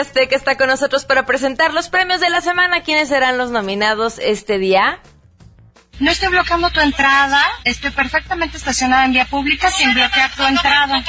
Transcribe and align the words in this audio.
Azteca 0.00 0.36
está 0.36 0.56
con 0.56 0.68
nosotros 0.68 1.04
para 1.04 1.26
presentar 1.26 1.72
los 1.72 1.88
premios 1.88 2.20
de 2.20 2.30
la 2.30 2.40
semana. 2.40 2.82
¿Quiénes 2.82 3.08
serán 3.08 3.38
los 3.38 3.50
nominados 3.50 4.18
este 4.18 4.58
día? 4.58 5.00
No 6.00 6.10
estoy 6.10 6.30
bloqueando 6.30 6.70
tu 6.70 6.80
entrada, 6.80 7.44
estoy 7.64 7.90
perfectamente 7.90 8.56
estacionada 8.56 9.04
en 9.04 9.12
vía 9.12 9.26
pública 9.26 9.70
sin 9.70 9.92
bloquear 9.92 10.30
tu 10.34 10.44
entrada. 10.44 11.04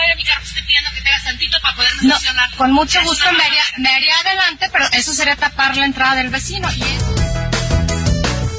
No, 2.02 2.16
con 2.57 2.73
mucho 2.73 3.02
gusto 3.04 3.31
me 3.31 3.43
haría, 3.43 3.63
me 3.77 3.89
haría 3.89 4.13
adelante, 4.25 4.70
pero 4.71 4.85
eso 4.91 5.13
sería 5.13 5.38
tapar 5.38 5.77
la 5.77 5.85
entrada 5.85 6.16
del 6.16 6.30
vecino. 6.30 6.70
Y 6.73 6.84
es... 6.84 7.20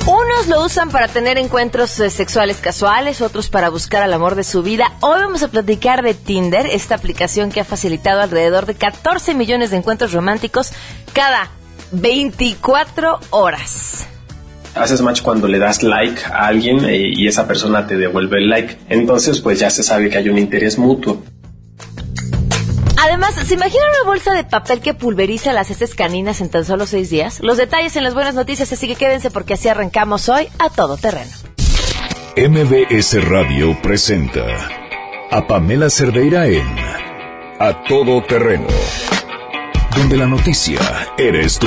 Unos 0.06 0.48
lo 0.48 0.64
usan 0.64 0.90
para 0.90 1.06
tener 1.06 1.38
encuentros 1.38 2.00
eh, 2.00 2.10
sexuales 2.10 2.56
casuales, 2.56 3.20
otros 3.20 3.48
para 3.48 3.68
buscar 3.68 4.02
al 4.02 4.12
amor 4.12 4.34
de 4.34 4.42
su 4.42 4.62
vida. 4.62 4.92
Hoy 5.00 5.20
vamos 5.20 5.44
a 5.44 5.48
platicar 5.48 6.02
de 6.02 6.14
Tinder, 6.14 6.66
esta 6.66 6.96
aplicación 6.96 7.52
que 7.52 7.60
ha 7.60 7.64
facilitado 7.64 8.20
alrededor 8.20 8.66
de 8.66 8.74
14 8.74 9.34
millones 9.34 9.70
de 9.70 9.76
encuentros 9.76 10.12
románticos 10.12 10.72
cada 11.12 11.50
24 11.92 13.20
horas 13.30 14.08
haces 14.74 15.02
match 15.02 15.20
cuando 15.20 15.48
le 15.48 15.58
das 15.58 15.82
like 15.82 16.22
a 16.24 16.46
alguien 16.46 16.84
eh, 16.86 17.12
y 17.14 17.26
esa 17.26 17.46
persona 17.46 17.86
te 17.86 17.96
devuelve 17.96 18.38
el 18.38 18.48
like. 18.48 18.78
Entonces, 18.88 19.40
pues 19.40 19.58
ya 19.58 19.70
se 19.70 19.82
sabe 19.82 20.08
que 20.08 20.18
hay 20.18 20.28
un 20.28 20.38
interés 20.38 20.78
mutuo. 20.78 21.22
Además, 23.02 23.34
¿se 23.34 23.54
imagina 23.54 23.82
una 24.00 24.08
bolsa 24.08 24.32
de 24.32 24.44
papel 24.44 24.80
que 24.80 24.94
pulveriza 24.94 25.52
las 25.52 25.68
heces 25.72 25.96
caninas 25.96 26.40
en 26.40 26.50
tan 26.50 26.64
solo 26.64 26.86
seis 26.86 27.10
días? 27.10 27.40
Los 27.40 27.56
detalles 27.56 27.96
en 27.96 28.04
las 28.04 28.14
buenas 28.14 28.36
noticias, 28.36 28.72
así 28.72 28.86
que 28.86 28.94
quédense 28.94 29.28
porque 29.32 29.54
así 29.54 29.68
arrancamos 29.68 30.28
hoy 30.28 30.46
a 30.60 30.70
todo 30.70 30.96
terreno. 30.96 31.32
MBS 32.36 33.28
Radio 33.28 33.76
presenta 33.82 34.46
a 35.32 35.46
Pamela 35.48 35.90
Cerdeira 35.90 36.46
en 36.46 36.64
A 37.58 37.82
Todo 37.88 38.22
Terreno, 38.22 38.68
donde 39.96 40.16
la 40.16 40.28
noticia 40.28 40.78
eres 41.18 41.58
tú. 41.58 41.66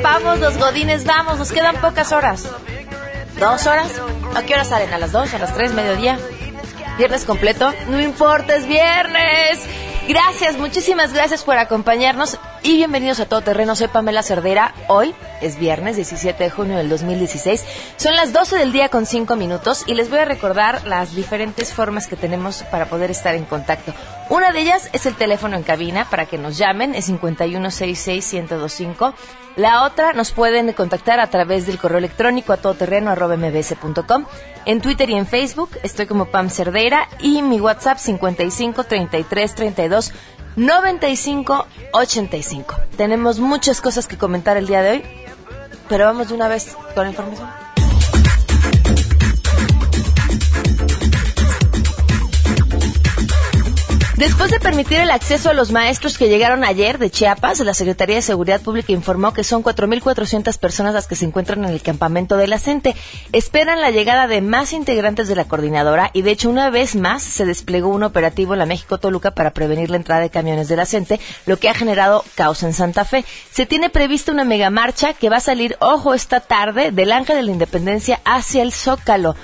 Vamos, 0.00 0.38
los 0.38 0.56
godines, 0.58 1.04
vamos, 1.04 1.38
nos 1.38 1.52
quedan 1.52 1.76
pocas 1.76 2.12
horas. 2.12 2.48
¿Dos 3.38 3.66
horas? 3.66 3.90
¿A 4.34 4.42
qué 4.42 4.54
hora 4.54 4.64
salen? 4.64 4.92
¿A 4.92 4.98
las 4.98 5.12
dos? 5.12 5.34
¿A 5.34 5.38
las 5.38 5.54
tres? 5.54 5.72
¿Mediodía? 5.72 6.18
¿Viernes 6.96 7.24
completo? 7.24 7.72
No 7.88 8.00
importa, 8.00 8.56
es 8.56 8.66
viernes. 8.66 9.60
Gracias, 10.08 10.56
muchísimas 10.56 11.12
gracias 11.12 11.44
por 11.44 11.56
acompañarnos 11.56 12.38
y 12.64 12.76
bienvenidos 12.76 13.18
a 13.20 13.26
Todo 13.26 13.40
Terreno. 13.40 13.74
Soy 13.74 13.88
Pamela 13.88 14.22
Cerdera. 14.22 14.72
Hoy 14.88 15.14
es 15.40 15.58
viernes 15.58 15.96
17 15.96 16.44
de 16.44 16.50
junio 16.50 16.76
del 16.76 16.88
2016. 16.88 17.64
Son 17.96 18.14
las 18.14 18.32
12 18.32 18.56
del 18.56 18.72
día 18.72 18.88
con 18.88 19.06
5 19.06 19.34
minutos 19.36 19.82
y 19.86 19.94
les 19.94 20.10
voy 20.10 20.20
a 20.20 20.24
recordar 20.24 20.86
las 20.86 21.14
diferentes 21.14 21.72
formas 21.72 22.06
que 22.06 22.14
tenemos 22.14 22.62
para 22.64 22.86
poder 22.86 23.10
estar 23.10 23.34
en 23.34 23.46
contacto. 23.46 23.92
Una 24.28 24.52
de 24.52 24.60
ellas 24.60 24.88
es 24.92 25.06
el 25.06 25.14
teléfono 25.14 25.56
en 25.56 25.64
cabina 25.64 26.06
para 26.08 26.26
que 26.26 26.38
nos 26.38 26.56
llamen, 26.56 26.94
es 26.94 27.10
5166125. 27.10 29.14
La 29.56 29.84
otra 29.84 30.12
nos 30.12 30.30
pueden 30.30 30.72
contactar 30.72 31.20
a 31.20 31.28
través 31.28 31.66
del 31.66 31.78
correo 31.78 31.98
electrónico 31.98 32.52
a 32.52 32.58
todoterreno.mbs.com. 32.58 34.24
En 34.64 34.80
Twitter 34.80 35.10
y 35.10 35.14
en 35.14 35.26
Facebook 35.26 35.70
estoy 35.82 36.06
como 36.06 36.26
Pam 36.26 36.48
Cerdeira 36.48 37.08
y 37.18 37.42
mi 37.42 37.60
WhatsApp 37.60 37.98
55 37.98 38.84
33 38.84 39.54
32 39.54 40.12
95 40.56 41.66
85. 41.92 42.76
Tenemos 42.96 43.38
muchas 43.40 43.80
cosas 43.80 44.06
que 44.06 44.18
comentar 44.18 44.56
el 44.56 44.66
día 44.66 44.82
de 44.82 44.90
hoy, 44.90 45.02
pero 45.88 46.04
vamos 46.04 46.28
de 46.28 46.34
una 46.34 46.48
vez 46.48 46.76
con 46.94 47.04
la 47.04 47.10
información. 47.10 47.71
Después 54.22 54.52
de 54.52 54.60
permitir 54.60 55.00
el 55.00 55.10
acceso 55.10 55.50
a 55.50 55.52
los 55.52 55.72
maestros 55.72 56.16
que 56.16 56.28
llegaron 56.28 56.62
ayer 56.62 56.98
de 56.98 57.10
Chiapas, 57.10 57.58
la 57.58 57.74
Secretaría 57.74 58.14
de 58.14 58.22
Seguridad 58.22 58.60
Pública 58.60 58.92
informó 58.92 59.32
que 59.32 59.42
son 59.42 59.64
4.400 59.64 60.58
personas 60.58 60.94
las 60.94 61.08
que 61.08 61.16
se 61.16 61.24
encuentran 61.24 61.64
en 61.64 61.70
el 61.70 61.82
campamento 61.82 62.36
de 62.36 62.46
la. 62.46 62.60
Esperan 63.32 63.80
la 63.80 63.90
llegada 63.90 64.28
de 64.28 64.40
más 64.40 64.72
integrantes 64.72 65.26
de 65.26 65.34
la 65.34 65.46
coordinadora 65.46 66.12
y, 66.12 66.22
de 66.22 66.30
hecho, 66.30 66.50
una 66.50 66.70
vez 66.70 66.94
más 66.94 67.24
se 67.24 67.44
desplegó 67.44 67.88
un 67.88 68.04
operativo 68.04 68.52
en 68.52 68.60
la 68.60 68.66
México-Toluca 68.66 69.32
para 69.32 69.50
prevenir 69.50 69.90
la 69.90 69.96
entrada 69.96 70.20
de 70.20 70.30
camiones 70.30 70.68
de 70.68 70.76
la 70.76 70.86
CENTE, 70.86 71.18
lo 71.46 71.56
que 71.56 71.68
ha 71.68 71.74
generado 71.74 72.24
caos 72.36 72.62
en 72.62 72.74
Santa 72.74 73.04
Fe. 73.04 73.24
Se 73.50 73.66
tiene 73.66 73.90
prevista 73.90 74.30
una 74.30 74.44
megamarcha 74.44 75.14
que 75.14 75.30
va 75.30 75.38
a 75.38 75.40
salir, 75.40 75.76
ojo, 75.80 76.14
esta 76.14 76.38
tarde 76.38 76.92
del 76.92 77.10
Ángel 77.10 77.38
de 77.38 77.42
la 77.42 77.50
Independencia 77.50 78.20
hacia 78.24 78.62
el 78.62 78.72
Zócalo 78.72 79.34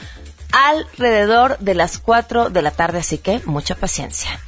alrededor 0.53 1.59
de 1.59 1.75
las 1.75 1.99
4 1.99 2.50
de 2.50 2.62
la 2.62 2.71
tarde, 2.71 3.00
así 3.00 3.19
que 3.19 3.43
mucha 3.44 3.75
paciencia. 3.75 4.38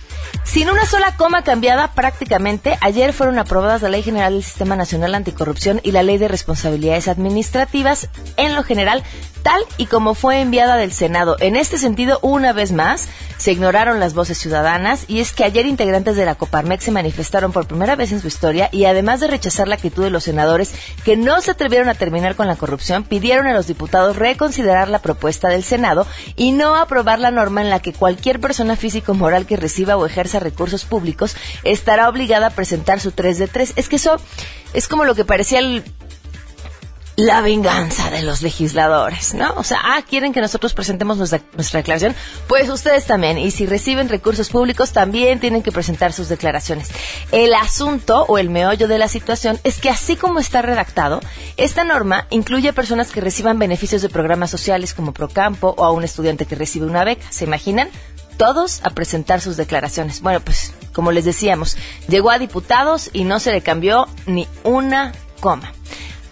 Sin 0.45 0.69
una 0.69 0.85
sola 0.85 1.15
coma 1.17 1.43
cambiada 1.43 1.93
prácticamente, 1.93 2.77
ayer 2.81 3.13
fueron 3.13 3.39
aprobadas 3.39 3.83
la 3.83 3.89
Ley 3.89 4.03
General 4.03 4.33
del 4.33 4.43
Sistema 4.43 4.75
Nacional 4.75 5.15
Anticorrupción 5.15 5.81
y 5.85 5.93
la 5.93 6.03
Ley 6.03 6.19
de 6.19 6.29
Responsabilidades 6.29 7.09
Administrativas 7.09 8.09
en 8.37 8.55
lo 8.55 8.65
general, 8.65 9.05
tal 9.43 9.63
y 9.77 9.87
como 9.87 10.15
fue 10.15 10.41
enviada 10.41 10.77
del 10.77 10.93
Senado. 10.93 11.37
En 11.41 11.57
este 11.57 11.79
sentido, 11.79 12.19
una 12.23 12.53
vez 12.53 12.73
más, 12.73 13.09
se 13.41 13.53
ignoraron 13.53 14.01
las 14.01 14.13
voces 14.13 14.37
ciudadanas 14.37 15.07
y 15.09 15.21
es 15.21 15.33
que 15.33 15.45
ayer 15.45 15.65
integrantes 15.65 16.15
de 16.15 16.27
la 16.27 16.35
Coparmex 16.35 16.85
se 16.85 16.91
manifestaron 16.91 17.53
por 17.53 17.67
primera 17.67 17.97
vez 17.97 18.13
en 18.13 18.21
su 18.21 18.29
historia 18.29 18.69
y 18.71 18.85
además 18.85 19.21
de 19.21 19.29
rechazar 19.29 19.67
la 19.67 19.77
actitud 19.77 20.05
de 20.05 20.11
los 20.11 20.25
senadores 20.25 20.73
que 21.07 21.17
no 21.17 21.41
se 21.41 21.53
atrevieron 21.53 21.89
a 21.89 21.95
terminar 21.95 22.37
con 22.37 22.47
la 22.47 22.57
corrupción, 22.57 23.03
pidieron 23.03 23.47
a 23.47 23.55
los 23.55 23.67
diputados 23.67 24.17
reconsiderar 24.17 24.91
la 24.91 24.99
propuesta 24.99 25.49
del 25.49 25.65
Senado 25.65 26.07
y 26.37 26.53
no 26.53 26.77
aprobar 26.77 27.19
la 27.19 27.31
norma 27.31 27.63
en 27.63 27.71
la 27.71 27.81
que 27.81 27.95
cualquier 27.95 28.41
persona 28.41 28.77
físico 28.77 29.15
moral 29.15 29.47
que 29.47 29.57
reciba 29.57 29.97
o 29.97 30.05
ejerza 30.05 30.39
recursos 30.39 30.85
públicos 30.85 31.35
estará 31.65 32.11
obligada 32.11 32.49
a 32.49 32.51
presentar 32.51 33.01
su 33.01 33.11
3 33.11 33.39
de 33.39 33.49
3. 33.49 33.73
Es 33.77 33.89
que 33.89 33.97
eso 33.97 34.17
es 34.75 34.87
como 34.87 35.07
lo 35.07 35.15
que 35.15 35.25
parecía 35.25 35.61
el 35.61 35.83
la 37.17 37.41
venganza 37.43 38.11
de 38.11 38.23
los 38.23 38.41
legisladores, 38.41 39.35
¿no? 39.35 39.53
O 39.57 39.65
sea, 39.65 39.79
ah, 39.83 40.03
quieren 40.09 40.33
que 40.33 40.41
nosotros 40.41 40.73
presentemos 40.75 41.19
nuestra, 41.19 41.41
declaración, 41.57 42.15
pues 42.49 42.69
ustedes 42.69 43.07
también. 43.07 43.37
Y 43.39 43.51
si 43.51 43.67
reciben 43.67 44.09
recursos 44.09 44.49
públicos, 44.49 44.93
también 44.93 45.39
tienen 45.41 45.63
que 45.63 45.73
presentar 45.73 46.13
sus 46.13 46.29
declaraciones. 46.29 46.89
El 47.31 47.53
asunto 47.55 48.25
o 48.29 48.39
el 48.39 48.49
meollo 48.49 48.89
de 48.89 48.99
la 48.99 49.09
situación 49.09 49.59
es 49.65 49.79
que 49.79 49.91
así 49.91 50.17
como 50.17 50.39
está 50.39 50.63
redactado, 50.63 51.21
esta 51.57 51.85
norma 51.85 52.27
incluye 52.31 52.71
a 52.71 52.73
personas 52.73 53.11
que 53.11 53.21
reciban 53.21 53.59
beneficios 53.59 54.03
de 54.03 54.09
programas 54.09 54.51
sociales 54.51 54.95
como 54.95 55.13
Procampo 55.13 55.75
o 55.77 55.85
a 55.85 55.93
un 55.93 56.05
estudiante 56.05 56.47
que 56.47 56.55
recibe 56.55 56.87
una 56.87 57.05
beca. 57.05 57.27
¿Se 57.31 57.45
imaginan? 57.45 57.91
Todos 58.39 58.81
a 58.85 58.91
presentar 58.91 59.43
sus 59.43 59.59
declaraciones. 59.59 60.23
Bueno, 60.23 60.41
pues, 60.41 60.73
como 60.95 61.13
les 61.13 61.27
decíamos, 61.27 61.77
llegó 62.09 62.31
a 62.31 62.39
diputados 62.39 63.11
y 63.13 63.25
no 63.25 63.39
se 63.39 63.53
le 63.53 63.61
cambió 63.61 64.09
ni 64.25 64.49
una 64.65 65.13
coma. 65.41 65.73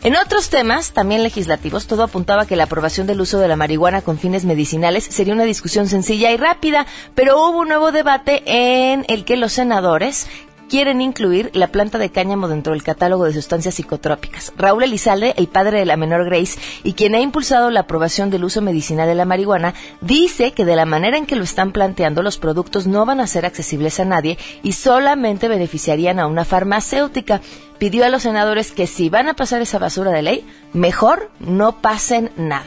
En 0.04 0.14
otros 0.14 0.48
temas, 0.48 0.92
también 0.92 1.24
legislativos, 1.24 1.88
todo 1.88 2.04
apuntaba 2.04 2.46
que 2.46 2.54
la 2.54 2.64
aprobación 2.64 3.08
del 3.08 3.20
uso 3.20 3.40
de 3.40 3.48
la 3.48 3.56
marihuana 3.56 4.00
con 4.00 4.16
fines 4.16 4.44
medicinales 4.44 5.02
sería 5.04 5.34
una 5.34 5.42
discusión 5.42 5.88
sencilla 5.88 6.30
y 6.30 6.36
rápida, 6.36 6.86
pero 7.16 7.36
hubo 7.36 7.58
un 7.58 7.68
nuevo 7.68 7.90
debate 7.90 8.42
en 8.46 9.04
el 9.08 9.24
que 9.24 9.36
los 9.36 9.52
senadores 9.52 10.28
quieren 10.68 11.00
incluir 11.00 11.50
la 11.54 11.68
planta 11.68 11.98
de 11.98 12.10
cáñamo 12.10 12.48
dentro 12.48 12.72
del 12.72 12.82
catálogo 12.82 13.24
de 13.24 13.32
sustancias 13.32 13.74
psicotrópicas. 13.74 14.52
Raúl 14.56 14.84
Elizalde, 14.84 15.34
el 15.36 15.48
padre 15.48 15.78
de 15.78 15.86
la 15.86 15.96
menor 15.96 16.24
Grace 16.24 16.58
y 16.84 16.92
quien 16.92 17.14
ha 17.14 17.20
impulsado 17.20 17.70
la 17.70 17.80
aprobación 17.80 18.30
del 18.30 18.44
uso 18.44 18.60
medicinal 18.60 19.08
de 19.08 19.14
la 19.14 19.24
marihuana, 19.24 19.74
dice 20.00 20.52
que 20.52 20.64
de 20.64 20.76
la 20.76 20.84
manera 20.84 21.16
en 21.16 21.26
que 21.26 21.36
lo 21.36 21.44
están 21.44 21.72
planteando 21.72 22.22
los 22.22 22.38
productos 22.38 22.86
no 22.86 23.04
van 23.06 23.20
a 23.20 23.26
ser 23.26 23.46
accesibles 23.46 23.98
a 24.00 24.04
nadie 24.04 24.38
y 24.62 24.72
solamente 24.72 25.48
beneficiarían 25.48 26.18
a 26.18 26.26
una 26.26 26.44
farmacéutica 26.44 27.40
pidió 27.78 28.04
a 28.04 28.08
los 28.08 28.22
senadores 28.22 28.72
que 28.72 28.86
si 28.86 29.08
van 29.08 29.28
a 29.28 29.34
pasar 29.34 29.62
esa 29.62 29.78
basura 29.78 30.10
de 30.10 30.22
ley, 30.22 30.46
mejor 30.72 31.30
no 31.38 31.80
pasen 31.80 32.30
nada. 32.36 32.66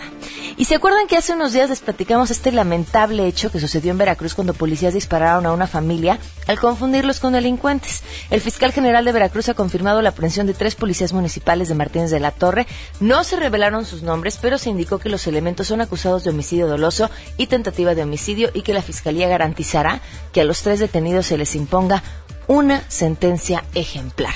Y 0.57 0.65
se 0.65 0.75
acuerdan 0.75 1.07
que 1.07 1.17
hace 1.17 1.33
unos 1.33 1.53
días 1.53 1.69
les 1.69 1.79
platicamos 1.79 2.29
este 2.29 2.51
lamentable 2.51 3.25
hecho 3.25 3.51
que 3.51 3.59
sucedió 3.59 3.91
en 3.91 3.97
Veracruz 3.97 4.33
cuando 4.33 4.53
policías 4.53 4.93
dispararon 4.93 5.45
a 5.45 5.53
una 5.53 5.67
familia 5.67 6.19
al 6.47 6.59
confundirlos 6.59 7.19
con 7.19 7.33
delincuentes. 7.33 8.03
El 8.29 8.41
fiscal 8.41 8.71
general 8.71 9.05
de 9.05 9.11
Veracruz 9.11 9.49
ha 9.49 9.53
confirmado 9.53 10.01
la 10.01 10.09
aprehensión 10.09 10.47
de 10.47 10.53
tres 10.53 10.75
policías 10.75 11.13
municipales 11.13 11.69
de 11.69 11.75
Martínez 11.75 12.11
de 12.11 12.19
la 12.19 12.31
Torre. 12.31 12.67
No 12.99 13.23
se 13.23 13.37
revelaron 13.37 13.85
sus 13.85 14.03
nombres, 14.03 14.37
pero 14.41 14.57
se 14.57 14.69
indicó 14.69 14.99
que 14.99 15.09
los 15.09 15.25
elementos 15.27 15.67
son 15.67 15.81
acusados 15.81 16.23
de 16.23 16.31
homicidio 16.31 16.67
doloso 16.67 17.09
y 17.37 17.47
tentativa 17.47 17.95
de 17.95 18.03
homicidio 18.03 18.51
y 18.53 18.61
que 18.61 18.73
la 18.73 18.81
fiscalía 18.81 19.27
garantizará 19.27 20.01
que 20.33 20.41
a 20.41 20.45
los 20.45 20.61
tres 20.61 20.79
detenidos 20.79 21.27
se 21.27 21.37
les 21.37 21.55
imponga 21.55 22.03
una 22.47 22.83
sentencia 22.89 23.63
ejemplar. 23.73 24.33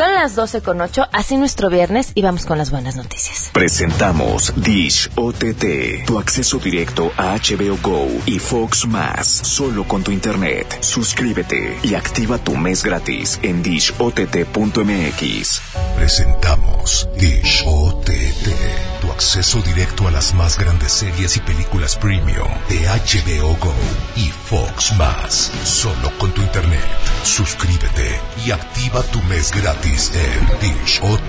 Son 0.00 0.14
las 0.14 0.34
12 0.34 0.62
con 0.62 0.80
8, 0.80 1.08
así 1.12 1.36
nuestro 1.36 1.68
viernes 1.68 2.12
y 2.14 2.22
vamos 2.22 2.46
con 2.46 2.56
las 2.56 2.70
buenas 2.70 2.96
noticias. 2.96 3.50
Presentamos 3.52 4.50
Dish 4.56 5.10
OTT, 5.14 6.06
tu 6.06 6.18
acceso 6.18 6.56
directo 6.56 7.12
a 7.18 7.36
HBO 7.36 7.76
Go 7.82 8.08
y 8.24 8.38
Fox 8.38 8.86
Más, 8.86 9.26
solo 9.28 9.86
con 9.86 10.02
tu 10.02 10.10
internet. 10.10 10.78
Suscríbete 10.80 11.78
y 11.82 11.96
activa 11.96 12.38
tu 12.38 12.56
mes 12.56 12.82
gratis 12.82 13.38
en 13.42 13.62
dishott.mx. 13.62 15.60
Presentamos 15.98 17.06
Dish 17.18 17.62
OTT, 17.66 18.89
tu 19.00 19.10
acceso 19.10 19.60
directo 19.62 20.06
a 20.06 20.10
las 20.10 20.34
más 20.34 20.58
grandes 20.58 20.92
series 20.92 21.36
y 21.36 21.40
películas 21.40 21.96
premium 21.96 22.48
de 22.68 22.86
HBO 22.86 23.56
Go 23.56 23.74
y 24.16 24.28
Fox 24.28 24.92
Más, 24.96 25.50
solo 25.64 26.10
con 26.18 26.32
tu 26.32 26.42
internet. 26.42 26.84
Suscríbete 27.24 28.20
y 28.44 28.50
activa 28.50 29.02
tu 29.04 29.20
mes 29.22 29.50
gratis 29.52 30.12
en 30.14 30.46
dishott.mx. 30.60 31.26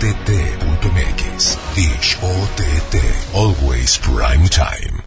Dish 1.76 2.18
OTT, 2.22 2.96
always 3.34 3.98
prime 4.00 4.48
time. 4.50 5.00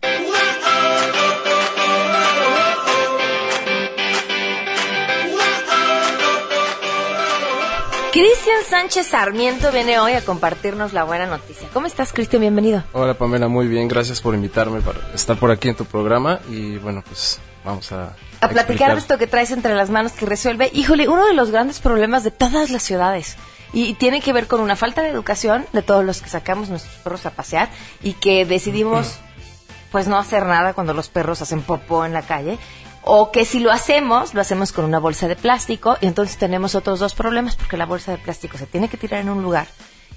Cristian 8.14 8.62
Sánchez 8.70 9.08
Sarmiento 9.08 9.72
viene 9.72 9.98
hoy 9.98 10.12
a 10.12 10.24
compartirnos 10.24 10.92
la 10.92 11.02
buena 11.02 11.26
noticia. 11.26 11.68
¿Cómo 11.72 11.88
estás, 11.88 12.12
Cristian? 12.12 12.42
Bienvenido. 12.42 12.84
Hola 12.92 13.14
Pamela, 13.14 13.48
muy 13.48 13.66
bien, 13.66 13.88
gracias 13.88 14.20
por 14.20 14.36
invitarme 14.36 14.80
para 14.82 15.00
estar 15.12 15.36
por 15.36 15.50
aquí 15.50 15.70
en 15.70 15.74
tu 15.74 15.84
programa 15.84 16.38
y 16.48 16.76
bueno, 16.76 17.02
pues 17.04 17.40
vamos 17.64 17.90
a... 17.90 18.14
A 18.40 18.48
platicar 18.48 18.92
de 18.92 19.00
esto 19.00 19.18
que 19.18 19.26
traes 19.26 19.50
entre 19.50 19.74
las 19.74 19.90
manos 19.90 20.12
que 20.12 20.26
resuelve, 20.26 20.70
híjole, 20.72 21.08
uno 21.08 21.26
de 21.26 21.34
los 21.34 21.50
grandes 21.50 21.80
problemas 21.80 22.22
de 22.22 22.30
todas 22.30 22.70
las 22.70 22.84
ciudades. 22.84 23.36
Y 23.72 23.94
tiene 23.94 24.20
que 24.20 24.32
ver 24.32 24.46
con 24.46 24.60
una 24.60 24.76
falta 24.76 25.02
de 25.02 25.08
educación 25.08 25.66
de 25.72 25.82
todos 25.82 26.04
los 26.04 26.22
que 26.22 26.28
sacamos 26.28 26.68
nuestros 26.68 26.94
perros 26.98 27.26
a 27.26 27.30
pasear 27.30 27.68
y 28.00 28.12
que 28.12 28.46
decidimos 28.46 29.18
pues 29.90 30.06
no 30.06 30.18
hacer 30.18 30.46
nada 30.46 30.72
cuando 30.72 30.94
los 30.94 31.08
perros 31.08 31.42
hacen 31.42 31.62
popó 31.62 32.04
en 32.04 32.12
la 32.12 32.22
calle 32.22 32.60
o 33.04 33.30
que 33.30 33.44
si 33.44 33.60
lo 33.60 33.70
hacemos, 33.70 34.34
lo 34.34 34.40
hacemos 34.40 34.72
con 34.72 34.84
una 34.84 34.98
bolsa 34.98 35.28
de 35.28 35.36
plástico 35.36 35.96
y 36.00 36.06
entonces 36.06 36.38
tenemos 36.38 36.74
otros 36.74 37.00
dos 37.00 37.14
problemas 37.14 37.56
porque 37.56 37.76
la 37.76 37.86
bolsa 37.86 38.12
de 38.12 38.18
plástico 38.18 38.58
se 38.58 38.66
tiene 38.66 38.88
que 38.88 38.96
tirar 38.96 39.20
en 39.20 39.28
un 39.28 39.42
lugar 39.42 39.68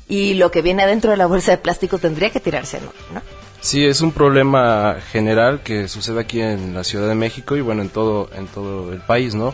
y 0.07 0.35
lo 0.35 0.51
que 0.51 0.61
viene 0.61 0.83
adentro 0.83 1.11
de 1.11 1.17
la 1.17 1.25
bolsa 1.25 1.51
de 1.51 1.57
plástico 1.57 1.97
tendría 1.97 2.29
que 2.29 2.39
tirarse 2.39 2.77
en 2.77 2.87
otro, 2.87 3.05
¿no? 3.13 3.21
Sí, 3.59 3.85
es 3.85 4.01
un 4.01 4.11
problema 4.11 4.97
general 5.11 5.61
que 5.61 5.87
sucede 5.87 6.21
aquí 6.21 6.41
en 6.41 6.73
la 6.73 6.83
Ciudad 6.83 7.09
de 7.09 7.15
México 7.15 7.57
y 7.57 7.61
bueno, 7.61 7.81
en 7.81 7.89
todo, 7.89 8.29
en 8.33 8.47
todo 8.47 8.93
el 8.93 9.01
país, 9.01 9.35
¿no? 9.35 9.51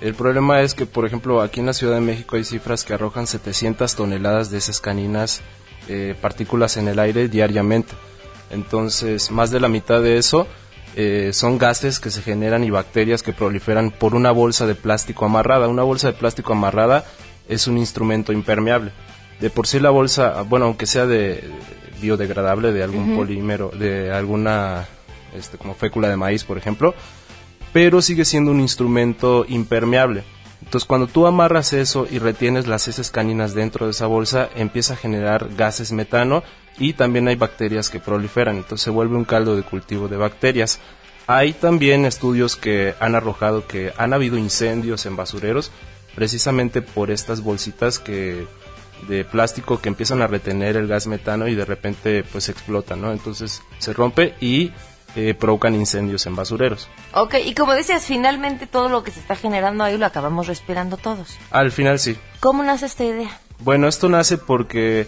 El 0.00 0.14
problema 0.14 0.62
es 0.62 0.72
que, 0.72 0.86
por 0.86 1.04
ejemplo, 1.04 1.42
aquí 1.42 1.60
en 1.60 1.66
la 1.66 1.72
Ciudad 1.72 1.94
de 1.94 2.00
México 2.00 2.36
hay 2.36 2.44
cifras 2.44 2.84
que 2.84 2.94
arrojan 2.94 3.26
700 3.26 3.94
toneladas 3.96 4.50
de 4.50 4.58
esas 4.58 4.80
caninas, 4.80 5.42
eh, 5.88 6.14
partículas 6.20 6.76
en 6.76 6.88
el 6.88 6.98
aire 6.98 7.28
diariamente. 7.28 7.92
Entonces, 8.50 9.30
más 9.30 9.50
de 9.50 9.60
la 9.60 9.68
mitad 9.68 10.00
de 10.00 10.16
eso 10.16 10.46
eh, 10.96 11.30
son 11.32 11.58
gases 11.58 11.98
que 11.98 12.10
se 12.10 12.22
generan 12.22 12.62
y 12.64 12.70
bacterias 12.70 13.22
que 13.22 13.32
proliferan 13.32 13.90
por 13.90 14.14
una 14.14 14.30
bolsa 14.30 14.66
de 14.66 14.74
plástico 14.74 15.24
amarrada. 15.24 15.68
Una 15.68 15.82
bolsa 15.82 16.08
de 16.08 16.18
plástico 16.18 16.52
amarrada 16.52 17.04
es 17.48 17.66
un 17.66 17.78
instrumento 17.78 18.32
impermeable. 18.32 18.92
De 19.40 19.50
por 19.50 19.66
sí 19.66 19.80
la 19.80 19.90
bolsa, 19.90 20.42
bueno, 20.42 20.66
aunque 20.66 20.86
sea 20.86 21.06
de 21.06 21.42
biodegradable, 22.00 22.72
de 22.72 22.82
algún 22.82 23.16
polímero, 23.16 23.70
de 23.70 24.12
alguna, 24.12 24.86
este, 25.36 25.58
como 25.58 25.74
fécula 25.74 26.08
de 26.08 26.16
maíz, 26.16 26.44
por 26.44 26.58
ejemplo, 26.58 26.94
pero 27.72 28.00
sigue 28.00 28.24
siendo 28.24 28.52
un 28.52 28.60
instrumento 28.60 29.44
impermeable. 29.48 30.22
Entonces, 30.62 30.86
cuando 30.86 31.08
tú 31.08 31.26
amarras 31.26 31.72
eso 31.72 32.06
y 32.10 32.18
retienes 32.18 32.66
las 32.66 32.88
heces 32.88 33.10
caninas 33.10 33.54
dentro 33.54 33.86
de 33.86 33.92
esa 33.92 34.06
bolsa, 34.06 34.48
empieza 34.54 34.94
a 34.94 34.96
generar 34.96 35.48
gases 35.56 35.92
metano 35.92 36.42
y 36.78 36.94
también 36.94 37.28
hay 37.28 37.36
bacterias 37.36 37.90
que 37.90 38.00
proliferan. 38.00 38.56
Entonces, 38.56 38.84
se 38.84 38.90
vuelve 38.90 39.16
un 39.16 39.24
caldo 39.24 39.56
de 39.56 39.62
cultivo 39.62 40.08
de 40.08 40.16
bacterias. 40.16 40.80
Hay 41.26 41.52
también 41.52 42.04
estudios 42.04 42.56
que 42.56 42.94
han 43.00 43.14
arrojado 43.14 43.66
que 43.66 43.92
han 43.96 44.12
habido 44.12 44.36
incendios 44.36 45.06
en 45.06 45.16
basureros 45.16 45.70
precisamente 46.14 46.82
por 46.82 47.10
estas 47.10 47.42
bolsitas 47.42 47.98
que 47.98 48.46
de 49.08 49.24
plástico 49.24 49.80
que 49.80 49.88
empiezan 49.88 50.22
a 50.22 50.26
retener 50.26 50.76
el 50.76 50.86
gas 50.86 51.06
metano 51.06 51.48
y 51.48 51.54
de 51.54 51.64
repente 51.64 52.24
pues 52.24 52.48
explotan, 52.48 53.00
¿no? 53.00 53.12
Entonces 53.12 53.62
se 53.78 53.92
rompe 53.92 54.34
y 54.40 54.72
eh, 55.16 55.34
provocan 55.34 55.74
incendios 55.74 56.26
en 56.26 56.36
basureros. 56.36 56.88
Ok, 57.12 57.34
y 57.44 57.54
como 57.54 57.72
decías, 57.72 58.04
finalmente 58.04 58.66
todo 58.66 58.88
lo 58.88 59.02
que 59.02 59.10
se 59.10 59.20
está 59.20 59.36
generando 59.36 59.84
ahí 59.84 59.98
lo 59.98 60.06
acabamos 60.06 60.46
respirando 60.46 60.96
todos. 60.96 61.36
Al 61.50 61.70
final 61.70 61.98
sí. 61.98 62.16
¿Cómo 62.40 62.62
nace 62.62 62.86
esta 62.86 63.04
idea? 63.04 63.40
Bueno, 63.58 63.88
esto 63.88 64.08
nace 64.08 64.38
porque 64.38 65.06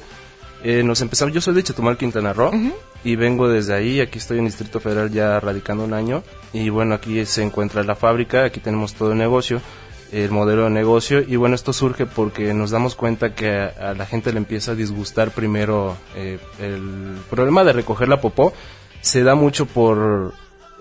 eh, 0.64 0.82
nos 0.82 1.00
empezamos, 1.00 1.34
yo 1.34 1.40
soy 1.40 1.54
de 1.54 1.62
Chetumal, 1.62 1.96
Quintana 1.96 2.32
Roo, 2.32 2.50
y 3.04 3.16
vengo 3.16 3.48
desde 3.48 3.74
ahí, 3.74 4.00
aquí 4.00 4.18
estoy 4.18 4.38
en 4.38 4.46
Distrito 4.46 4.80
Federal 4.80 5.10
ya 5.10 5.38
radicando 5.40 5.84
un 5.84 5.92
año, 5.92 6.22
y 6.52 6.68
bueno, 6.68 6.94
aquí 6.94 7.24
se 7.26 7.42
encuentra 7.42 7.84
la 7.84 7.94
fábrica, 7.94 8.44
aquí 8.44 8.60
tenemos 8.60 8.94
todo 8.94 9.12
el 9.12 9.18
negocio, 9.18 9.60
el 10.12 10.30
modelo 10.30 10.64
de 10.64 10.70
negocio, 10.70 11.20
y 11.20 11.36
bueno, 11.36 11.54
esto 11.54 11.72
surge 11.72 12.06
porque 12.06 12.54
nos 12.54 12.70
damos 12.70 12.94
cuenta 12.94 13.34
que 13.34 13.50
a, 13.50 13.90
a 13.90 13.94
la 13.94 14.06
gente 14.06 14.32
le 14.32 14.38
empieza 14.38 14.72
a 14.72 14.74
disgustar 14.74 15.30
primero 15.30 15.96
eh, 16.14 16.38
el 16.60 17.16
problema 17.28 17.64
de 17.64 17.72
recoger 17.72 18.08
la 18.08 18.20
popó, 18.20 18.52
se 19.00 19.22
da 19.22 19.34
mucho 19.34 19.66
por 19.66 20.32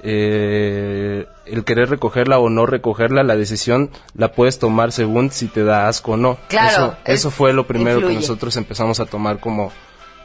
eh, 0.07 1.25
el 1.45 1.63
querer 1.63 1.89
recogerla 1.89 2.37
o 2.39 2.49
no 2.49 2.65
recogerla, 2.65 3.23
la 3.23 3.35
decisión 3.35 3.89
la 4.15 4.31
puedes 4.31 4.59
tomar 4.59 4.91
según 4.91 5.31
si 5.31 5.47
te 5.47 5.63
da 5.63 5.87
asco 5.87 6.11
o 6.13 6.17
no. 6.17 6.37
Claro, 6.47 6.69
Eso, 6.71 6.97
es- 7.05 7.19
eso 7.19 7.31
fue 7.31 7.53
lo 7.53 7.65
primero 7.67 7.97
influye. 7.97 8.15
que 8.15 8.21
nosotros 8.21 8.55
empezamos 8.57 8.99
a 8.99 9.05
tomar 9.05 9.39
como, 9.39 9.71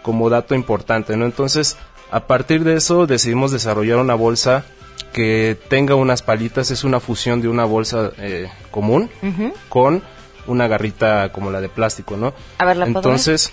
como 0.03 0.29
dato 0.31 0.55
importante, 0.55 1.17
¿no? 1.17 1.25
Entonces, 1.25 1.77
a 2.11 2.27
partir 2.27 2.63
de 2.65 2.75
eso 2.75 3.07
decidimos 3.07 3.53
desarrollar 3.53 3.99
una 3.99 4.15
bolsa 4.15 4.65
que 5.13 5.59
tenga 5.69 5.95
unas 5.95 6.23
palitas, 6.23 6.71
es 6.71 6.85
una 6.85 7.01
fusión 7.01 7.41
de 7.41 7.49
una 7.49 7.65
bolsa 7.65 8.13
eh, 8.19 8.49
común 8.71 9.11
con 9.69 10.03
una 10.47 10.69
garrita 10.69 11.33
como 11.33 11.51
la 11.51 11.61
de 11.61 11.69
plástico, 11.69 12.17
¿no? 12.17 12.33
A 12.59 12.65
ver, 12.65 12.77
¿la 12.77 12.85
puedo 12.87 12.95
ver? 12.95 12.97
Entonces, 13.11 13.53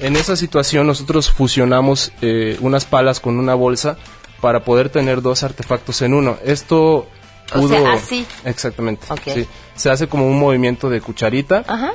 en 0.00 0.14
esa 0.16 0.36
situación 0.36 0.86
nosotros 0.86 1.30
fusionamos 1.30 2.12
eh, 2.22 2.56
unas 2.60 2.84
palas 2.84 3.18
con 3.20 3.38
una 3.38 3.54
bolsa 3.54 3.96
para 4.40 4.64
poder 4.64 4.88
tener 4.90 5.22
dos 5.22 5.42
artefactos 5.42 6.02
en 6.02 6.14
uno. 6.14 6.36
Esto 6.44 6.96
O 6.98 7.06
pudo... 7.54 7.68
sea, 7.70 7.92
así. 7.94 8.26
Exactamente. 8.44 9.06
Sí. 9.34 9.46
Se 9.74 9.90
hace 9.90 10.08
como 10.08 10.26
un 10.26 10.38
movimiento 10.38 10.88
de 10.90 11.00
cucharita. 11.00 11.64
Ajá. 11.66 11.92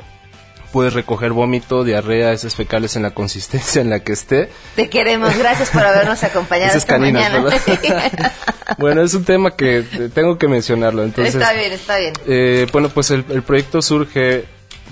Puedes 0.72 0.94
recoger 0.94 1.34
vómito, 1.34 1.84
diarrea, 1.84 2.32
heces 2.32 2.56
fecales 2.56 2.96
en 2.96 3.04
la 3.04 3.12
consistencia 3.12 3.80
en 3.80 3.92
la 3.92 4.00
que 4.00 4.14
esté. 4.14 4.50
Te 4.76 4.90
queremos, 4.90 5.38
gracias 5.38 5.70
por 5.70 5.84
habernos 5.84 6.24
acompañado 6.24 6.76
esta 6.76 6.94
caninas, 6.96 7.32
mañana. 7.32 7.44
¿verdad? 7.44 8.32
bueno, 8.80 9.02
es 9.04 9.14
un 9.14 9.24
tema 9.24 9.56
que 9.56 9.84
tengo 10.16 10.38
que 10.40 10.48
mencionarlo. 10.48 11.04
Entonces, 11.04 11.36
está 11.36 11.54
bien, 11.54 11.72
está 11.74 11.98
bien. 12.00 12.14
eh, 12.26 12.66
bueno, 12.72 12.90
pues 12.90 13.12
el, 13.12 13.24
el 13.30 13.44
proyecto 13.44 13.84
surge 13.84 14.46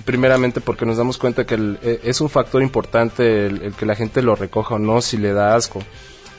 primeramente 0.06 0.62
porque 0.62 0.86
nos 0.86 0.98
damos 0.98 1.18
cuenta 1.18 1.46
que 1.46 1.56
el- 1.56 1.80
eh, 1.82 2.00
es 2.04 2.22
un 2.22 2.30
factor 2.30 2.62
importante 2.62 3.48
el, 3.48 3.64
el 3.64 3.74
que 3.74 3.88
la 3.88 3.96
gente 3.96 4.22
lo 4.22 4.36
recoja 4.36 4.76
o 4.76 4.80
no, 4.80 5.02
si 5.02 5.18
le 5.18 5.34
da 5.34 5.56
asco. 5.56 5.82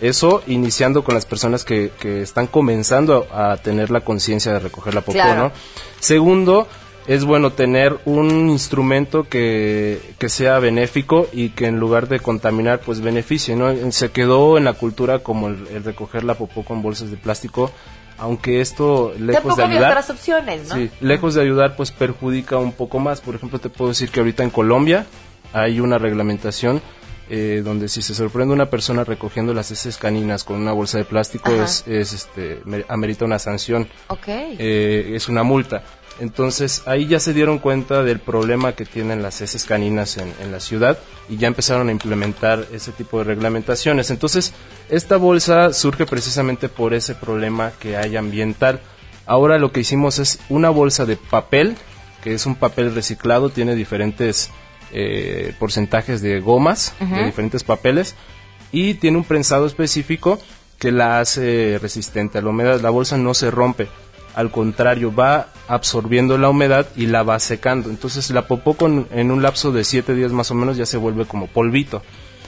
Eso 0.03 0.43
iniciando 0.47 1.05
con 1.05 1.15
las 1.15 1.25
personas 1.25 1.65
que, 1.65 1.91
que 1.99 2.21
están 2.23 2.49
comenzando 2.49 3.27
a 3.33 3.57
tener 3.57 3.91
la 3.91 4.01
conciencia 4.03 4.53
de 4.53 4.59
recoger 4.59 4.95
la 4.95 5.01
popó, 5.01 5.13
Claro. 5.13 5.45
¿no? 5.45 5.53
Segundo, 6.01 6.67
es 7.07 7.25
bueno 7.25 7.53
tener 7.53 7.99
un 8.05 8.51
instrumento 8.51 9.25
que, 9.25 10.01
que 10.19 10.29
sea 10.29 10.59
benéfico 10.59 11.29
y 11.33 11.51
que 11.51 11.67
en 11.67 11.79
lugar 11.79 12.09
de 12.09 12.21
contaminar, 12.21 12.81
pues 12.81 13.01
beneficie, 13.01 13.57
¿no? 13.57 13.73
Se 13.93 14.11
quedó 14.11 14.59
en 14.59 14.65
la 14.65 14.73
cultura 14.75 15.21
como 15.21 15.49
el, 15.49 15.67
el 15.73 15.85
recoger 15.85 16.25
la 16.25 16.35
popó 16.35 16.65
con 16.65 16.83
bolsas 16.83 17.11
de 17.11 17.17
plástico, 17.17 17.71
aunque 18.19 18.61
esto, 18.61 19.13
lejos 19.19 19.43
Tampoco 19.43 19.57
de 19.57 19.63
ayudar... 19.65 19.91
otras 19.93 20.11
opciones, 20.11 20.69
¿no? 20.69 20.75
Sí, 20.77 20.91
lejos 21.01 21.35
de 21.35 21.43
ayudar, 21.43 21.77
pues 21.77 21.91
perjudica 21.91 22.57
un 22.59 22.73
poco 22.73 22.99
más. 22.99 23.21
Por 23.21 23.35
ejemplo, 23.35 23.59
te 23.59 23.69
puedo 23.69 23.89
decir 23.91 24.11
que 24.11 24.21
ahorita 24.21 24.43
en 24.43 24.51
Colombia 24.51 25.07
hay 25.53 25.81
una 25.81 25.99
reglamentación 25.99 26.81
eh, 27.35 27.63
donde 27.65 27.89
si 27.89 28.03
se 28.03 28.15
sorprende 28.15 28.53
una 28.53 28.67
persona 28.69 29.05
recogiendo 29.05 29.55
las 29.55 29.71
heces 29.71 29.97
caninas 29.97 30.45
con 30.45 30.61
una 30.61 30.73
bolsa 30.73 30.99
de 30.99 31.05
plástico 31.07 31.51
Ajá. 31.51 31.65
es, 31.65 31.83
es, 31.87 32.13
este, 32.13 32.61
me- 32.67 32.85
amerita 32.89 33.25
una 33.25 33.39
sanción, 33.39 33.89
Ok. 34.09 34.25
eh, 34.29 35.13
es 35.15 35.29
una 35.31 35.43
multa. 35.43 35.83
Entonces 36.21 36.83
ahí 36.87 37.07
ya 37.07 37.19
se 37.19 37.33
dieron 37.33 37.59
cuenta 37.59 38.03
del 38.03 38.21
problema 38.21 38.75
que 38.75 38.85
tienen 38.85 39.23
las 39.23 39.41
heces 39.41 39.65
caninas 39.65 40.19
en, 40.19 40.31
en 40.43 40.53
la 40.53 40.61
ciudad 40.61 40.99
y 41.31 41.39
ya 41.39 41.49
empezaron 41.49 41.89
a 41.89 41.93
implementar 41.93 42.67
ese 42.71 42.93
tipo 42.93 43.17
de 43.19 43.25
reglamentaciones. 43.25 44.11
Entonces 44.11 44.53
esta 44.91 45.17
bolsa 45.17 45.73
surge 45.73 46.05
precisamente 46.05 46.69
por 46.69 46.93
ese 46.93 47.15
problema 47.15 47.73
que 47.81 47.97
hay 47.97 48.17
ambiental. 48.17 48.81
Ahora 49.25 49.59
lo 49.59 49.73
que 49.73 49.81
hicimos 49.81 50.19
es 50.19 50.39
una 50.51 50.69
bolsa 50.69 51.07
de 51.07 51.17
papel, 51.17 51.77
que 52.23 52.35
es 52.35 52.45
un 52.45 52.57
papel 52.57 52.95
reciclado, 52.95 53.49
tiene 53.49 53.75
diferentes 53.75 54.51
eh, 54.93 55.55
porcentajes 55.59 56.21
de 56.23 56.41
gomas, 56.41 56.95
de 57.01 57.25
diferentes 57.25 57.65
papeles, 57.65 58.15
y 58.73 58.95
tiene 58.95 59.19
un 59.19 59.25
prensado 59.25 59.67
específico 59.67 60.39
que 60.79 60.91
la 60.91 61.21
hace 61.21 61.79
resistente 61.81 62.39
a 62.39 62.43
la 62.43 62.51
humedad. 62.51 62.81
La 62.81 62.91
bolsa 62.91 63.17
no 63.17 63.35
se 63.35 63.51
rompe. 63.51 63.89
al 64.35 64.51
contrario, 64.51 65.15
va 65.15 65.49
absorbiendo 65.69 66.39
la 66.39 66.49
humedad 66.49 66.87
y 66.97 67.07
la 67.07 67.23
va 67.23 67.39
secando. 67.39 67.91
Entonces 67.91 68.31
la 68.31 68.47
popó 68.49 68.75
con, 68.75 69.07
en 69.13 69.31
un 69.31 69.43
lapso 69.43 69.73
de 69.73 69.85
7 69.85 70.15
días 70.15 70.33
más 70.33 70.51
o 70.51 70.55
menos 70.55 70.77
ya 70.77 70.87
se 70.87 70.97
vuelve 70.97 71.27
como 71.27 71.47
polvito. 71.47 72.03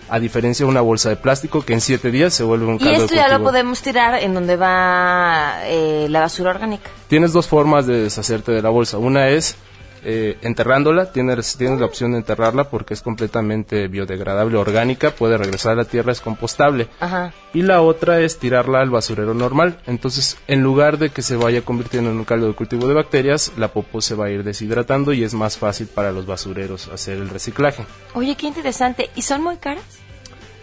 A 0.08 0.18
diferencia 0.18 0.66
de 0.66 0.70
una 0.70 0.80
bolsa 0.80 1.08
de 1.10 1.16
plástico 1.16 1.62
que 1.62 1.72
en 1.74 1.80
7 1.80 2.10
días 2.10 2.34
se 2.34 2.42
vuelve 2.42 2.66
un 2.66 2.76
Y 2.76 2.78
caldo 2.78 2.98
de 2.98 3.04
esto 3.04 3.14
ya 3.14 3.28
lo 3.28 3.42
podemos 3.42 3.80
tirar 3.82 4.22
en 4.22 4.34
donde 4.34 4.56
va 4.56 5.60
eh, 5.64 6.06
la 6.10 6.20
basura 6.20 6.50
orgánica. 6.50 6.90
Tienes 7.08 7.32
dos 7.32 7.46
formas 7.46 7.86
de 7.86 8.02
deshacerte 8.02 8.52
de 8.52 8.62
la 8.62 8.70
bolsa. 8.70 8.98
Una 8.98 9.28
es 9.28 9.56
eh, 10.04 10.38
enterrándola, 10.42 11.12
tienes, 11.12 11.56
tienes 11.56 11.80
la 11.80 11.87
opción 11.87 12.12
de 12.12 12.18
enterrarla 12.18 12.70
porque 12.70 12.94
es 12.94 13.02
completamente 13.02 13.88
biodegradable, 13.88 14.56
orgánica, 14.56 15.11
puede 15.12 15.38
regresar 15.38 15.73
a 15.73 15.76
la 15.76 15.84
tierra, 15.84 16.12
es 16.12 16.20
compostable. 16.20 16.88
Ajá. 17.00 17.32
Y 17.52 17.62
la 17.62 17.80
otra 17.82 18.20
es 18.20 18.38
tirarla 18.38 18.80
al 18.80 18.90
basurero 18.90 19.34
normal. 19.34 19.78
Entonces, 19.87 20.37
en 20.46 20.62
lugar 20.62 20.99
de 20.99 21.11
que 21.11 21.23
se 21.23 21.37
vaya 21.37 21.62
convirtiendo 21.62 22.11
en 22.11 22.18
un 22.18 22.25
caldo 22.25 22.49
de 22.49 22.54
cultivo 22.54 22.87
de 22.87 22.94
bacterias, 22.94 23.52
la 23.56 23.68
popó 23.68 24.00
se 24.00 24.14
va 24.14 24.26
a 24.26 24.30
ir 24.30 24.44
deshidratando 24.44 25.12
y 25.12 25.25
es 25.25 25.34
más 25.34 25.56
fácil 25.56 25.87
para 25.87 26.12
los 26.12 26.26
basureros 26.26 26.88
hacer 26.88 27.18
el 27.18 27.28
reciclaje. 27.28 27.84
Oye, 28.14 28.37
qué 28.37 28.46
interesante. 28.46 29.11
¿Y 29.14 29.23
son 29.23 29.42
muy 29.42 29.56
caras? 29.56 30.03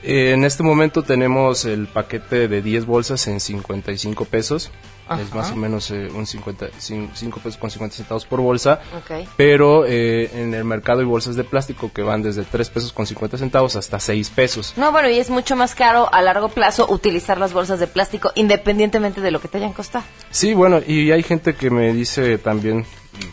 Eh, 0.04 0.32
en 0.34 0.44
este 0.44 0.64
momento 0.64 1.04
tenemos 1.04 1.66
el 1.66 1.88
paquete 1.88 2.48
de 2.48 2.62
10 2.62 2.86
bolsas 2.86 3.28
en 3.28 3.40
55 3.40 4.26
pesos. 4.26 4.72
Es 5.20 5.34
más 5.36 5.52
o 5.52 5.58
menos 5.58 5.92
eh, 5.92 6.08
un 6.16 6.26
50, 6.26 6.68
cin- 6.80 7.10
5 7.14 7.42
pesos 7.42 7.58
con 7.60 7.70
50 7.70 7.98
centavos 7.98 8.26
por 8.26 8.40
bolsa. 8.40 8.80
Ok. 8.98 9.28
Pero 9.36 9.86
eh, 9.86 10.30
en 10.34 10.54
el 10.54 10.64
mercado 10.64 11.02
hay 11.02 11.06
bolsas 11.06 11.36
de 11.36 11.44
plástico 11.44 11.92
que 11.94 12.02
van 12.02 12.22
desde 12.24 12.44
3 12.46 12.70
pesos 12.70 12.94
con 12.94 13.06
50 13.06 13.38
centavos 13.38 13.76
hasta 13.76 14.00
6 14.00 14.30
pesos. 14.30 14.74
No, 14.78 14.94
bueno, 14.94 15.10
y 15.10 15.20
es 15.20 15.30
mucho 15.30 15.58
más 15.58 15.76
caro 15.76 16.08
a 16.14 16.22
largo 16.22 16.48
plazo 16.48 16.88
utilizar 16.90 17.38
las 17.40 17.52
bolsas 17.52 17.78
de 17.82 17.88
plástico 17.88 18.32
independientemente 18.36 19.20
de 19.20 19.32
lo 19.32 19.42
que 19.42 19.50
te 19.50 19.58
hayan 19.58 19.74
costado. 19.74 20.06
Sí, 20.30 20.54
bueno, 20.54 20.80
y 20.88 21.12
hay 21.12 21.24
gente 21.24 21.56
que 21.56 21.70
me 21.70 21.92
dice 21.92 22.38
también, 22.38 22.86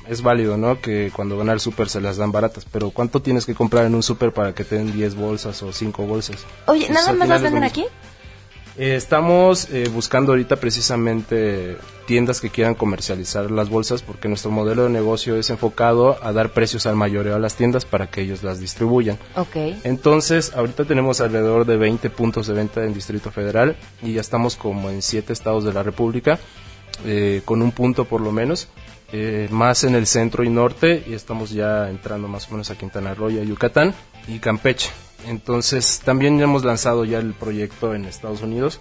es 0.09 0.23
válido, 0.23 0.57
¿no? 0.57 0.81
Que 0.81 1.11
cuando 1.15 1.37
van 1.37 1.49
al 1.51 1.61
súper 1.61 1.89
se 1.89 2.01
las 2.01 2.17
dan 2.17 2.33
baratas, 2.33 2.67
pero 2.71 2.91
¿cuánto 2.91 3.21
tienes 3.21 3.47
que 3.47 3.55
comprar 3.55 3.85
en 3.87 3.95
un 3.95 4.03
súper 4.03 4.33
para 4.33 4.55
que 4.55 4.65
te 4.65 4.77
den 4.77 4.93
10 4.93 5.15
bolsas 5.15 5.63
o 5.63 5.73
5 5.73 6.07
bolsas? 6.07 6.45
Oye, 6.67 6.87
Pues, 6.87 6.91
¿nada 6.91 7.13
más 7.13 7.29
las 7.29 7.43
venden 7.43 7.65
aquí? 7.65 7.85
Eh, 8.77 8.95
estamos 8.95 9.69
eh, 9.73 9.89
buscando 9.93 10.31
ahorita 10.33 10.55
precisamente 10.57 11.77
tiendas 12.07 12.41
que 12.41 12.49
quieran 12.49 12.77
comercializar 12.77 13.51
las 13.51 13.69
bolsas 13.69 14.03
porque 14.03 14.29
nuestro 14.29 14.53
modelo 14.53 14.85
de 14.85 14.91
negocio 14.91 15.37
es 15.37 15.51
enfocado 15.51 16.17
a 16.23 16.33
dar 16.33 16.53
precios 16.53 16.87
al 16.87 16.95
mayoreo 16.95 17.35
a 17.35 17.41
las 17.41 17.55
tiendas 17.57 17.85
para 17.85 18.07
que 18.09 18.21
ellos 18.21 18.45
las 18.45 18.61
distribuyan. 18.61 19.19
Ok. 19.35 19.57
Entonces, 19.83 20.53
ahorita 20.55 20.85
tenemos 20.85 21.21
alrededor 21.21 21.67
de 21.67 21.77
20 21.77 22.09
puntos 22.11 22.47
de 22.47 22.55
venta 22.55 22.85
en 22.85 22.95
Distrito 22.95 23.33
Federal 23.33 23.77
y 24.01 24.13
ya 24.15 24.21
estamos 24.21 24.55
como 24.55 24.91
en 24.91 25.03
7 25.03 25.33
estados 25.33 25.65
de 25.65 25.73
la 25.73 25.83
República, 25.83 26.39
eh, 27.05 27.43
con 27.45 27.63
un 27.63 27.73
punto 27.73 28.05
por 28.05 28.21
lo 28.21 28.31
menos, 28.31 28.69
eh, 29.13 29.49
más 29.51 29.85
en 29.85 29.95
el 29.95 30.07
centro 30.07 30.45
y 30.45 30.51
norte, 30.51 31.05
y 31.07 31.15
estamos 31.15 31.51
ya 31.51 31.89
entrando 31.89 32.29
más 32.29 32.47
o 32.49 32.53
menos 32.53 32.71
a 32.71 32.77
Quintana 32.79 33.15
Roo 33.15 33.31
y 33.31 33.39
a 33.39 33.45
Yucatán 33.45 33.95
y 34.27 34.39
Campeche. 34.39 34.91
Entonces, 35.27 36.01
también 36.05 36.39
ya 36.39 36.45
hemos 36.45 36.65
lanzado 36.65 37.05
ya 37.05 37.19
el 37.19 37.33
proyecto 37.35 37.95
en 37.95 38.05
Estados 38.05 38.43
Unidos. 38.43 38.81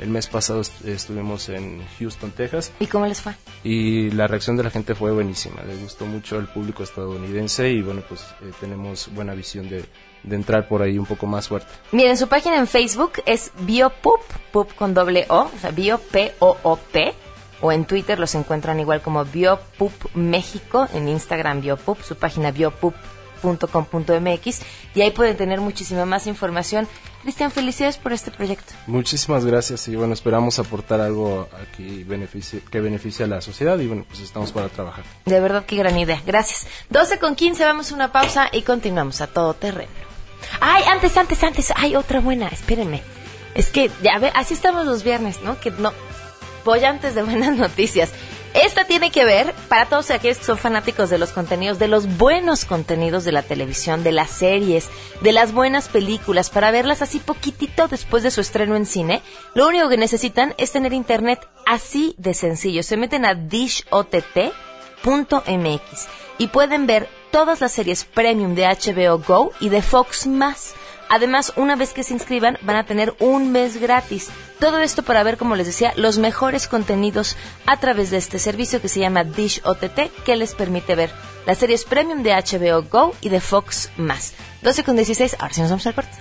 El 0.00 0.10
mes 0.10 0.28
pasado 0.28 0.60
est- 0.60 0.84
estuvimos 0.86 1.48
en 1.48 1.82
Houston, 1.98 2.30
Texas, 2.30 2.70
¿Y 2.78 2.86
cómo 2.86 3.06
les 3.06 3.20
fue? 3.20 3.32
y 3.64 4.10
la 4.12 4.28
reacción 4.28 4.56
de 4.56 4.62
la 4.62 4.70
gente 4.70 4.94
fue 4.94 5.10
buenísima. 5.10 5.60
Les 5.62 5.80
gustó 5.82 6.06
mucho 6.06 6.38
el 6.38 6.46
público 6.46 6.84
estadounidense 6.84 7.68
y 7.70 7.82
bueno, 7.82 8.02
pues 8.08 8.20
eh, 8.42 8.52
tenemos 8.60 9.12
buena 9.12 9.34
visión 9.34 9.68
de, 9.68 9.84
de 10.22 10.36
entrar 10.36 10.68
por 10.68 10.82
ahí 10.82 10.98
un 10.98 11.06
poco 11.06 11.26
más 11.26 11.48
fuerte. 11.48 11.66
Miren, 11.90 12.16
su 12.16 12.28
página 12.28 12.58
en 12.58 12.68
Facebook 12.68 13.14
es 13.26 13.50
Biopup, 13.62 14.20
pup 14.52 14.72
con 14.76 14.94
doble 14.94 15.26
O, 15.30 15.40
o 15.52 15.58
sea, 15.60 15.72
Bio 15.72 15.98
P 15.98 16.32
O 17.60 17.72
en 17.72 17.84
Twitter 17.84 18.18
los 18.18 18.34
encuentran 18.34 18.80
igual 18.80 19.02
como 19.02 19.24
Biopup 19.24 19.92
México, 20.14 20.88
en 20.94 21.08
Instagram 21.08 21.60
Biopup, 21.60 22.00
su 22.02 22.16
página 22.16 22.52
biopup.com.mx 22.52 24.60
y 24.94 25.00
ahí 25.00 25.10
pueden 25.10 25.36
tener 25.36 25.60
muchísima 25.60 26.04
más 26.04 26.26
información. 26.26 26.86
Cristian, 27.22 27.50
felicidades 27.50 27.96
por 27.96 28.12
este 28.12 28.30
proyecto. 28.30 28.74
Muchísimas 28.86 29.44
gracias 29.44 29.88
y 29.88 29.96
bueno, 29.96 30.14
esperamos 30.14 30.60
aportar 30.60 31.00
algo 31.00 31.48
aquí 31.60 32.04
beneficie, 32.04 32.60
que 32.70 32.80
beneficie 32.80 33.24
a 33.24 33.28
la 33.28 33.40
sociedad 33.40 33.76
y 33.80 33.88
bueno, 33.88 34.04
pues 34.08 34.20
estamos 34.20 34.52
para 34.52 34.68
trabajar. 34.68 35.04
De 35.26 35.40
verdad, 35.40 35.64
qué 35.66 35.74
gran 35.76 35.98
idea. 35.98 36.22
Gracias. 36.24 36.68
12 36.90 37.18
con 37.18 37.34
15, 37.34 37.64
vamos 37.64 37.90
a 37.90 37.96
una 37.96 38.12
pausa 38.12 38.48
y 38.52 38.62
continuamos 38.62 39.20
a 39.20 39.26
todo 39.26 39.54
terreno. 39.54 40.08
Ay, 40.60 40.84
antes, 40.84 41.16
antes, 41.16 41.42
antes. 41.42 41.72
Hay 41.76 41.96
otra 41.96 42.20
buena, 42.20 42.48
espérenme. 42.48 43.02
Es 43.54 43.70
que, 43.70 43.90
ya 44.02 44.18
ve, 44.18 44.30
así 44.34 44.54
estamos 44.54 44.86
los 44.86 45.02
viernes, 45.02 45.40
¿no? 45.42 45.58
Que 45.60 45.70
no. 45.70 45.92
Voy 46.64 46.84
antes 46.84 47.14
de 47.14 47.22
buenas 47.22 47.56
noticias. 47.56 48.12
Esta 48.54 48.84
tiene 48.84 49.10
que 49.10 49.24
ver 49.24 49.54
para 49.68 49.86
todos 49.86 50.10
aquellos 50.10 50.38
que 50.38 50.44
son 50.44 50.58
fanáticos 50.58 51.10
de 51.10 51.18
los 51.18 51.30
contenidos, 51.30 51.78
de 51.78 51.86
los 51.86 52.16
buenos 52.16 52.64
contenidos 52.64 53.24
de 53.24 53.32
la 53.32 53.42
televisión, 53.42 54.02
de 54.02 54.12
las 54.12 54.30
series, 54.30 54.88
de 55.20 55.32
las 55.32 55.52
buenas 55.52 55.88
películas, 55.88 56.48
para 56.50 56.70
verlas 56.70 57.02
así 57.02 57.18
poquitito 57.18 57.88
después 57.88 58.22
de 58.22 58.30
su 58.30 58.40
estreno 58.40 58.74
en 58.74 58.86
cine. 58.86 59.22
Lo 59.54 59.68
único 59.68 59.88
que 59.88 59.98
necesitan 59.98 60.54
es 60.56 60.72
tener 60.72 60.92
internet 60.92 61.46
así 61.66 62.14
de 62.18 62.34
sencillo. 62.34 62.82
Se 62.82 62.96
meten 62.96 63.26
a 63.26 63.34
dishott.mx 63.34 63.98
y 66.38 66.46
pueden 66.48 66.86
ver 66.86 67.08
todas 67.30 67.60
las 67.60 67.72
series 67.72 68.04
premium 68.04 68.54
de 68.54 68.66
HBO 68.66 69.18
Go 69.18 69.52
y 69.60 69.68
de 69.68 69.82
Fox 69.82 70.26
más. 70.26 70.74
Además, 71.08 71.52
una 71.56 71.76
vez 71.76 71.92
que 71.92 72.02
se 72.02 72.14
inscriban, 72.14 72.58
van 72.62 72.76
a 72.76 72.84
tener 72.84 73.14
un 73.18 73.52
mes 73.52 73.80
gratis. 73.80 74.28
Todo 74.58 74.80
esto 74.80 75.02
para 75.02 75.22
ver, 75.22 75.36
como 75.36 75.56
les 75.56 75.66
decía, 75.66 75.92
los 75.96 76.18
mejores 76.18 76.68
contenidos 76.68 77.36
a 77.66 77.78
través 77.78 78.10
de 78.10 78.16
este 78.16 78.38
servicio 78.38 78.80
que 78.80 78.88
se 78.88 79.00
llama 79.00 79.24
Dish 79.24 79.60
OTT, 79.64 80.12
que 80.24 80.36
les 80.36 80.54
permite 80.54 80.94
ver 80.94 81.10
las 81.46 81.58
series 81.58 81.84
premium 81.84 82.22
de 82.22 82.32
HBO 82.32 82.82
Go 82.82 83.14
y 83.20 83.28
de 83.28 83.40
Fox 83.40 83.90
más. 83.96 84.34
12 84.62 84.84
con 84.84 84.96
16, 84.96 85.36
ahora 85.38 85.54
sí 85.54 85.60
nos 85.60 85.70
vamos 85.70 85.86
al 85.86 85.94
corte. 85.94 86.12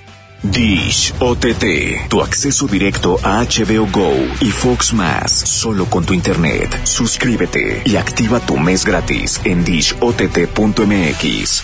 Dish 0.44 1.14
OTT, 1.20 2.10
tu 2.10 2.22
acceso 2.22 2.68
directo 2.68 3.20
a 3.24 3.44
HBO 3.44 3.88
Go 3.92 4.14
y 4.40 4.52
Fox 4.52 4.94
Más, 4.94 5.32
solo 5.32 5.86
con 5.86 6.06
tu 6.06 6.14
internet. 6.14 6.80
Suscríbete 6.86 7.82
y 7.86 7.96
activa 7.96 8.40
tu 8.40 8.56
mes 8.58 8.86
gratis 8.86 9.42
en 9.44 9.64
dishott.mx. 9.66 11.64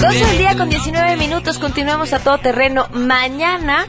Dos 0.00 0.14
del 0.14 0.38
día 0.38 0.56
con 0.56 0.70
19 0.70 1.16
minutos, 1.16 1.58
continuamos 1.58 2.12
a 2.12 2.20
todo 2.20 2.38
terreno. 2.38 2.86
Mañana 2.92 3.88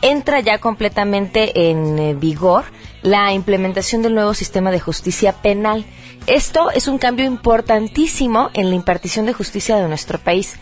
entra 0.00 0.40
ya 0.40 0.58
completamente 0.58 1.70
en 1.70 1.98
eh, 1.98 2.14
vigor 2.14 2.64
la 3.02 3.34
implementación 3.34 4.00
del 4.00 4.14
nuevo 4.14 4.32
sistema 4.32 4.70
de 4.70 4.80
justicia 4.80 5.34
penal. 5.34 5.84
Esto 6.26 6.70
es 6.70 6.88
un 6.88 6.96
cambio 6.96 7.26
importantísimo 7.26 8.48
en 8.54 8.70
la 8.70 8.76
impartición 8.76 9.26
de 9.26 9.34
justicia 9.34 9.76
de 9.76 9.86
nuestro 9.88 10.18
país. 10.18 10.56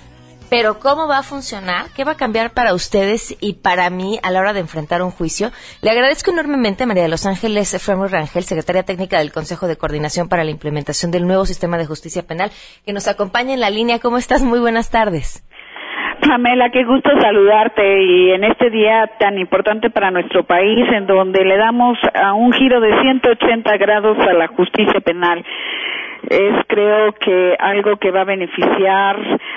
Pero 0.50 0.78
¿cómo 0.78 1.08
va 1.08 1.18
a 1.18 1.22
funcionar? 1.22 1.86
¿Qué 1.96 2.04
va 2.04 2.12
a 2.12 2.16
cambiar 2.16 2.52
para 2.52 2.74
ustedes 2.74 3.36
y 3.40 3.54
para 3.54 3.90
mí 3.90 4.18
a 4.22 4.30
la 4.30 4.40
hora 4.40 4.52
de 4.52 4.60
enfrentar 4.60 5.02
un 5.02 5.10
juicio? 5.10 5.50
Le 5.82 5.90
agradezco 5.90 6.30
enormemente 6.30 6.84
a 6.84 6.86
María 6.86 7.02
de 7.02 7.08
Los 7.08 7.26
Ángeles 7.26 7.76
Fremur 7.84 8.10
Rangel, 8.10 8.44
secretaria 8.44 8.84
técnica 8.84 9.18
del 9.18 9.32
Consejo 9.32 9.66
de 9.66 9.76
Coordinación 9.76 10.28
para 10.28 10.44
la 10.44 10.50
Implementación 10.50 11.10
del 11.10 11.26
nuevo 11.26 11.44
sistema 11.44 11.78
de 11.78 11.86
justicia 11.86 12.22
penal, 12.22 12.50
que 12.84 12.92
nos 12.92 13.08
acompaña 13.08 13.54
en 13.54 13.60
la 13.60 13.70
línea. 13.70 13.98
¿Cómo 13.98 14.18
estás? 14.18 14.42
Muy 14.42 14.60
buenas 14.60 14.90
tardes. 14.90 15.44
Pamela, 16.20 16.70
qué 16.70 16.84
gusto 16.84 17.10
saludarte 17.20 18.02
y 18.02 18.30
en 18.30 18.44
este 18.44 18.70
día 18.70 19.10
tan 19.18 19.38
importante 19.38 19.90
para 19.90 20.10
nuestro 20.10 20.44
país, 20.44 20.86
en 20.92 21.06
donde 21.06 21.44
le 21.44 21.56
damos 21.56 21.98
a 22.14 22.32
un 22.32 22.52
giro 22.52 22.80
de 22.80 22.98
180 23.00 23.76
grados 23.76 24.18
a 24.18 24.32
la 24.32 24.48
justicia 24.48 25.00
penal. 25.00 25.44
Es 26.28 26.66
creo 26.66 27.12
que 27.12 27.56
algo 27.58 27.96
que 27.96 28.10
va 28.10 28.22
a 28.22 28.24
beneficiar 28.24 29.16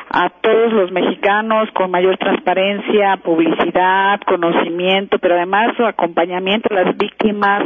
a 0.09 0.29
todos 0.29 0.73
los 0.73 0.91
mexicanos 0.91 1.69
con 1.73 1.91
mayor 1.91 2.17
transparencia, 2.17 3.17
publicidad, 3.17 4.19
conocimiento, 4.25 5.19
pero 5.19 5.35
además 5.35 5.75
su 5.75 5.85
acompañamiento 5.85 6.69
a 6.71 6.83
las 6.83 6.97
víctimas 6.97 7.63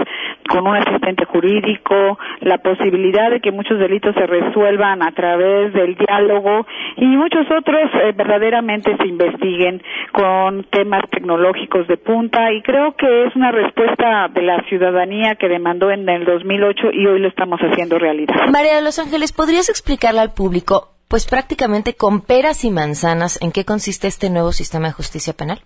con 0.50 0.67
un 0.67 0.75
asistente 0.75 1.25
jurídico, 1.25 2.17
la 2.41 2.58
posibilidad 2.58 3.29
de 3.29 3.39
que 3.39 3.51
muchos 3.51 3.79
delitos 3.79 4.13
se 4.15 4.25
resuelvan 4.25 5.01
a 5.01 5.12
través 5.12 5.74
del 5.74 5.96
diálogo 5.96 6.65
y 6.98 7.05
muchos 7.05 7.46
otros 7.51 7.89
eh, 7.93 8.13
verdaderamente 8.15 8.96
se 8.98 9.08
investiguen 9.08 9.81
con 10.12 10.63
temas 10.65 11.03
tecnológicos 11.10 11.88
de 11.88 11.98
punta 11.98 12.51
y 12.51 12.62
creo 12.62 12.96
que 12.96 13.25
es 13.25 13.36
una 13.36 13.51
respuesta 13.51 14.27
de 14.34 14.41
la 14.41 14.62
ciudadanía 14.63 15.36
que 15.36 15.48
demandó 15.48 15.91
en 15.91 16.08
el 16.10 16.25
2008 16.25 16.89
y 16.93 17.08
hoy 17.08 17.20
lo 17.20 17.27
estamos 17.27 17.60
haciendo 17.60 17.98
realidad. 17.98 18.36
María 18.51 18.81
los 18.92 19.00
Ángeles, 19.00 19.32
¿podrías 19.32 19.70
explicarle 19.70 20.20
al 20.20 20.34
público, 20.34 20.90
pues 21.08 21.24
prácticamente 21.26 21.96
con 21.96 22.20
peras 22.20 22.66
y 22.66 22.72
manzanas, 22.72 23.40
en 23.42 23.54
qué 23.54 23.64
consiste 23.64 24.08
este 24.08 24.30
nuevo 24.30 24.52
sistema 24.52 24.88
de 24.88 24.92
justicia 25.00 25.32
penal? 25.32 25.60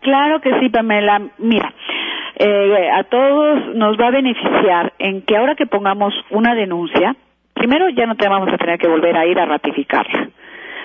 Claro 0.00 0.40
que 0.40 0.50
sí, 0.58 0.68
Pamela. 0.68 1.22
Mira, 1.38 1.72
eh, 2.34 2.90
a 2.90 3.04
todos 3.04 3.76
nos 3.76 3.96
va 4.00 4.08
a 4.08 4.18
beneficiar 4.18 4.94
en 4.98 5.22
que 5.22 5.36
ahora 5.36 5.54
que 5.54 5.66
pongamos 5.66 6.12
una 6.30 6.56
denuncia, 6.56 7.14
primero 7.54 7.88
ya 7.90 8.06
no 8.06 8.16
te 8.16 8.28
vamos 8.28 8.52
a 8.52 8.58
tener 8.58 8.80
que 8.80 8.88
volver 8.88 9.16
a 9.16 9.26
ir 9.26 9.38
a 9.38 9.46
ratificarla. 9.46 10.30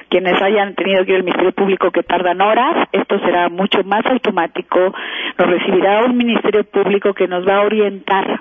Quienes 0.08 0.40
hayan 0.40 0.76
tenido 0.76 1.04
que 1.04 1.14
ir 1.14 1.18
al 1.18 1.24
Ministerio 1.24 1.54
Público 1.54 1.90
que 1.90 2.04
tardan 2.04 2.42
horas, 2.42 2.90
esto 2.92 3.18
será 3.26 3.50
mucho 3.50 3.82
más 3.84 4.06
automático, 4.06 4.94
nos 5.36 5.50
recibirá 5.50 6.06
un 6.06 6.16
Ministerio 6.16 6.64
Público 6.64 7.16
que 7.16 7.28
nos 7.28 7.44
va 7.44 7.56
a 7.56 7.66
orientar 7.66 8.40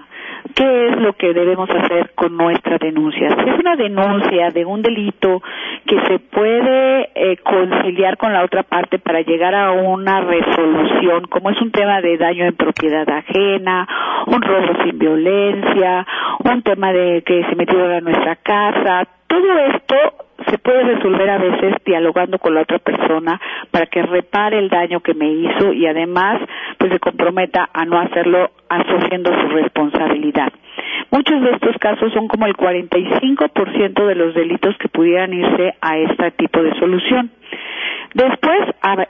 qué 0.54 0.88
es 0.88 0.96
lo 0.98 1.12
que 1.14 1.32
debemos 1.32 1.68
hacer 1.70 2.12
con 2.14 2.36
nuestra 2.36 2.78
denuncia. 2.78 3.28
Si 3.28 3.50
es 3.50 3.58
una 3.58 3.76
denuncia 3.76 4.50
de 4.50 4.64
un 4.64 4.82
delito 4.82 5.42
que 5.86 6.00
se 6.06 6.18
puede 6.18 7.10
eh, 7.14 7.36
conciliar 7.38 8.16
con 8.16 8.32
la 8.32 8.44
otra 8.44 8.62
parte 8.62 8.98
para 8.98 9.20
llegar 9.20 9.54
a 9.54 9.72
una 9.72 10.20
resolución, 10.20 11.26
como 11.28 11.50
es 11.50 11.60
un 11.60 11.70
tema 11.70 12.00
de 12.00 12.16
daño 12.16 12.44
en 12.44 12.56
propiedad 12.56 13.08
ajena, 13.08 13.86
un 14.26 14.42
robo 14.42 14.84
sin 14.84 14.98
violencia, 14.98 16.06
un 16.44 16.62
tema 16.62 16.92
de 16.92 17.22
que 17.22 17.44
se 17.44 17.54
metió 17.56 17.84
a 17.84 18.00
nuestra 18.00 18.36
casa, 18.36 19.08
todo 19.26 19.58
esto 19.58 19.96
se 20.48 20.58
puede 20.58 20.82
resolver 20.84 21.28
a 21.30 21.38
veces 21.38 21.74
dialogando 21.84 22.38
con 22.38 22.54
la 22.54 22.62
otra 22.62 22.78
persona 22.78 23.40
para 23.70 23.86
que 23.86 24.02
repare 24.02 24.58
el 24.58 24.68
daño 24.68 25.00
que 25.00 25.14
me 25.14 25.28
hizo 25.30 25.72
y 25.72 25.86
además 25.86 26.40
pues 26.78 26.92
se 26.92 26.98
comprometa 26.98 27.68
a 27.72 27.84
no 27.84 27.98
hacerlo 27.98 28.50
asumiendo 28.68 29.30
su 29.40 29.48
responsabilidad. 29.48 30.52
Muchos 31.10 31.40
de 31.42 31.50
estos 31.52 31.76
casos 31.78 32.12
son 32.12 32.28
como 32.28 32.46
el 32.46 32.54
45% 32.54 34.06
de 34.06 34.14
los 34.14 34.34
delitos 34.34 34.76
que 34.78 34.88
pudieran 34.88 35.32
irse 35.32 35.74
a 35.80 35.98
este 35.98 36.30
tipo 36.32 36.62
de 36.62 36.74
solución. 36.78 37.30
Después, 38.14 38.60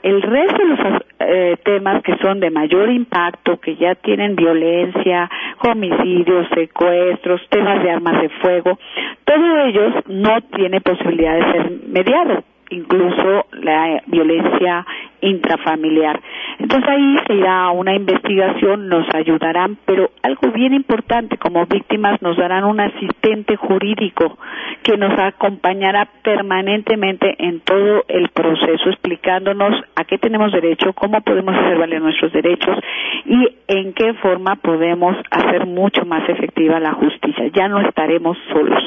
el 0.03 0.21
resto 0.21 0.57
de 0.57 0.65
los 0.65 1.01
eh, 1.19 1.57
temas 1.63 2.03
que 2.03 2.17
son 2.17 2.39
de 2.39 2.49
mayor 2.49 2.89
impacto, 2.89 3.57
que 3.59 3.75
ya 3.77 3.95
tienen 3.95 4.35
violencia, 4.35 5.29
homicidios, 5.63 6.47
secuestros, 6.53 7.41
temas 7.49 7.81
de 7.83 7.91
armas 7.91 8.21
de 8.21 8.29
fuego, 8.29 8.77
todos 9.23 9.67
ellos 9.67 9.93
no 10.07 10.41
tiene 10.55 10.81
posibilidad 10.81 11.35
de 11.35 11.51
ser 11.51 11.71
mediados 11.87 12.43
incluso 12.69 13.45
la 13.51 14.01
violencia 14.07 14.85
intrafamiliar. 15.21 16.19
Entonces 16.59 16.89
ahí 16.89 17.17
se 17.27 17.33
irá 17.35 17.69
una 17.71 17.95
investigación, 17.95 18.87
nos 18.87 19.05
ayudarán, 19.13 19.77
pero 19.85 20.11
algo 20.23 20.51
bien 20.51 20.73
importante, 20.73 21.37
como 21.37 21.65
víctimas 21.65 22.21
nos 22.21 22.37
darán 22.37 22.65
un 22.65 22.79
asistente 22.79 23.55
jurídico 23.55 24.37
que 24.83 24.97
nos 24.97 25.17
acompañará 25.19 26.07
permanentemente 26.23 27.35
en 27.39 27.59
todo 27.61 28.03
el 28.07 28.29
proceso, 28.29 28.89
explicándonos 28.89 29.83
a 29.95 30.03
qué 30.05 30.17
tenemos 30.17 30.51
derecho, 30.51 30.93
cómo 30.93 31.21
podemos 31.21 31.55
hacer 31.55 31.77
valer 31.77 32.01
nuestros 32.01 32.31
derechos 32.31 32.77
y 33.25 33.47
en 33.67 33.93
qué 33.93 34.13
forma 34.15 34.55
podemos 34.55 35.15
hacer 35.31 35.65
mucho 35.65 36.05
más 36.05 36.27
efectiva 36.29 36.79
la 36.79 36.93
justicia. 36.93 37.47
Ya 37.53 37.67
no 37.67 37.79
estaremos 37.81 38.37
solos. 38.51 38.83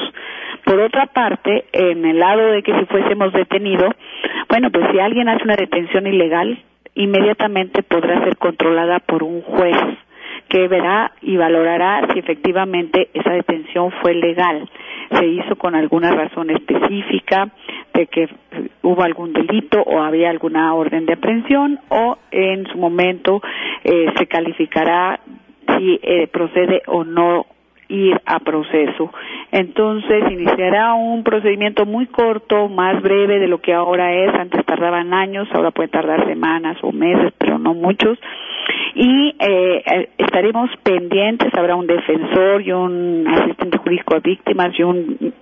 Por 0.65 0.79
otra 0.79 1.07
parte, 1.07 1.65
en 1.73 2.05
el 2.05 2.19
lado 2.19 2.51
de 2.51 2.63
que 2.63 2.77
si 2.79 2.85
fuésemos 2.85 3.33
detenidos, 3.33 3.93
bueno, 4.49 4.69
pues 4.71 4.85
si 4.91 4.99
alguien 4.99 5.29
hace 5.29 5.43
una 5.43 5.55
detención 5.55 6.07
ilegal, 6.07 6.59
inmediatamente 6.95 7.83
podrá 7.83 8.23
ser 8.23 8.37
controlada 8.37 8.99
por 8.99 9.23
un 9.23 9.41
juez 9.41 9.77
que 10.49 10.67
verá 10.67 11.13
y 11.21 11.37
valorará 11.37 12.07
si 12.11 12.19
efectivamente 12.19 13.09
esa 13.13 13.31
detención 13.31 13.91
fue 14.01 14.13
legal, 14.13 14.69
se 15.17 15.25
hizo 15.25 15.55
con 15.55 15.75
alguna 15.75 16.11
razón 16.11 16.49
específica 16.49 17.49
de 17.93 18.07
que 18.07 18.27
hubo 18.81 19.01
algún 19.01 19.31
delito 19.31 19.81
o 19.81 20.01
había 20.01 20.29
alguna 20.29 20.73
orden 20.73 21.05
de 21.05 21.13
aprehensión 21.13 21.79
o 21.89 22.17
en 22.31 22.65
su 22.67 22.77
momento 22.77 23.41
eh, 23.83 24.07
se 24.17 24.27
calificará 24.27 25.21
si 25.77 25.99
eh, 26.03 26.27
procede 26.27 26.81
o 26.87 27.05
no 27.05 27.45
ir 27.91 28.21
a 28.25 28.39
proceso. 28.39 29.11
Entonces 29.51 30.31
iniciará 30.31 30.93
un 30.93 31.23
procedimiento 31.23 31.85
muy 31.85 32.07
corto, 32.07 32.69
más 32.69 33.01
breve 33.01 33.39
de 33.39 33.47
lo 33.47 33.59
que 33.59 33.73
ahora 33.73 34.13
es. 34.13 34.33
Antes 34.33 34.65
tardaban 34.65 35.13
años, 35.13 35.47
ahora 35.51 35.71
puede 35.71 35.89
tardar 35.89 36.25
semanas 36.25 36.77
o 36.81 36.91
meses, 36.91 37.33
pero 37.37 37.59
no 37.59 37.73
muchos. 37.73 38.17
Y 38.95 39.35
eh, 39.39 40.09
estaremos 40.17 40.69
pendientes, 40.83 41.53
habrá 41.53 41.75
un 41.75 41.87
defensor 41.87 42.61
y 42.61 42.71
un 42.71 43.25
asistente 43.27 43.77
jurídico 43.77 44.15
a 44.15 44.19
víctimas 44.19 44.77
y 44.77 44.83
un 44.83 45.33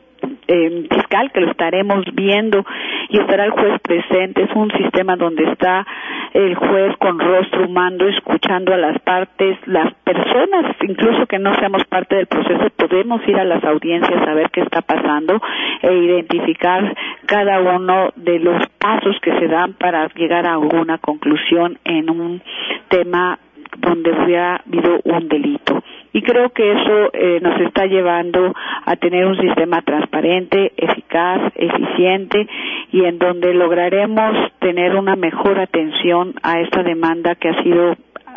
eh, 0.47 0.87
fiscal 0.89 1.31
que 1.31 1.41
lo 1.41 1.51
estaremos 1.51 2.05
viendo 2.13 2.65
y 3.09 3.19
estará 3.19 3.45
el 3.45 3.51
juez 3.51 3.79
presente. 3.81 4.43
Es 4.43 4.51
un 4.55 4.71
sistema 4.71 5.15
donde 5.15 5.43
está 5.51 5.85
el 6.33 6.55
juez 6.55 6.95
con 6.97 7.19
rostro 7.19 7.65
humano 7.65 8.07
escuchando 8.07 8.73
a 8.73 8.77
las 8.77 8.99
partes, 8.99 9.57
las 9.65 9.93
personas, 10.03 10.75
incluso 10.81 11.25
que 11.25 11.39
no 11.39 11.55
seamos 11.55 11.83
parte 11.85 12.15
del 12.15 12.27
proceso, 12.27 12.69
podemos 12.75 13.21
ir 13.27 13.37
a 13.37 13.45
las 13.45 13.63
audiencias 13.63 14.27
a 14.27 14.33
ver 14.33 14.49
qué 14.51 14.61
está 14.61 14.81
pasando 14.81 15.41
e 15.81 15.93
identificar 15.93 16.95
cada 17.25 17.59
uno 17.61 18.11
de 18.15 18.39
los 18.39 18.67
pasos 18.79 19.15
que 19.21 19.37
se 19.39 19.47
dan 19.47 19.73
para 19.73 20.07
llegar 20.09 20.45
a 20.45 20.53
alguna 20.53 20.97
conclusión 20.97 21.77
en 21.83 22.09
un 22.09 22.41
tema 22.89 23.39
donde 23.77 24.11
hubiera 24.11 24.61
habido 24.65 24.99
un 25.03 25.27
delito. 25.27 25.83
Y 26.11 26.21
creo 26.21 26.49
que 26.49 26.71
eso 26.71 27.09
eh, 27.13 27.39
nos 27.41 27.59
está 27.61 27.85
llevando 27.85 28.53
a 28.85 28.95
tener 28.95 29.25
un 29.25 29.37
sistema 29.37 29.81
transparente, 29.81 30.73
eficaz, 30.77 31.51
eficiente 31.55 32.47
y 32.91 33.05
en 33.05 33.19
donde 33.19 33.53
lograremos 33.53 34.51
tener 34.59 34.95
una 34.95 35.15
mejor 35.15 35.59
atención 35.59 36.33
a 36.41 36.59
esta 36.59 36.81
demanda 36.83 37.35
que 37.35 37.49
ha 37.49 37.63
sido 37.63 37.95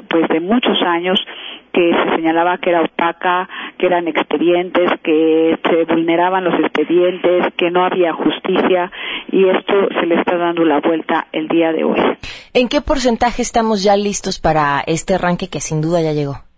pues 0.09 0.29
de 0.29 0.41
muchos 0.41 0.81
años 0.83 1.19
que 1.73 1.93
se 1.93 2.17
señalaba 2.17 2.59
que 2.59 2.71
era 2.71 2.83
opaca, 2.83 3.49
que 3.79 3.87
eran 3.87 4.07
expedientes, 4.07 4.91
que 5.03 5.59
se 5.69 5.85
vulneraban 5.85 6.45
los 6.45 6.55
expedientes, 6.61 7.53
que 7.57 7.71
no 7.71 7.85
había 7.85 8.13
justicia 8.13 8.91
y 9.31 9.49
esto 9.49 9.89
se 9.99 10.07
le 10.07 10.17
está 10.17 10.37
dando 10.37 10.65
la 10.65 10.81
vuelta 10.81 11.27
el 11.33 11.49
día 11.49 11.73
de 11.73 11.85
hoy. 11.85 11.99
¿En 12.53 12.69
qué 12.69 12.83
porcentaje 12.83 13.41
estamos 13.41 13.83
ya 13.83 13.97
listos 13.97 14.39
para 14.39 14.83
este 14.87 15.15
arranque 15.15 15.49
que 15.49 15.61
sin 15.61 15.81
duda 15.81 16.03
ya 16.03 16.13
llegó? 16.13 16.52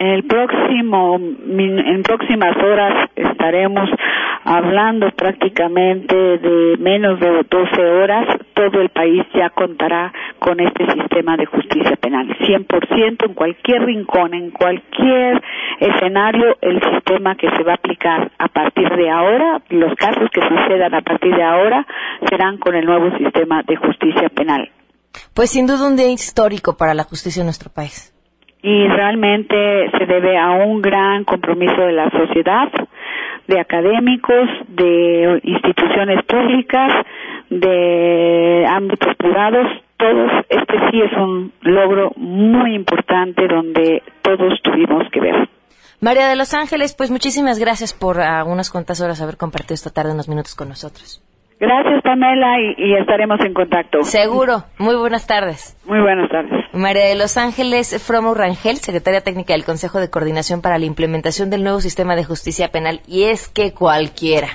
El 0.00 0.24
próximo, 0.24 1.20
en 1.20 2.02
próximas 2.04 2.56
horas 2.56 3.10
estaremos 3.14 3.86
hablando 4.44 5.10
prácticamente 5.10 6.16
de 6.16 6.78
menos 6.78 7.20
de 7.20 7.44
12 7.50 7.84
horas. 7.84 8.38
Todo 8.54 8.80
el 8.80 8.88
país 8.88 9.22
ya 9.34 9.50
contará 9.50 10.10
con 10.38 10.58
este 10.58 10.90
sistema 10.90 11.36
de 11.36 11.44
justicia 11.44 11.96
penal. 11.96 12.26
100% 12.28 13.26
en 13.26 13.34
cualquier 13.34 13.84
rincón, 13.84 14.32
en 14.32 14.50
cualquier 14.52 15.42
escenario, 15.80 16.56
el 16.62 16.80
sistema 16.80 17.34
que 17.36 17.50
se 17.50 17.62
va 17.62 17.72
a 17.72 17.74
aplicar 17.74 18.32
a 18.38 18.48
partir 18.48 18.88
de 18.88 19.10
ahora, 19.10 19.60
los 19.68 19.94
casos 19.96 20.30
que 20.32 20.40
sucedan 20.40 20.94
a 20.94 21.02
partir 21.02 21.36
de 21.36 21.42
ahora, 21.42 21.86
serán 22.26 22.56
con 22.56 22.74
el 22.74 22.86
nuevo 22.86 23.14
sistema 23.18 23.62
de 23.64 23.76
justicia 23.76 24.30
penal. 24.30 24.70
Pues 25.34 25.50
sin 25.50 25.66
duda 25.66 25.86
un 25.86 25.96
día 25.96 26.10
histórico 26.10 26.78
para 26.78 26.94
la 26.94 27.04
justicia 27.04 27.40
en 27.40 27.48
nuestro 27.48 27.70
país 27.70 28.14
y 28.62 28.88
realmente 28.88 29.90
se 29.96 30.06
debe 30.06 30.38
a 30.38 30.50
un 30.50 30.82
gran 30.82 31.24
compromiso 31.24 31.80
de 31.80 31.92
la 31.92 32.10
sociedad, 32.10 32.70
de 33.46 33.60
académicos, 33.60 34.48
de 34.68 35.40
instituciones 35.42 36.24
públicas, 36.24 37.06
de 37.48 38.66
ámbitos 38.68 39.14
privados, 39.16 39.66
todos, 39.96 40.30
este 40.48 40.74
sí 40.90 41.00
es 41.02 41.12
un 41.12 41.52
logro 41.62 42.12
muy 42.16 42.74
importante 42.74 43.46
donde 43.46 44.02
todos 44.22 44.60
tuvimos 44.62 45.04
que 45.12 45.20
ver. 45.20 45.48
María 46.00 46.28
de 46.28 46.36
Los 46.36 46.54
Ángeles, 46.54 46.94
pues 46.94 47.10
muchísimas 47.10 47.58
gracias 47.58 47.92
por 47.92 48.20
a 48.20 48.44
unas 48.44 48.70
cuantas 48.70 49.00
horas 49.02 49.20
haber 49.20 49.36
compartido 49.36 49.74
esta 49.74 49.90
tarde 49.90 50.12
unos 50.12 50.28
minutos 50.28 50.54
con 50.54 50.68
nosotros. 50.68 51.22
Gracias, 51.60 52.02
Pamela, 52.02 52.58
y, 52.58 52.74
y 52.78 52.94
estaremos 52.96 53.38
en 53.40 53.52
contacto. 53.52 54.02
Seguro. 54.04 54.64
Muy 54.78 54.94
buenas 54.96 55.26
tardes. 55.26 55.76
Muy 55.84 56.00
buenas 56.00 56.30
tardes. 56.30 56.64
María 56.72 57.04
de 57.04 57.14
Los 57.14 57.36
Ángeles 57.36 58.02
Fromo 58.02 58.32
Rangel, 58.32 58.78
secretaria 58.78 59.20
técnica 59.20 59.52
del 59.52 59.66
Consejo 59.66 60.00
de 60.00 60.08
Coordinación 60.08 60.62
para 60.62 60.78
la 60.78 60.86
Implementación 60.86 61.50
del 61.50 61.62
Nuevo 61.62 61.82
Sistema 61.82 62.16
de 62.16 62.24
Justicia 62.24 62.68
Penal. 62.68 63.02
Y 63.06 63.24
es 63.24 63.48
que 63.48 63.74
cualquiera 63.74 64.48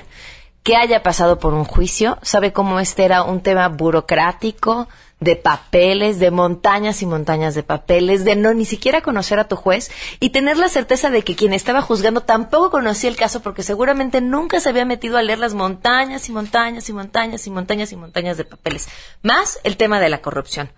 que 0.66 0.74
haya 0.74 1.04
pasado 1.04 1.38
por 1.38 1.54
un 1.54 1.64
juicio 1.64 2.18
sabe 2.22 2.52
cómo 2.52 2.80
este 2.80 3.04
era 3.04 3.22
un 3.22 3.40
tema 3.40 3.68
burocrático, 3.68 4.88
de 5.20 5.36
papeles, 5.36 6.18
de 6.18 6.32
montañas 6.32 7.02
y 7.02 7.06
montañas 7.06 7.54
de 7.54 7.62
papeles, 7.62 8.24
de 8.24 8.34
no 8.34 8.52
ni 8.52 8.64
siquiera 8.64 9.00
conocer 9.00 9.38
a 9.38 9.46
tu 9.46 9.54
juez 9.54 9.92
y 10.18 10.30
tener 10.30 10.56
la 10.56 10.68
certeza 10.68 11.08
de 11.08 11.22
que 11.22 11.36
quien 11.36 11.52
estaba 11.52 11.82
juzgando 11.82 12.22
tampoco 12.22 12.72
conocía 12.72 13.08
el 13.08 13.14
caso 13.14 13.42
porque 13.42 13.62
seguramente 13.62 14.20
nunca 14.20 14.58
se 14.58 14.68
había 14.68 14.84
metido 14.84 15.16
a 15.16 15.22
leer 15.22 15.38
las 15.38 15.54
montañas 15.54 16.28
y 16.28 16.32
montañas 16.32 16.88
y 16.88 16.92
montañas 16.92 17.46
y 17.46 17.50
montañas 17.50 17.92
y 17.92 17.96
montañas 17.96 18.36
de 18.36 18.44
papeles. 18.44 18.88
Más 19.22 19.60
el 19.62 19.76
tema 19.76 20.00
de 20.00 20.08
la 20.08 20.20
corrupción. 20.20 20.72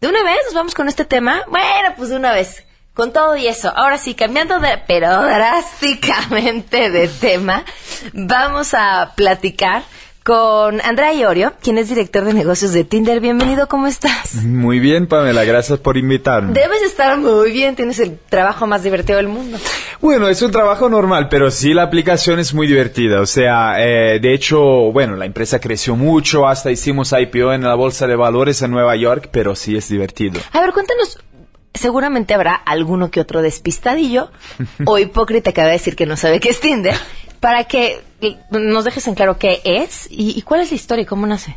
¿De 0.00 0.08
una 0.08 0.24
vez 0.24 0.38
nos 0.46 0.54
vamos 0.54 0.74
con 0.74 0.88
este 0.88 1.04
tema? 1.04 1.44
Bueno, 1.48 1.94
pues 1.96 2.08
de 2.08 2.16
una 2.16 2.32
vez. 2.32 2.64
Con 2.94 3.12
todo 3.12 3.36
y 3.36 3.46
eso, 3.46 3.72
ahora 3.74 3.98
sí, 3.98 4.14
cambiando 4.14 4.58
de, 4.58 4.82
pero 4.88 5.08
drásticamente 5.22 6.90
de 6.90 7.06
tema, 7.06 7.64
vamos 8.12 8.74
a 8.74 9.12
platicar 9.14 9.84
con 10.24 10.80
Andrea 10.80 11.14
Iorio, 11.14 11.54
quien 11.62 11.78
es 11.78 11.88
director 11.88 12.24
de 12.24 12.34
negocios 12.34 12.72
de 12.72 12.82
Tinder. 12.82 13.20
Bienvenido, 13.20 13.68
¿cómo 13.68 13.86
estás? 13.86 14.34
Muy 14.44 14.80
bien, 14.80 15.06
Pamela, 15.06 15.44
gracias 15.44 15.78
por 15.78 15.96
invitarme. 15.96 16.52
Debes 16.52 16.82
estar 16.82 17.16
muy 17.16 17.52
bien, 17.52 17.76
tienes 17.76 18.00
el 18.00 18.18
trabajo 18.18 18.66
más 18.66 18.82
divertido 18.82 19.18
del 19.18 19.28
mundo. 19.28 19.56
Bueno, 20.00 20.28
es 20.28 20.42
un 20.42 20.50
trabajo 20.50 20.88
normal, 20.88 21.28
pero 21.28 21.50
sí 21.50 21.72
la 21.72 21.84
aplicación 21.84 22.40
es 22.40 22.52
muy 22.52 22.66
divertida. 22.66 23.20
O 23.20 23.26
sea, 23.26 23.76
eh, 23.78 24.18
de 24.20 24.34
hecho, 24.34 24.60
bueno, 24.92 25.14
la 25.14 25.26
empresa 25.26 25.60
creció 25.60 25.94
mucho, 25.94 26.46
hasta 26.48 26.70
hicimos 26.70 27.12
IPO 27.12 27.52
en 27.52 27.62
la 27.62 27.76
Bolsa 27.76 28.06
de 28.08 28.16
Valores 28.16 28.60
en 28.62 28.72
Nueva 28.72 28.96
York, 28.96 29.28
pero 29.30 29.54
sí 29.54 29.76
es 29.76 29.88
divertido. 29.88 30.40
A 30.52 30.60
ver, 30.60 30.72
cuéntanos, 30.72 31.18
seguramente 31.74 32.34
habrá 32.34 32.54
alguno 32.54 33.10
que 33.10 33.20
otro 33.20 33.42
despistadillo 33.42 34.30
o 34.84 34.98
hipócrita 34.98 35.52
que 35.52 35.60
va 35.60 35.68
a 35.68 35.72
decir 35.72 35.96
que 35.96 36.06
no 36.06 36.16
sabe 36.16 36.40
qué 36.40 36.50
es 36.50 36.60
Tinder, 36.60 36.96
para 37.40 37.64
que 37.64 38.00
nos 38.50 38.84
dejes 38.84 39.06
en 39.08 39.14
claro 39.14 39.38
qué 39.38 39.60
es 39.64 40.06
y, 40.10 40.38
y 40.38 40.42
cuál 40.42 40.60
es 40.60 40.70
la 40.70 40.76
historia 40.76 41.02
y 41.02 41.06
cómo 41.06 41.26
nace. 41.26 41.56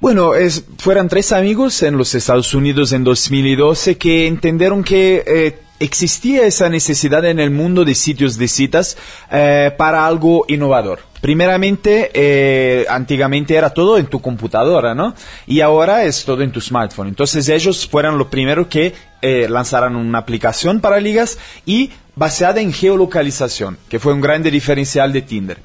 Bueno, 0.00 0.34
es, 0.34 0.64
fueron 0.78 1.08
tres 1.08 1.32
amigos 1.32 1.82
en 1.82 1.96
los 1.96 2.14
Estados 2.14 2.52
Unidos 2.54 2.92
en 2.92 3.02
2012 3.02 3.96
que 3.96 4.26
entendieron 4.26 4.84
que 4.84 5.24
eh, 5.26 5.58
existía 5.80 6.46
esa 6.46 6.68
necesidad 6.68 7.24
en 7.24 7.40
el 7.40 7.50
mundo 7.50 7.84
de 7.84 7.94
sitios 7.94 8.38
de 8.38 8.48
citas 8.48 8.96
eh, 9.30 9.72
para 9.76 10.06
algo 10.06 10.44
innovador. 10.48 11.00
Primeramente, 11.20 12.10
eh, 12.14 12.86
antiguamente 12.88 13.56
era 13.56 13.70
todo 13.70 13.98
en 13.98 14.06
tu 14.06 14.20
computadora, 14.20 14.94
¿no? 14.94 15.14
Y 15.46 15.60
ahora 15.60 16.04
es 16.04 16.24
todo 16.24 16.42
en 16.42 16.52
tu 16.52 16.60
smartphone. 16.60 17.08
Entonces 17.08 17.48
ellos 17.48 17.86
fueron 17.88 18.18
los 18.18 18.28
primeros 18.28 18.68
que 18.68 18.94
eh, 19.22 19.46
lanzaron 19.48 19.96
una 19.96 20.18
aplicación 20.18 20.80
para 20.80 21.00
ligas 21.00 21.38
y 21.64 21.90
basada 22.14 22.60
en 22.60 22.72
geolocalización, 22.72 23.78
que 23.88 23.98
fue 23.98 24.12
un 24.12 24.20
grande 24.20 24.50
diferencial 24.50 25.12
de 25.12 25.22
Tinder. 25.22 25.58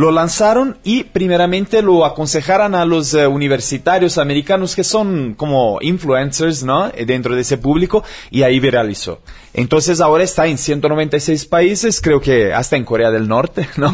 Lo 0.00 0.10
lanzaron 0.12 0.78
y 0.82 1.04
primeramente 1.04 1.82
lo 1.82 2.06
aconsejaron 2.06 2.74
a 2.74 2.86
los 2.86 3.12
eh, 3.12 3.26
universitarios 3.26 4.16
americanos 4.16 4.74
que 4.74 4.82
son 4.82 5.34
como 5.34 5.78
influencers, 5.82 6.62
¿no? 6.64 6.86
Eh, 6.94 7.04
Dentro 7.04 7.34
de 7.34 7.42
ese 7.42 7.58
público 7.58 8.02
y 8.30 8.42
ahí 8.42 8.60
viralizó. 8.60 9.20
Entonces 9.52 10.00
ahora 10.00 10.24
está 10.24 10.46
en 10.46 10.56
196 10.56 11.44
países, 11.44 12.00
creo 12.00 12.20
que 12.20 12.54
hasta 12.54 12.76
en 12.76 12.84
Corea 12.84 13.10
del 13.10 13.28
Norte, 13.28 13.68
¿no? 13.76 13.92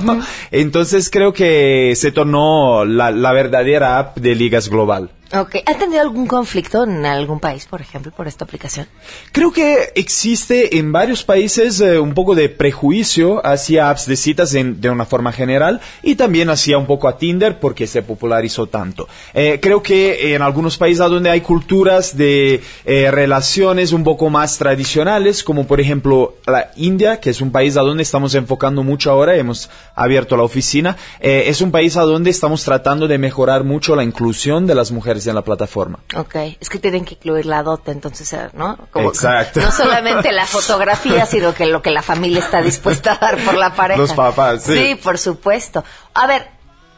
Entonces 0.52 1.10
creo 1.10 1.32
que 1.32 1.94
se 1.96 2.12
tornó 2.12 2.84
la, 2.84 3.10
la 3.10 3.32
verdadera 3.32 3.98
app 3.98 4.16
de 4.18 4.34
ligas 4.36 4.68
global. 4.68 5.10
Ok, 5.34 5.56
¿has 5.66 5.76
tenido 5.76 6.00
algún 6.02 6.28
conflicto 6.28 6.84
en 6.84 7.04
algún 7.04 7.40
país, 7.40 7.66
por 7.66 7.80
ejemplo, 7.80 8.12
por 8.12 8.28
esta 8.28 8.44
aplicación? 8.44 8.86
Creo 9.32 9.50
que 9.52 9.90
existe 9.96 10.78
en 10.78 10.92
varios 10.92 11.24
países 11.24 11.80
eh, 11.80 11.98
un 11.98 12.14
poco 12.14 12.36
de 12.36 12.48
prejuicio 12.48 13.44
hacia 13.44 13.90
apps 13.90 14.06
de 14.06 14.14
citas 14.14 14.54
en- 14.54 14.80
de 14.80 14.88
una 14.88 15.04
forma 15.04 15.32
general 15.32 15.80
y 16.02 16.14
también 16.16 16.50
hacia 16.50 16.78
un 16.78 16.86
poco 16.86 17.08
a 17.08 17.16
Tinder 17.18 17.58
porque 17.58 17.86
se 17.86 18.02
popularizó 18.02 18.66
tanto. 18.66 19.08
Eh, 19.34 19.58
creo 19.60 19.82
que 19.82 20.34
en 20.34 20.42
algunos 20.42 20.76
países 20.76 20.98
donde 20.98 21.30
hay 21.30 21.40
culturas 21.40 22.16
de 22.16 22.62
eh, 22.84 23.10
relaciones 23.10 23.92
un 23.92 24.04
poco 24.04 24.30
más 24.30 24.58
tradicionales, 24.58 25.42
como 25.44 25.66
por 25.66 25.80
ejemplo 25.80 26.36
la 26.46 26.70
India, 26.76 27.20
que 27.20 27.30
es 27.30 27.40
un 27.40 27.50
país 27.52 27.76
a 27.76 27.80
donde 27.82 28.02
estamos 28.02 28.34
enfocando 28.34 28.82
mucho 28.82 29.10
ahora, 29.10 29.36
hemos 29.36 29.68
abierto 29.94 30.36
la 30.36 30.42
oficina, 30.44 30.96
eh, 31.20 31.44
es 31.46 31.60
un 31.60 31.70
país 31.70 31.96
a 31.96 32.02
donde 32.02 32.30
estamos 32.30 32.62
tratando 32.64 33.08
de 33.08 33.18
mejorar 33.18 33.64
mucho 33.64 33.94
la 33.96 34.04
inclusión 34.04 34.66
de 34.66 34.74
las 34.74 34.90
mujeres 34.92 35.26
en 35.26 35.34
la 35.34 35.42
plataforma. 35.42 35.98
Ok, 36.16 36.34
es 36.60 36.68
que 36.70 36.78
tienen 36.78 37.04
que 37.04 37.14
incluir 37.14 37.46
la 37.46 37.62
dote, 37.62 37.90
entonces, 37.90 38.32
eh, 38.32 38.48
¿no? 38.54 38.76
Como- 38.90 39.08
Exacto. 39.08 39.60
No 39.60 39.70
solamente 39.72 40.32
la 40.32 40.46
fotografía, 40.46 41.26
sino 41.26 41.54
que 41.54 41.66
lo 41.66 41.82
que 41.82 41.90
la 41.90 42.02
familia 42.02 42.40
está 42.40 42.62
dispuesta 42.62 43.12
a 43.14 43.18
dar 43.18 43.38
por 43.44 43.54
la 43.54 43.74
pareja. 43.74 44.00
Los 44.00 44.12
papás, 44.12 44.62
sí. 44.64 44.74
Sí, 44.76 44.94
por 44.96 45.18
supuesto. 45.18 45.75
A 46.14 46.26
ver, 46.26 46.48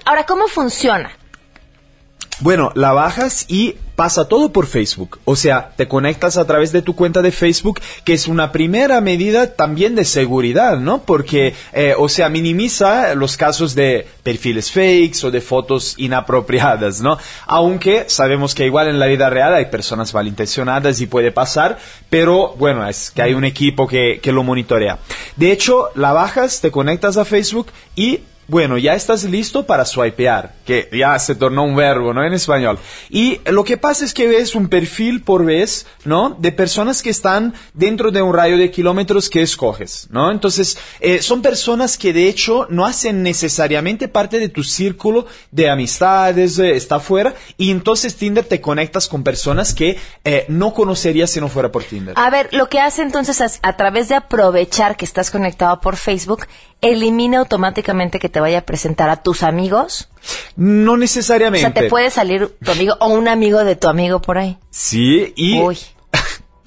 ahora, 0.05 0.25
¿cómo 0.27 0.49
funciona? 0.49 1.11
Bueno, 2.41 2.71
la 2.77 2.93
bajas 2.93 3.47
y 3.49 3.75
pasa 3.97 4.29
todo 4.29 4.53
por 4.53 4.67
Facebook. 4.67 5.19
O 5.25 5.35
sea, 5.35 5.73
te 5.77 5.89
conectas 5.89 6.37
a 6.37 6.47
través 6.47 6.71
de 6.71 6.83
tu 6.83 6.95
cuenta 6.95 7.21
de 7.21 7.33
Facebook, 7.33 7.81
que 8.05 8.13
es 8.13 8.29
una 8.29 8.53
primera 8.53 9.01
medida 9.01 9.57
también 9.57 9.97
de 9.97 10.05
seguridad, 10.05 10.79
¿no? 10.79 11.03
Porque, 11.03 11.55
eh, 11.73 11.95
o 11.99 12.09
sea, 12.09 12.29
minimiza 12.29 13.17
los 13.17 13.37
casos 13.37 13.75
de 13.75 14.07
perfiles 14.23 14.71
fakes 14.71 15.27
o 15.27 15.33
de 15.33 15.41
fotos 15.41 15.95
inapropiadas, 15.97 17.01
¿no? 17.01 17.19
Aunque 17.49 18.05
sabemos 18.07 18.55
que 18.55 18.67
igual 18.67 18.87
en 18.87 19.01
la 19.01 19.07
vida 19.07 19.31
real 19.31 19.53
hay 19.53 19.65
personas 19.65 20.15
malintencionadas 20.15 21.01
y 21.01 21.09
puede 21.09 21.33
pasar, 21.33 21.79
pero 22.09 22.55
bueno, 22.57 22.89
es 22.89 23.11
que 23.11 23.23
hay 23.23 23.35
un 23.35 23.45
equipo 23.45 23.89
que, 23.89 24.21
que 24.23 24.31
lo 24.31 24.45
monitorea. 24.45 25.01
De 25.35 25.51
hecho, 25.51 25.91
la 25.97 26.13
bajas, 26.13 26.61
te 26.61 26.71
conectas 26.71 27.17
a 27.17 27.25
Facebook 27.25 27.73
y 27.97 28.21
bueno, 28.49 28.79
ya 28.79 28.95
estás 28.95 29.25
listo 29.25 29.67
para 29.67 29.85
swipear, 29.85 30.55
que 30.65 30.89
ya 30.91 31.19
se 31.19 31.35
tornó 31.35 31.65
un 31.65 31.77
verbo, 31.77 32.15
¿no? 32.15 32.25
En 32.25 32.33
español. 32.33 32.79
Y 33.11 33.41
lo 33.45 33.63
que 33.63 33.77
pasa 33.77 34.07
es 34.07 34.15
que 34.15 34.27
ves 34.27 34.55
un 34.55 34.69
perfil 34.69 35.23
por 35.23 35.45
vez, 35.45 35.87
¿no? 36.05 36.31
De 36.31 36.51
personas 36.51 37.03
que 37.03 37.11
están 37.11 37.55
dentro 37.75 38.11
de 38.11 38.23
un 38.23 38.35
radio 38.35 38.57
de 38.57 38.71
kilómetros 38.71 39.29
que 39.29 39.43
escoges, 39.43 40.09
¿no? 40.11 40.31
Entonces, 40.31 40.79
eh, 41.01 41.21
son 41.21 41.43
personas 41.43 41.99
que 41.99 42.15
de 42.15 42.27
hecho 42.27 42.67
no 42.71 42.87
hacen 42.87 43.23
necesariamente 43.23 44.09
parte 44.09 44.39
de 44.39 44.49
tu 44.49 44.65
círculo 44.65 45.27
de 45.51 45.69
amistades, 45.69 46.59
está 46.59 47.01
fuera, 47.01 47.35
y 47.59 47.71
entonces 47.71 48.17
Tinder 48.17 48.45
te 48.45 48.63
conectas 48.63 49.09
con 49.09 49.23
personas 49.23 49.75
que 49.75 49.99
eh, 50.25 50.47
no 50.49 50.73
conocerías 50.73 51.31
si 51.31 51.41
no 51.41 51.49
fuera 51.49 51.71
por 51.71 51.85
Tinder. 51.85 52.15
A 52.17 52.31
ver, 52.31 52.49
lo 52.53 52.71
que 52.71 52.81
hace 52.81 53.03
entonces 53.03 53.43
es, 53.43 53.59
a 53.63 53.77
través 53.77 54.09
de 54.09 54.15
aprovechar 54.15 54.97
que 54.97 55.05
estás 55.05 55.31
conectado 55.31 55.83
por 55.83 55.97
Facebook, 55.97 56.47
elimina 56.81 57.39
automáticamente 57.39 58.19
que 58.19 58.29
te 58.29 58.41
vaya 58.41 58.59
a 58.59 58.63
presentar 58.63 59.11
a 59.11 59.23
tus 59.23 59.43
amigos. 59.43 60.09
No 60.57 60.93
O 60.93 60.97
necesariamente. 60.97 61.61
sea, 61.61 61.75
te 61.75 61.89
puede 61.89 62.11
salir 62.11 62.49
tu 62.65 62.71
amigo 62.71 62.95
o 63.01 63.09
un 63.09 63.29
amigo 63.29 63.65
de 63.65 63.77
tu 63.77 63.89
amigo 63.89 64.21
por 64.21 64.39
ahí. 64.39 64.59
Sí, 64.71 65.33
y 65.37 65.61
Uy. 65.61 65.79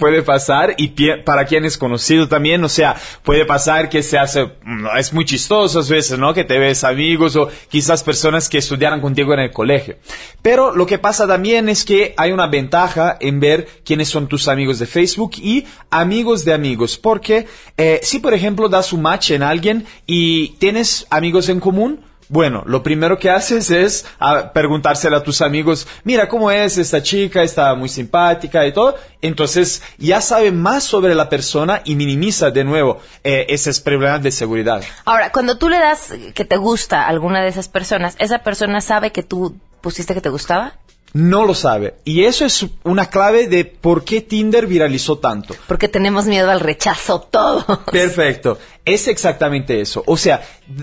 Puede 0.01 0.23
pasar 0.23 0.73
y 0.77 0.87
para 1.23 1.45
quien 1.45 1.63
es 1.63 1.77
conocido 1.77 2.27
también, 2.27 2.63
o 2.63 2.69
sea, 2.69 2.95
puede 3.21 3.45
pasar 3.45 3.87
que 3.87 4.01
se 4.01 4.17
hace, 4.17 4.45
mm, 4.63 4.87
es 4.97 5.13
muy 5.13 5.25
chistoso 5.25 5.79
a 5.79 5.83
veces, 5.83 6.17
¿no? 6.17 6.33
Que 6.33 6.43
te 6.43 6.57
ves 6.57 6.83
amigos 6.83 7.35
o 7.35 7.49
quizás 7.69 8.01
personas 8.01 8.49
que 8.49 8.57
estudiaron 8.57 8.99
contigo 8.99 9.31
en 9.35 9.41
el 9.41 9.51
colegio. 9.51 9.97
Pero 10.41 10.75
lo 10.75 10.87
que 10.87 10.97
pasa 10.97 11.27
también 11.27 11.69
es 11.69 11.85
que 11.85 12.15
hay 12.17 12.31
una 12.31 12.47
ventaja 12.47 13.15
en 13.19 13.39
ver 13.39 13.67
quiénes 13.85 14.09
son 14.09 14.27
tus 14.27 14.47
amigos 14.47 14.79
de 14.79 14.87
Facebook 14.87 15.33
y 15.37 15.67
amigos 15.91 16.45
de 16.45 16.53
amigos, 16.55 16.97
porque 16.97 17.45
eh, 17.77 17.99
si 18.01 18.17
por 18.17 18.33
ejemplo 18.33 18.69
das 18.69 18.93
un 18.93 19.03
match 19.03 19.29
en 19.29 19.43
alguien 19.43 19.85
y 20.07 20.53
tienes 20.57 21.05
amigos 21.11 21.47
en 21.47 21.59
común, 21.59 22.11
bueno, 22.31 22.63
lo 22.65 22.81
primero 22.81 23.19
que 23.19 23.29
haces 23.29 23.69
es 23.69 24.05
ah, 24.17 24.51
preguntárselo 24.53 25.17
a 25.17 25.23
tus 25.23 25.41
amigos, 25.41 25.85
mira 26.05 26.29
cómo 26.29 26.49
es 26.49 26.77
esta 26.77 27.03
chica, 27.03 27.43
está 27.43 27.75
muy 27.75 27.89
simpática 27.89 28.65
y 28.65 28.71
todo. 28.71 28.95
Entonces 29.21 29.83
ya 29.97 30.21
sabe 30.21 30.53
más 30.53 30.85
sobre 30.85 31.13
la 31.13 31.27
persona 31.27 31.81
y 31.83 31.95
minimiza 31.95 32.49
de 32.49 32.63
nuevo 32.63 32.99
eh, 33.25 33.47
esos 33.49 33.81
problemas 33.81 34.23
de 34.23 34.31
seguridad. 34.31 34.81
Ahora, 35.03 35.33
cuando 35.33 35.57
tú 35.57 35.67
le 35.67 35.77
das 35.77 36.13
que 36.33 36.45
te 36.45 36.55
gusta 36.55 37.03
a 37.03 37.09
alguna 37.09 37.41
de 37.41 37.49
esas 37.49 37.67
personas, 37.67 38.15
¿esa 38.17 38.39
persona 38.39 38.79
sabe 38.79 39.11
que 39.11 39.23
tú 39.23 39.57
pusiste 39.81 40.13
que 40.13 40.21
te 40.21 40.29
gustaba? 40.29 40.75
No 41.13 41.45
lo 41.45 41.54
sabe. 41.54 41.95
Y 42.06 42.24
eso 42.24 42.45
es 42.45 42.65
una 42.84 43.08
clave 43.08 43.47
de 43.47 43.65
por 43.65 44.06
qué 44.06 44.21
Tinder 44.21 44.65
viralizó 44.65 45.17
tanto. 45.17 45.56
Porque 45.67 45.89
tenemos 45.89 46.26
miedo 46.26 46.50
al 46.50 46.62
rechazo 46.62 47.19
todo. 47.19 47.65
Perfecto. 47.91 48.58
Es 48.86 49.08
exactamente 49.08 49.82
eso. 49.82 50.04
O 50.08 50.15
sea, 50.15 50.41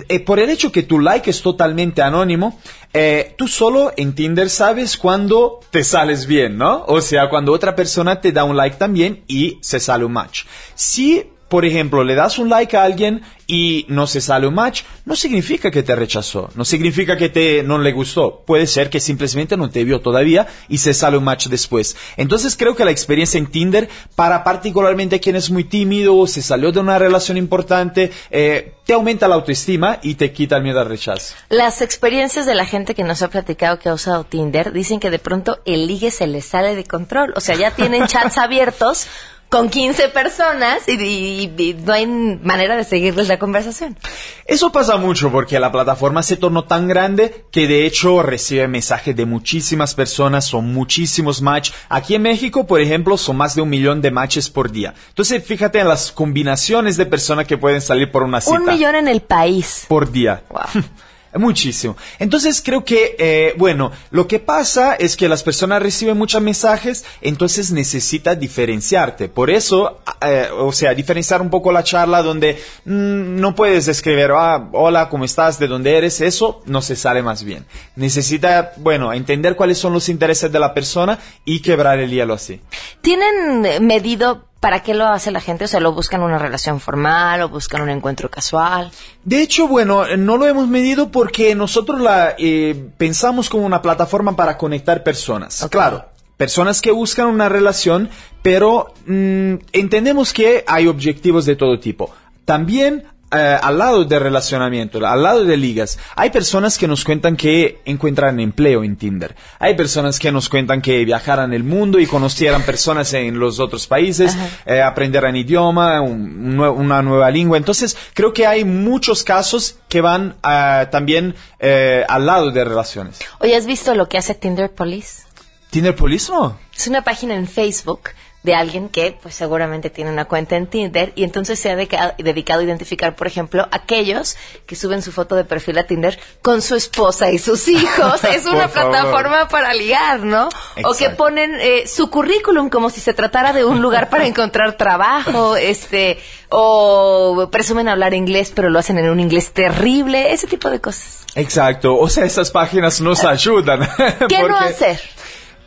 eh, 0.08 0.20
por 0.20 0.38
el 0.38 0.50
hecho 0.50 0.70
que 0.70 0.82
tu 0.82 0.98
like 0.98 1.30
es 1.30 1.40
totalmente 1.40 2.02
anónimo, 2.02 2.60
eh, 2.92 3.34
tú 3.36 3.48
solo 3.48 3.92
en 3.96 4.14
Tinder 4.14 4.50
sabes 4.50 4.96
cuando 4.98 5.60
te 5.70 5.82
sales 5.82 6.26
bien, 6.26 6.58
¿no? 6.58 6.84
O 6.86 7.00
sea, 7.00 7.28
cuando 7.30 7.52
otra 7.52 7.74
persona 7.74 8.20
te 8.20 8.30
da 8.30 8.44
un 8.44 8.56
like 8.56 8.76
también 8.76 9.24
y 9.26 9.58
se 9.62 9.80
sale 9.80 10.04
un 10.04 10.12
match. 10.12 10.44
Si 10.74 11.24
por 11.48 11.64
ejemplo, 11.64 12.04
le 12.04 12.14
das 12.14 12.38
un 12.38 12.48
like 12.48 12.76
a 12.76 12.84
alguien 12.84 13.22
y 13.46 13.86
no 13.88 14.06
se 14.06 14.20
sale 14.20 14.46
un 14.46 14.54
match, 14.54 14.82
no 15.06 15.16
significa 15.16 15.70
que 15.70 15.82
te 15.82 15.96
rechazó, 15.96 16.50
no 16.54 16.66
significa 16.66 17.16
que 17.16 17.30
te 17.30 17.62
no 17.62 17.78
le 17.78 17.92
gustó. 17.92 18.42
Puede 18.46 18.66
ser 18.66 18.90
que 18.90 19.00
simplemente 19.00 19.56
no 19.56 19.70
te 19.70 19.84
vio 19.84 20.00
todavía 20.00 20.46
y 20.68 20.78
se 20.78 20.92
sale 20.92 21.16
un 21.16 21.24
match 21.24 21.48
después. 21.48 21.96
Entonces 22.18 22.56
creo 22.56 22.76
que 22.76 22.84
la 22.84 22.90
experiencia 22.90 23.38
en 23.38 23.46
Tinder, 23.46 23.88
para 24.14 24.44
particularmente 24.44 25.20
quien 25.20 25.36
es 25.36 25.50
muy 25.50 25.64
tímido 25.64 26.16
o 26.16 26.26
se 26.26 26.42
salió 26.42 26.70
de 26.72 26.80
una 26.80 26.98
relación 26.98 27.38
importante, 27.38 28.10
eh, 28.30 28.74
te 28.84 28.92
aumenta 28.92 29.26
la 29.28 29.36
autoestima 29.36 29.98
y 30.02 30.16
te 30.16 30.32
quita 30.32 30.58
el 30.58 30.62
miedo 30.62 30.80
al 30.80 30.88
rechazo. 30.88 31.34
Las 31.48 31.80
experiencias 31.80 32.44
de 32.44 32.54
la 32.54 32.66
gente 32.66 32.94
que 32.94 33.04
nos 33.04 33.22
ha 33.22 33.28
platicado 33.28 33.78
que 33.78 33.88
ha 33.88 33.94
usado 33.94 34.24
Tinder 34.24 34.72
dicen 34.72 35.00
que 35.00 35.10
de 35.10 35.18
pronto 35.18 35.60
el 35.64 35.86
ligue 35.86 36.10
se 36.10 36.26
les 36.26 36.44
sale 36.44 36.74
de 36.74 36.84
control. 36.84 37.32
O 37.34 37.40
sea, 37.40 37.54
ya 37.54 37.70
tienen 37.70 38.06
chats 38.06 38.36
abiertos 38.38 39.06
con 39.48 39.70
15 39.70 40.10
personas 40.10 40.86
y, 40.88 40.92
y- 41.02 41.54
y 41.56 41.74
no 41.74 41.92
hay 41.94 42.06
manera 42.06 42.76
de 42.76 42.84
seguirles 42.84 43.28
la 43.28 43.38
conversación. 43.38 43.96
Eso 44.44 44.70
pasa 44.72 44.96
mucho 44.98 45.30
porque 45.32 45.58
la 45.58 45.72
plataforma 45.72 46.22
se 46.22 46.36
tornó 46.36 46.64
tan 46.64 46.86
grande 46.88 47.44
que 47.50 47.66
de 47.66 47.86
hecho 47.86 48.22
recibe 48.22 48.68
mensajes 48.68 49.16
de 49.16 49.24
muchísimas 49.24 49.94
personas, 49.94 50.44
son 50.46 50.72
muchísimos 50.74 51.40
match. 51.40 51.70
Aquí 51.88 52.14
en 52.14 52.22
México, 52.22 52.66
por 52.66 52.80
ejemplo, 52.80 53.16
son 53.16 53.36
más 53.38 53.54
de 53.54 53.62
un 53.62 53.70
millón 53.70 54.00
de 54.02 54.10
matches 54.10 54.50
por 54.50 54.70
día. 54.70 54.94
Entonces, 55.08 55.42
fíjate 55.44 55.78
en 55.80 55.88
las 55.88 56.12
combinaciones 56.12 56.96
de 56.96 57.06
personas 57.06 57.46
que 57.46 57.56
pueden 57.56 57.80
salir 57.80 58.10
por 58.10 58.22
una 58.22 58.40
cita. 58.40 58.56
Un 58.58 58.66
millón 58.66 58.94
en 58.96 59.08
el 59.08 59.20
país. 59.22 59.84
por 59.88 60.10
día. 60.12 60.42
Wow. 60.50 60.82
Muchísimo. 61.34 61.96
Entonces 62.18 62.62
creo 62.64 62.84
que, 62.84 63.14
eh, 63.18 63.54
bueno, 63.58 63.92
lo 64.10 64.26
que 64.26 64.38
pasa 64.38 64.94
es 64.94 65.16
que 65.16 65.28
las 65.28 65.42
personas 65.42 65.82
reciben 65.82 66.16
muchos 66.16 66.40
mensajes, 66.40 67.04
entonces 67.20 67.70
necesita 67.70 68.34
diferenciarte. 68.34 69.28
Por 69.28 69.50
eso, 69.50 70.00
eh, 70.22 70.48
o 70.56 70.72
sea, 70.72 70.94
diferenciar 70.94 71.42
un 71.42 71.50
poco 71.50 71.70
la 71.70 71.84
charla 71.84 72.22
donde 72.22 72.62
mm, 72.84 73.40
no 73.40 73.54
puedes 73.54 73.88
escribir, 73.88 74.30
ah, 74.34 74.68
hola, 74.72 75.08
¿cómo 75.10 75.24
estás? 75.24 75.58
¿De 75.58 75.68
dónde 75.68 75.96
eres? 75.96 76.20
Eso 76.20 76.62
no 76.64 76.80
se 76.80 76.96
sale 76.96 77.22
más 77.22 77.44
bien. 77.44 77.66
Necesita, 77.96 78.72
bueno, 78.76 79.12
entender 79.12 79.54
cuáles 79.54 79.78
son 79.78 79.92
los 79.92 80.08
intereses 80.08 80.50
de 80.50 80.58
la 80.58 80.72
persona 80.72 81.18
y 81.44 81.60
quebrar 81.60 81.98
el 81.98 82.10
hielo 82.10 82.34
así. 82.34 82.60
¿Tienen 83.02 83.66
eh, 83.66 83.80
medido 83.80 84.48
para 84.60 84.82
qué 84.82 84.94
lo 84.94 85.06
hace 85.06 85.30
la 85.30 85.40
gente? 85.40 85.64
O 85.64 85.68
sea, 85.68 85.80
¿lo 85.80 85.92
buscan 85.92 86.22
una 86.22 86.38
relación 86.38 86.80
formal 86.80 87.42
o 87.42 87.48
buscan 87.48 87.82
un 87.82 87.90
encuentro 87.90 88.30
casual? 88.30 88.90
De 89.24 89.42
hecho, 89.42 89.68
bueno, 89.68 90.04
no 90.16 90.36
lo 90.36 90.46
hemos 90.46 90.68
medido 90.68 91.10
porque 91.10 91.54
nosotros 91.54 92.00
la 92.00 92.34
eh, 92.38 92.90
pensamos 92.96 93.48
como 93.48 93.64
una 93.64 93.82
plataforma 93.82 94.34
para 94.36 94.58
conectar 94.58 95.02
personas. 95.02 95.66
Claro, 95.70 96.06
personas 96.36 96.80
que 96.80 96.90
buscan 96.90 97.26
una 97.26 97.48
relación, 97.48 98.10
pero 98.42 98.94
mm, 99.06 99.54
entendemos 99.72 100.32
que 100.32 100.64
hay 100.66 100.86
objetivos 100.86 101.44
de 101.46 101.56
todo 101.56 101.78
tipo. 101.78 102.12
También 102.44 103.04
eh, 103.30 103.58
al 103.62 103.76
lado 103.78 104.04
de 104.04 104.18
relacionamiento, 104.18 105.06
al 105.06 105.22
lado 105.22 105.44
de 105.44 105.56
ligas, 105.56 105.98
hay 106.16 106.30
personas 106.30 106.78
que 106.78 106.88
nos 106.88 107.04
cuentan 107.04 107.36
que 107.36 107.80
encuentran 107.84 108.40
empleo 108.40 108.82
en 108.84 108.96
Tinder. 108.96 109.34
Hay 109.58 109.74
personas 109.74 110.18
que 110.18 110.32
nos 110.32 110.48
cuentan 110.48 110.80
que 110.80 111.04
viajaran 111.04 111.52
el 111.52 111.62
mundo 111.64 111.98
y 111.98 112.06
conocieran 112.06 112.62
personas 112.62 113.12
en 113.14 113.38
los 113.38 113.60
otros 113.60 113.86
países, 113.86 114.36
eh, 114.66 114.80
aprenderan 114.80 115.36
idioma, 115.36 116.00
un- 116.00 116.58
una 116.58 117.02
nueva 117.02 117.30
lengua. 117.30 117.56
Entonces, 117.58 117.96
creo 118.14 118.32
que 118.32 118.46
hay 118.46 118.64
muchos 118.64 119.22
casos 119.22 119.76
que 119.88 120.00
van 120.00 120.36
ah, 120.42 120.88
también 120.90 121.34
eh, 121.58 122.04
al 122.08 122.24
lado 122.26 122.50
de 122.50 122.64
relaciones. 122.64 123.18
Oye, 123.40 123.56
¿has 123.56 123.66
visto 123.66 123.94
lo 123.94 124.08
que 124.08 124.18
hace 124.18 124.34
Tinder 124.34 124.70
Police? 124.70 125.22
¿Tinder 125.70 125.94
Police 125.94 126.32
no? 126.32 126.58
Es 126.74 126.86
una 126.86 127.02
página 127.04 127.34
en 127.34 127.46
Facebook 127.46 128.00
de 128.44 128.54
alguien 128.54 128.88
que 128.88 129.18
pues 129.20 129.34
seguramente 129.34 129.90
tiene 129.90 130.10
una 130.12 130.24
cuenta 130.26 130.56
en 130.56 130.68
Tinder 130.68 131.12
y 131.16 131.24
entonces 131.24 131.58
se 131.58 131.70
ha 131.70 131.76
deca- 131.76 132.14
dedicado 132.18 132.60
a 132.60 132.64
identificar, 132.64 133.16
por 133.16 133.26
ejemplo, 133.26 133.66
aquellos 133.72 134.36
que 134.64 134.76
suben 134.76 135.02
su 135.02 135.10
foto 135.12 135.34
de 135.34 135.44
perfil 135.44 135.76
a 135.78 135.84
Tinder 135.84 136.18
con 136.40 136.62
su 136.62 136.76
esposa 136.76 137.30
y 137.32 137.38
sus 137.38 137.66
hijos. 137.68 138.22
es 138.24 138.46
una 138.46 138.68
favor. 138.68 138.92
plataforma 138.92 139.48
para 139.48 139.74
ligar, 139.74 140.20
¿no? 140.20 140.48
O 140.84 140.94
que 140.94 141.10
ponen 141.10 141.56
eh, 141.60 141.86
su 141.88 142.10
currículum 142.10 142.70
como 142.70 142.90
si 142.90 143.00
se 143.00 143.12
tratara 143.12 143.52
de 143.52 143.64
un 143.64 143.82
lugar 143.82 144.08
para 144.08 144.24
encontrar 144.26 144.76
trabajo, 144.76 145.56
este, 145.56 146.18
o 146.50 147.48
presumen 147.50 147.88
hablar 147.88 148.14
inglés 148.14 148.52
pero 148.54 148.70
lo 148.70 148.78
hacen 148.78 148.98
en 148.98 149.10
un 149.10 149.20
inglés 149.20 149.52
terrible, 149.52 150.32
ese 150.32 150.46
tipo 150.46 150.70
de 150.70 150.80
cosas. 150.80 151.24
Exacto. 151.34 151.96
O 151.98 152.08
sea, 152.08 152.24
esas 152.24 152.50
páginas 152.50 153.00
nos 153.00 153.24
ayudan. 153.24 153.80
¿Qué 154.28 154.42
no 154.44 154.56
hacer? 154.56 155.00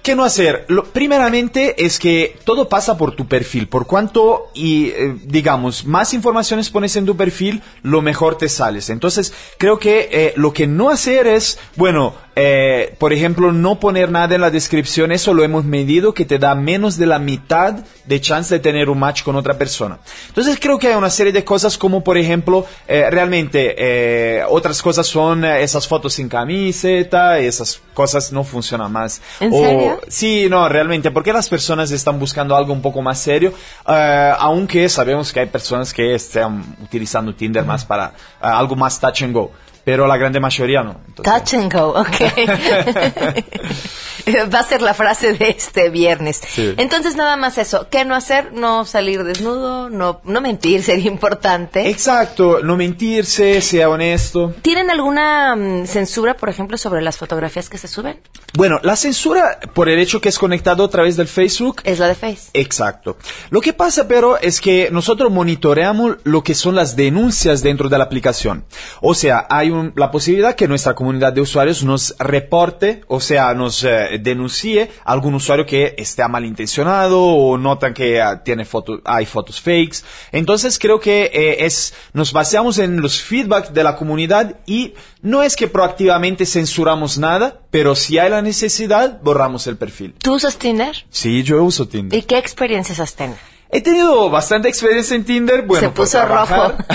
¿Qué 0.02 0.16
no 0.16 0.24
hacer? 0.24 0.66
Lo, 0.68 0.84
primeramente 0.84 1.86
es 1.86 2.00
que 2.00 2.36
todo 2.44 2.68
pasa 2.68 2.98
por 2.98 3.16
tu 3.16 3.28
perfil. 3.28 3.68
Por 3.68 3.86
cuanto, 3.86 4.50
y 4.56 4.88
eh, 4.88 5.16
digamos, 5.26 5.86
más 5.86 6.14
informaciones 6.16 6.72
pones 6.72 6.96
en 6.96 7.06
tu 7.06 7.16
perfil, 7.16 7.62
lo 7.84 8.02
mejor 8.02 8.36
te 8.36 8.50
sales. 8.50 8.90
Entonces, 8.90 9.32
creo 9.60 9.78
que 9.78 10.10
eh, 10.12 10.34
lo 10.38 10.54
que 10.54 10.66
no 10.66 10.90
hacer 10.90 11.28
es, 11.28 11.60
bueno, 11.76 12.16
eh, 12.44 12.96
por 12.98 13.14
ejemplo, 13.14 13.52
no 13.52 13.80
poner 13.80 14.10
nada 14.10 14.34
en 14.36 14.42
la 14.42 14.50
descripción. 14.50 15.12
Eso 15.12 15.34
lo 15.34 15.44
hemos 15.44 15.64
medido 15.64 16.14
que 16.14 16.26
te 16.26 16.40
da 16.40 16.56
menos 16.56 16.98
de 16.98 17.06
la 17.06 17.20
mitad 17.20 17.74
de 18.06 18.20
chance 18.20 18.54
de 18.56 18.60
tener 18.60 18.90
un 18.90 18.98
match 18.98 19.22
con 19.24 19.36
otra 19.36 19.54
persona. 19.58 20.00
Entonces, 20.30 20.58
creo 20.60 20.80
que 20.80 20.88
hay 20.88 20.96
una 20.96 21.10
serie 21.12 21.32
de 21.32 21.44
cosas 21.44 21.78
como, 21.78 22.04
por 22.04 22.18
ejemplo, 22.18 22.66
eh, 22.88 23.06
realmente, 23.12 23.76
eh, 23.78 24.44
otras 24.50 24.82
cosas 24.82 25.06
son 25.06 25.46
eh, 25.46 25.62
esas 25.62 25.88
fotos 25.88 26.14
sin 26.14 26.28
camiseta, 26.30 27.38
esas 27.40 27.80
cosas 27.94 28.32
no 28.32 28.44
funcionan 28.44 28.92
más. 28.92 29.22
¿En 29.40 29.54
O- 29.54 29.58
serio? 29.64 30.02
Sí, 30.08 30.48
no, 30.50 30.68
realmente, 30.68 31.12
porque 31.12 31.32
las 31.34 31.48
personas 31.48 31.92
están 31.92 32.18
buscando 32.20 32.56
algo 32.56 32.74
un 32.74 32.82
poco 32.82 33.02
más 33.02 33.20
serio, 33.20 33.54
eh, 33.88 34.34
aunque 34.40 34.90
sabemos 34.90 35.32
que 35.32 35.42
hay 35.42 35.46
personas 35.48 35.94
que 35.94 36.16
están 36.16 36.64
utilizando 36.84 37.36
Tinder 37.36 37.64
más 37.66 37.86
para 37.86 38.06
eh, 38.08 38.12
algo 38.42 38.76
más 38.76 39.00
touch 39.00 39.22
and 39.24 39.34
go, 39.34 39.52
pero 39.84 40.08
la 40.08 40.18
grande 40.18 40.40
mayoría 40.40 40.84
no. 40.84 40.96
Entonces- 41.08 41.34
Touch 41.34 41.54
and 41.56 41.72
go, 41.74 41.90
ok. 42.00 43.42
Va 44.54 44.60
a 44.60 44.64
ser 44.64 44.82
la 44.82 44.94
frase 44.94 45.34
de 45.34 45.50
este 45.50 45.90
viernes. 45.90 46.42
Sí. 46.48 46.74
Entonces, 46.78 47.16
nada 47.16 47.38
más 47.38 47.58
eso. 47.58 47.88
¿Qué 47.90 48.06
no 48.06 48.16
hacer? 48.16 48.54
No 48.54 48.86
salir 48.86 49.24
desnudo, 49.24 49.90
no, 49.90 50.22
no 50.24 50.42
mentir, 50.42 50.84
sería 50.84 51.10
importante. 51.12 51.90
Exacto, 51.90 52.60
no 52.64 52.78
mentirse, 52.78 53.62
sea 53.62 53.90
honesto. 53.90 54.54
¿Tienen 54.62 54.90
alguna 54.90 55.56
mm, 55.56 55.86
censura, 55.86 56.36
por 56.36 56.50
ejemplo, 56.50 56.78
sobre 56.78 57.02
las 57.02 57.18
fotografías 57.18 57.70
que 57.70 57.78
se 57.78 57.88
suben? 57.88 58.20
Bueno, 58.54 58.80
la 58.84 58.96
censura 58.96 59.60
por 59.74 59.88
el 59.90 60.00
hecho 60.00 60.20
que 60.20 60.30
es 60.30 60.38
conectado 60.38 60.84
a 60.84 60.90
través 60.90 61.16
del 61.16 61.28
Facebook 61.28 61.82
Es 61.86 62.00
la 62.00 62.08
de 62.08 62.16
Face. 62.16 62.50
Exacto. 62.54 63.18
Lo 63.50 63.62
que 63.62 63.74
pasa, 63.74 64.08
pero, 64.08 64.38
es 64.38 64.60
que 64.60 64.90
nosotros 64.92 65.32
monitoreamos 65.32 66.18
lo 66.24 66.44
que 66.44 66.54
son 66.56 66.76
las 66.76 66.96
denuncias 66.96 67.64
dentro 67.64 67.88
de 67.90 67.98
la 67.98 68.04
aplicación. 68.04 68.66
O 69.02 69.14
sea, 69.14 69.48
hay 69.50 69.70
un- 69.70 69.94
la 69.96 70.12
posibilidad 70.12 70.56
que 70.56 70.68
nuestra 70.68 70.96
comunidad 70.96 71.32
de 71.34 71.42
usuarios 71.42 71.84
nos 71.84 72.16
reporte, 72.20 73.02
o 73.08 73.20
sea, 73.20 73.54
nos 73.54 73.84
eh, 73.84 74.11
denuncie 74.20 74.90
algún 75.06 75.34
usuario 75.36 75.66
que 75.66 75.96
esté 75.98 76.28
malintencionado 76.28 77.22
o 77.22 77.58
notan 77.58 77.94
que 77.94 78.22
ah, 78.22 78.44
tiene 78.44 78.66
foto- 78.66 79.02
hay 79.06 79.26
fotos 79.26 79.60
fakes. 79.60 80.00
Entonces, 80.32 80.78
creo 80.80 81.00
que 81.00 81.32
eh, 81.34 81.66
es, 81.66 81.94
nos 82.14 82.34
basamos 82.34 82.78
en 82.78 83.02
los 83.02 83.22
feedback 83.22 83.72
de 83.72 83.84
la 83.84 83.96
comunidad 83.96 84.58
y 84.66 84.94
no 85.22 85.44
es 85.44 85.56
que 85.56 85.68
proactivamente 85.68 86.46
censuramos 86.46 87.18
nada, 87.18 87.60
pero 87.72 87.96
si 87.96 88.18
hay 88.20 88.30
la 88.30 88.42
necesidad, 88.42 89.20
borramos 89.22 89.68
el 89.68 89.78
perfil. 89.78 90.16
¿Tú 90.20 90.36
usas 90.36 90.58
Tinder? 90.58 91.06
Sí, 91.10 91.44
yo 91.44 91.64
uso 91.64 91.88
Tinder. 91.88 92.18
¿Y 92.18 92.24
qué 92.24 92.38
experiencias 92.38 93.00
has 93.00 93.16
tenido? 93.16 93.38
He 93.74 93.80
tenido 93.80 94.30
bastante 94.30 94.68
experiencia 94.68 95.16
en 95.16 95.24
Tinder. 95.24 95.62
Bueno, 95.62 95.88
Se 95.88 95.94
puso 95.94 96.18
por 96.20 96.28
trabajar, 96.28 96.88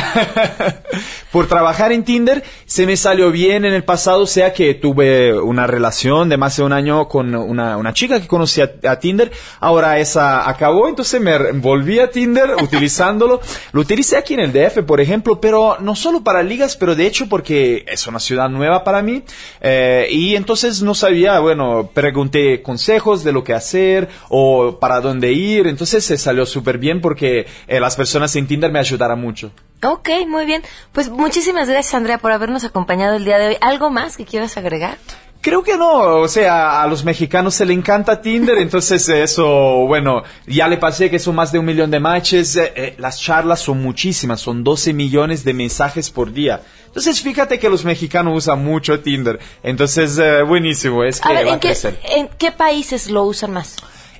por 1.32 1.46
trabajar 1.46 1.92
en 1.92 2.04
Tinder 2.04 2.42
se 2.66 2.84
me 2.84 2.96
salió 2.96 3.30
bien 3.30 3.64
en 3.64 3.72
el 3.72 3.84
pasado, 3.84 4.26
sea 4.26 4.52
que 4.52 4.74
tuve 4.74 5.32
una 5.32 5.66
relación 5.66 6.28
de 6.28 6.36
más 6.36 6.56
de 6.56 6.64
un 6.64 6.72
año 6.72 7.08
con 7.08 7.34
una, 7.34 7.76
una 7.76 7.94
chica 7.94 8.20
que 8.20 8.26
conocí 8.26 8.60
a, 8.60 8.72
a 8.86 8.98
Tinder. 8.98 9.32
Ahora 9.60 9.98
esa 9.98 10.48
acabó, 10.48 10.88
entonces 10.88 11.20
me 11.20 11.52
volví 11.52 11.98
a 12.00 12.10
Tinder 12.10 12.56
utilizándolo. 12.62 13.40
Lo 13.72 13.80
utilicé 13.80 14.18
aquí 14.18 14.34
en 14.34 14.40
el 14.40 14.52
DF, 14.52 14.82
por 14.82 15.00
ejemplo, 15.00 15.40
pero 15.40 15.78
no 15.80 15.96
solo 15.96 16.22
para 16.22 16.42
ligas, 16.42 16.76
pero 16.76 16.94
de 16.94 17.06
hecho 17.06 17.26
porque 17.28 17.86
es 17.88 18.06
una 18.06 18.18
ciudad 18.18 18.50
nueva 18.50 18.84
para 18.84 19.00
mí. 19.00 19.22
Eh, 19.60 20.08
y 20.10 20.36
entonces 20.36 20.82
no 20.82 20.94
sabía, 20.94 21.38
bueno, 21.38 21.88
pregunté 21.94 22.60
consejos 22.60 23.24
de 23.24 23.32
lo 23.32 23.44
que 23.44 23.54
hacer 23.54 24.08
o 24.28 24.78
para 24.78 25.00
dónde 25.00 25.32
ir. 25.32 25.68
Entonces 25.68 26.04
se 26.04 26.18
salió 26.18 26.44
súper 26.44 26.65
bien 26.78 27.00
porque 27.00 27.46
eh, 27.66 27.80
las 27.80 27.96
personas 27.96 28.34
en 28.36 28.46
Tinder 28.46 28.70
me 28.70 28.78
ayudaron 28.78 29.20
mucho. 29.20 29.50
Ok, 29.82 30.08
muy 30.26 30.44
bien. 30.46 30.62
Pues 30.92 31.08
muchísimas 31.10 31.68
gracias, 31.68 31.94
Andrea, 31.94 32.18
por 32.18 32.32
habernos 32.32 32.64
acompañado 32.64 33.14
el 33.16 33.24
día 33.24 33.38
de 33.38 33.48
hoy. 33.48 33.56
¿Algo 33.60 33.90
más 33.90 34.16
que 34.16 34.24
quieras 34.24 34.56
agregar? 34.56 34.98
Creo 35.42 35.62
que 35.62 35.76
no, 35.76 36.16
o 36.22 36.26
sea, 36.28 36.82
a 36.82 36.86
los 36.88 37.04
mexicanos 37.04 37.54
se 37.54 37.64
le 37.64 37.72
encanta 37.72 38.20
Tinder, 38.20 38.58
entonces 38.58 39.08
eso, 39.08 39.46
bueno, 39.86 40.24
ya 40.48 40.66
le 40.66 40.76
pasé 40.76 41.08
que 41.08 41.20
son 41.20 41.36
más 41.36 41.52
de 41.52 41.60
un 41.60 41.66
millón 41.66 41.88
de 41.90 42.00
matches, 42.00 42.56
eh, 42.56 42.72
eh, 42.74 42.94
las 42.98 43.20
charlas 43.20 43.60
son 43.60 43.80
muchísimas, 43.80 44.40
son 44.40 44.64
12 44.64 44.92
millones 44.92 45.44
de 45.44 45.54
mensajes 45.54 46.10
por 46.10 46.32
día. 46.32 46.62
Entonces 46.86 47.20
fíjate 47.22 47.60
que 47.60 47.68
los 47.68 47.84
mexicanos 47.84 48.36
usan 48.36 48.64
mucho 48.64 48.98
Tinder, 49.00 49.38
entonces 49.62 50.18
eh, 50.18 50.42
buenísimo, 50.42 51.04
es 51.04 51.20
que 51.20 51.28
A 51.28 51.32
ver, 51.32 51.46
va 51.46 51.50
¿en 51.50 51.56
a 51.56 51.60
qué, 51.60 51.68
crecer. 51.68 52.00
¿en 52.16 52.28
qué 52.38 52.50
países 52.50 53.08
lo 53.08 53.22
usan 53.22 53.52
más? 53.52 53.76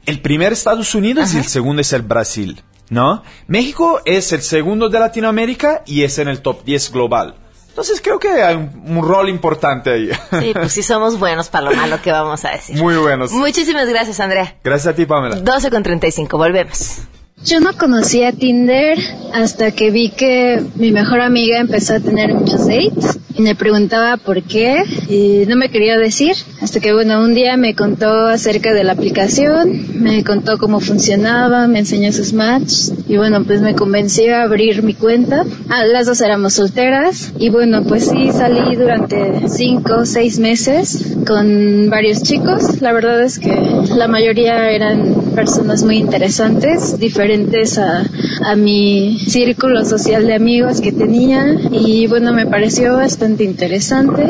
El 0.07 0.21
primer 0.21 0.53
Estados 0.53 0.95
Unidos 0.95 1.35
y 1.35 1.39
el 1.39 1.45
segundo 1.45 1.83
es 1.83 1.93
el 1.93 2.03
Brasil. 2.03 2.63
¿no? 2.91 3.23
México 3.47 4.01
es 4.05 4.33
el 4.33 4.43
segundo 4.43 4.89
de 4.89 5.01
Latinoamérica 5.01 5.83
y 5.87 6.03
es 6.03 6.19
en 6.19 6.29
el 6.29 6.41
top 6.41 6.65
10 6.65 6.93
global. 6.93 7.35
Entonces 7.69 8.01
creo 8.01 8.19
que 8.19 8.29
hay 8.29 8.55
un, 8.55 8.71
un 8.87 9.07
rol 9.07 9.29
importante 9.29 9.91
ahí. 9.91 10.11
Sí, 10.41 10.53
pues 10.55 10.73
sí 10.73 10.83
somos 10.83 11.19
buenos 11.19 11.49
para 11.49 11.71
lo 11.71 11.77
malo 11.77 12.01
que 12.01 12.11
vamos 12.11 12.43
a 12.45 12.51
decir. 12.53 12.77
Muy 12.77 12.97
buenos. 12.97 13.33
Muchísimas 13.33 13.87
gracias, 13.89 14.19
Andrea. 14.21 14.57
Gracias 14.65 14.95
a 14.95 14.97
ti, 14.97 15.05
Pamela. 15.05 15.37
12 15.37 15.71
con 15.71 15.83
35, 15.83 16.39
volvemos. 16.39 16.99
Yo 17.45 17.61
no 17.61 17.77
conocía 17.77 18.33
Tinder 18.33 18.99
hasta 19.35 19.73
que 19.73 19.91
vi 19.91 20.11
que 20.11 20.65
mi 20.77 20.91
mejor 20.91 21.21
amiga 21.21 21.61
empezó 21.61 21.97
a 21.97 22.01
tener 22.01 22.33
muchos 22.33 22.67
dates 22.67 23.19
y 23.37 23.43
me 23.43 23.55
preguntaba 23.55 24.17
por 24.17 24.43
qué 24.43 24.83
y 25.09 25.45
no 25.47 25.57
me 25.57 25.69
quería 25.69 25.99
decir. 25.99 26.35
Hasta 26.61 26.81
que 26.81 26.93
bueno, 26.93 27.23
un 27.23 27.35
día 27.35 27.57
me 27.57 27.75
contó 27.75 28.27
acerca 28.27 28.73
de 28.73 28.85
la 28.85 28.93
aplicación, 28.93 30.03
me 30.03 30.25
contó 30.25 30.59
cómo 30.59 30.81
funcionaba, 30.81 31.67
me 31.67 31.81
enseñó 31.81 32.13
sus 32.13 32.33
matches 32.33 32.93
y 33.09 33.17
bueno, 33.17 33.45
pues 33.45 33.61
me 33.61 33.75
convenció 33.75 34.37
a 34.37 34.43
abrir 34.43 34.83
mi 34.83 34.95
cuenta. 34.95 35.45
Ah, 35.69 35.85
las 35.85 36.07
dos 36.07 36.21
éramos 36.21 36.55
solteras 36.55 37.33
y 37.39 37.51
bueno, 37.51 37.85
pues 37.85 38.09
sí 38.09 38.31
salí 38.33 38.77
durante 38.77 39.49
cinco 39.49 39.97
o 40.01 40.07
seis 40.07 40.39
meses 40.39 41.17
con 41.27 41.91
varios 41.91 42.23
chicos. 42.23 42.81
La 42.81 42.93
verdad 42.93 43.23
es 43.23 43.39
que 43.39 43.55
la 43.95 44.09
mayoría 44.09 44.71
eran 44.71 45.15
personas 45.35 45.85
muy 45.85 45.99
interesantes, 45.99 46.99
diferentes 46.99 47.79
a, 47.79 48.03
a 48.45 48.57
mi 48.57 49.19
círculo 49.19 49.85
social 49.85 50.27
de 50.27 50.35
amigos 50.35 50.81
que 50.81 50.93
tenía 50.93 51.57
y 51.71 52.07
bueno, 52.07 52.33
me 52.33 52.47
pareció 52.47 52.99
bastante 53.27 53.43
interesante 53.45 54.23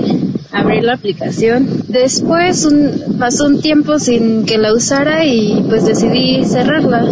abrir 0.53 0.83
la 0.85 0.95
aplicación. 0.95 1.69
Después 1.89 2.65
un- 2.65 3.19
pasó 3.19 3.45
un 3.45 3.61
tiempo 3.61 3.99
sin 3.99 4.47
que 4.47 4.57
la 4.57 4.73
usara 4.73 5.27
y 5.27 5.63
pues 5.69 5.85
decidí 5.85 6.43
cerrarla. 6.47 7.05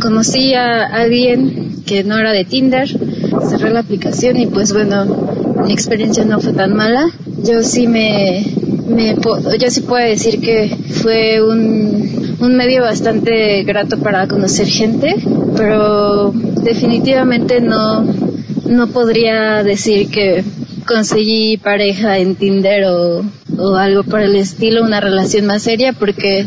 Conocí 0.00 0.54
a 0.54 0.84
alguien 0.86 1.82
que 1.84 2.04
no 2.04 2.16
era 2.16 2.30
de 2.30 2.44
Tinder, 2.44 2.88
cerré 3.48 3.70
la 3.72 3.80
aplicación 3.80 4.36
y 4.36 4.46
pues 4.46 4.72
bueno, 4.72 5.04
mi 5.66 5.72
experiencia 5.72 6.24
no 6.24 6.38
fue 6.40 6.52
tan 6.52 6.74
mala. 6.76 7.06
Yo 7.42 7.64
sí 7.64 7.88
me, 7.88 8.46
me 8.88 9.16
yo 9.58 9.68
sí 9.68 9.80
puedo 9.80 10.06
decir 10.06 10.40
que 10.40 10.68
fue 11.02 11.42
un, 11.42 12.36
un 12.38 12.56
medio 12.56 12.82
bastante 12.82 13.64
grato 13.64 13.98
para 13.98 14.28
conocer 14.28 14.68
gente, 14.68 15.16
pero 15.56 16.30
definitivamente 16.62 17.60
no, 17.60 18.04
no 18.68 18.86
podría 18.88 19.64
decir 19.64 20.08
que 20.08 20.44
conseguí 20.92 21.56
pareja 21.56 22.18
en 22.18 22.36
Tinder 22.36 22.84
o, 22.84 23.24
o 23.58 23.76
algo 23.76 24.04
por 24.04 24.20
el 24.20 24.36
estilo, 24.36 24.82
una 24.82 25.00
relación 25.00 25.46
más 25.46 25.62
seria, 25.62 25.92
porque 25.92 26.46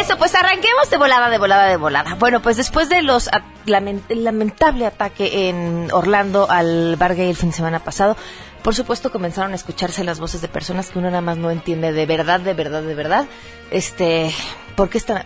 Eso, 0.00 0.16
pues 0.18 0.34
arranquemos 0.34 0.88
de 0.88 0.96
volada, 0.96 1.28
de 1.30 1.38
volada, 1.38 1.66
de 1.66 1.76
volada. 1.76 2.14
Bueno, 2.14 2.40
pues 2.40 2.56
después 2.56 2.88
de 2.88 3.02
los 3.02 3.28
a- 3.28 3.42
lament- 3.66 4.04
el 4.08 4.24
lamentable 4.24 4.86
ataque 4.86 5.48
en 5.48 5.88
Orlando 5.92 6.48
al 6.50 6.96
bar 6.96 7.14
gay 7.14 7.28
el 7.28 7.36
fin 7.36 7.50
de 7.50 7.56
semana 7.56 7.80
pasado, 7.80 8.16
por 8.62 8.74
supuesto 8.74 9.10
comenzaron 9.12 9.52
a 9.52 9.56
escucharse 9.56 10.04
las 10.04 10.20
voces 10.20 10.40
de 10.42 10.48
personas 10.48 10.88
que 10.90 10.98
uno 10.98 11.08
nada 11.10 11.20
más 11.22 11.36
no 11.36 11.50
entiende 11.50 11.92
de 11.92 12.06
verdad, 12.06 12.40
de 12.40 12.54
verdad, 12.54 12.82
de 12.82 12.94
verdad. 12.94 13.26
Este, 13.70 14.32
¿por 14.76 14.88
qué 14.88 14.98
están 14.98 15.24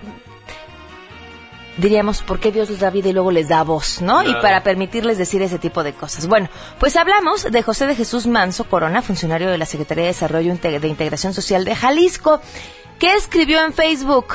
diríamos, 1.81 2.23
¿por 2.23 2.39
qué 2.39 2.53
Dios 2.53 2.71
les 2.71 2.81
da 2.81 2.91
vida 2.91 3.09
y 3.09 3.13
luego 3.13 3.31
les 3.31 3.49
da 3.49 3.63
voz, 3.63 4.01
no? 4.01 4.23
Y 4.23 4.33
para 4.35 4.63
permitirles 4.63 5.19
decir 5.19 5.43
ese 5.43 5.59
tipo 5.59 5.83
de 5.83 5.93
cosas. 5.93 6.27
Bueno, 6.27 6.49
pues 6.79 6.97
hablamos 6.97 7.51
de 7.51 7.63
José 7.63 7.87
de 7.87 7.95
Jesús 7.95 8.27
Manso 8.27 8.65
Corona, 8.65 9.03
funcionario 9.03 9.51
de 9.51 9.59
la 9.59 9.67
Secretaría 9.67 10.05
de 10.05 10.11
Desarrollo 10.11 10.55
de 10.55 10.89
Integración 10.89 11.35
Social 11.35 11.65
de 11.65 11.75
Jalisco, 11.75 12.41
que 12.99 13.15
escribió 13.15 13.65
en 13.65 13.73
Facebook, 13.73 14.35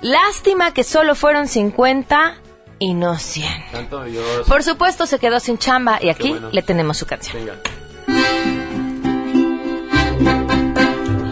lástima 0.00 0.72
que 0.74 0.84
solo 0.84 1.14
fueron 1.14 1.48
50 1.48 2.36
y 2.78 2.94
no 2.94 3.16
100. 3.16 3.70
Tanto 3.72 4.04
Dios. 4.04 4.46
Por 4.46 4.62
supuesto 4.62 5.06
se 5.06 5.18
quedó 5.18 5.40
sin 5.40 5.58
chamba 5.58 5.98
y 6.00 6.08
aquí 6.08 6.34
le 6.52 6.62
tenemos 6.62 6.96
su 6.96 7.06
canción. 7.06 7.36
Venga. 7.36 7.54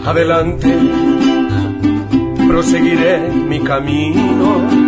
Adelante, 0.05 0.73
proseguiré 2.47 3.19
mi 3.19 3.61
camino, 3.61 4.86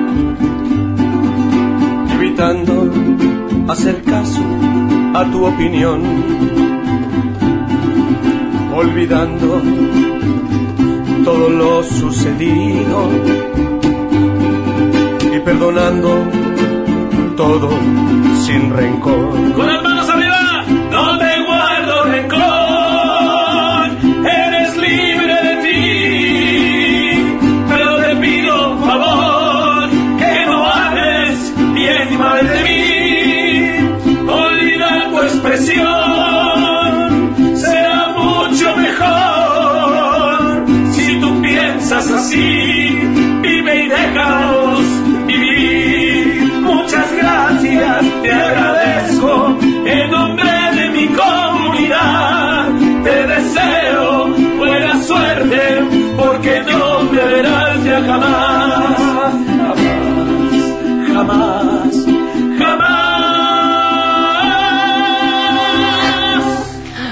evitando 2.39 2.89
hacer 3.67 4.01
caso 4.03 4.41
a 5.13 5.29
tu 5.29 5.45
opinión, 5.45 6.01
olvidando 8.73 9.61
todo 11.25 11.49
lo 11.49 11.83
sucedido 11.83 13.09
y 15.35 15.39
perdonando 15.41 16.09
todo 17.35 17.71
sin 18.45 18.71
rencor. 18.71 19.98
Así, 42.29 42.89
vive 43.41 43.75
y 43.75 43.87
déjanos 43.87 44.79
vivir. 45.25 46.53
Muchas 46.61 47.11
gracias, 47.13 48.05
te 48.21 48.31
agradezco 48.31 49.57
en 49.85 50.11
nombre 50.11 50.51
de 50.75 50.89
mi 50.89 51.07
comunidad. 51.07 52.67
Te 53.03 53.27
deseo 53.27 54.27
buena 54.57 55.01
suerte 55.03 55.83
porque 56.17 56.61
no 56.67 57.03
me 57.11 57.23
verás 57.23 57.83
ya 57.83 58.01
jamás, 58.01 59.33
jamás, 59.57 59.85
jamás, 61.07 61.93
jamás. 62.59 63.09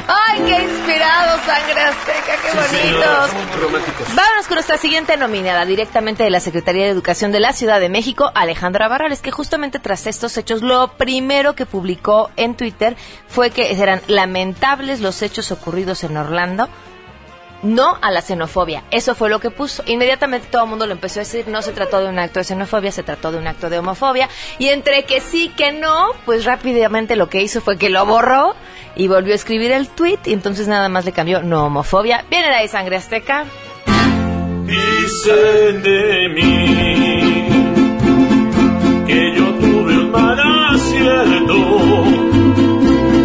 ¡Ay, 0.07 0.37
qué 0.45 0.63
inspirado, 0.63 1.31
sangre 1.45 1.81
azteca! 1.81 2.33
¡Qué 2.43 2.49
bonitos! 2.53 3.27
Románticos. 3.61 4.07
Vámonos 4.15 4.36
con 4.36 4.36
nuestra 4.57 4.79
siguiente 4.79 5.17
nominada, 5.17 5.65
directamente 5.65 6.23
de 6.23 6.31
la 6.31 6.39
Secretaría 6.39 6.85
de 6.85 6.89
Educación 6.89 7.31
de 7.31 7.39
la 7.39 7.53
Ciudad 7.53 7.79
de 7.79 7.89
México, 7.89 8.31
Alejandra 8.33 8.87
Barrales, 8.87 9.21
que 9.21 9.29
justamente 9.29 9.77
tras 9.77 10.07
estos 10.07 10.35
hechos, 10.35 10.63
lo 10.63 10.93
primero 10.97 11.53
que 11.53 11.67
publicó 11.67 12.31
en 12.37 12.55
Twitter 12.55 12.97
fue 13.27 13.51
que 13.51 13.71
eran 13.71 14.01
lamentables 14.07 14.99
los 14.99 15.21
hechos 15.21 15.51
ocurridos 15.51 16.03
en 16.03 16.17
Orlando. 16.17 16.69
No 17.61 17.99
a 18.01 18.09
la 18.09 18.23
xenofobia. 18.23 18.83
Eso 18.89 19.13
fue 19.13 19.29
lo 19.29 19.39
que 19.39 19.51
puso. 19.51 19.83
Inmediatamente 19.85 20.47
todo 20.49 20.63
el 20.63 20.69
mundo 20.71 20.87
lo 20.87 20.93
empezó 20.93 21.19
a 21.19 21.23
decir. 21.23 21.47
No 21.47 21.61
se 21.61 21.71
trató 21.71 21.99
de 21.99 22.09
un 22.09 22.17
acto 22.17 22.39
de 22.39 22.45
xenofobia, 22.45 22.91
se 22.91 23.03
trató 23.03 23.31
de 23.31 23.37
un 23.37 23.45
acto 23.45 23.69
de 23.69 23.77
homofobia. 23.77 24.27
Y 24.57 24.69
entre 24.69 25.03
que 25.05 25.21
sí, 25.21 25.49
que 25.55 25.71
no, 25.71 26.07
pues 26.25 26.45
rápidamente 26.45 27.15
lo 27.15 27.29
que 27.29 27.43
hizo 27.43 27.61
fue 27.61 27.77
que 27.77 27.89
lo 27.89 28.03
borró 28.07 28.55
y 28.95 29.07
volvió 29.07 29.33
a 29.33 29.35
escribir 29.35 29.71
el 29.71 29.87
tweet. 29.87 30.19
Y 30.25 30.33
entonces 30.33 30.67
nada 30.67 30.89
más 30.89 31.05
le 31.05 31.11
cambió 31.11 31.43
no 31.43 31.65
homofobia. 31.65 32.25
Viene 32.31 32.47
de 32.47 32.55
ahí 32.55 32.67
sangre 32.67 32.95
azteca. 32.95 33.45
Dicen 34.67 35.81
de 35.81 36.29
mí 36.35 37.47
que 39.07 39.35
yo 39.37 39.45
tuve 39.55 39.97
un 39.97 40.11
mal 40.11 40.39
acierto 40.73 41.59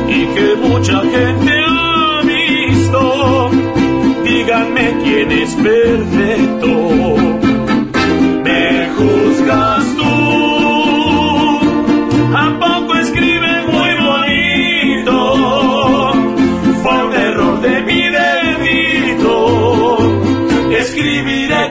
y 0.08 0.20
que 0.34 0.56
mucha 0.56 1.00
gente 1.00 1.52
ha 1.66 2.20
visto. 2.24 3.50
Díganme 4.24 4.94
quién 5.02 5.32
es 5.32 5.54
perfecto. 5.54 6.68
Me 8.44 8.92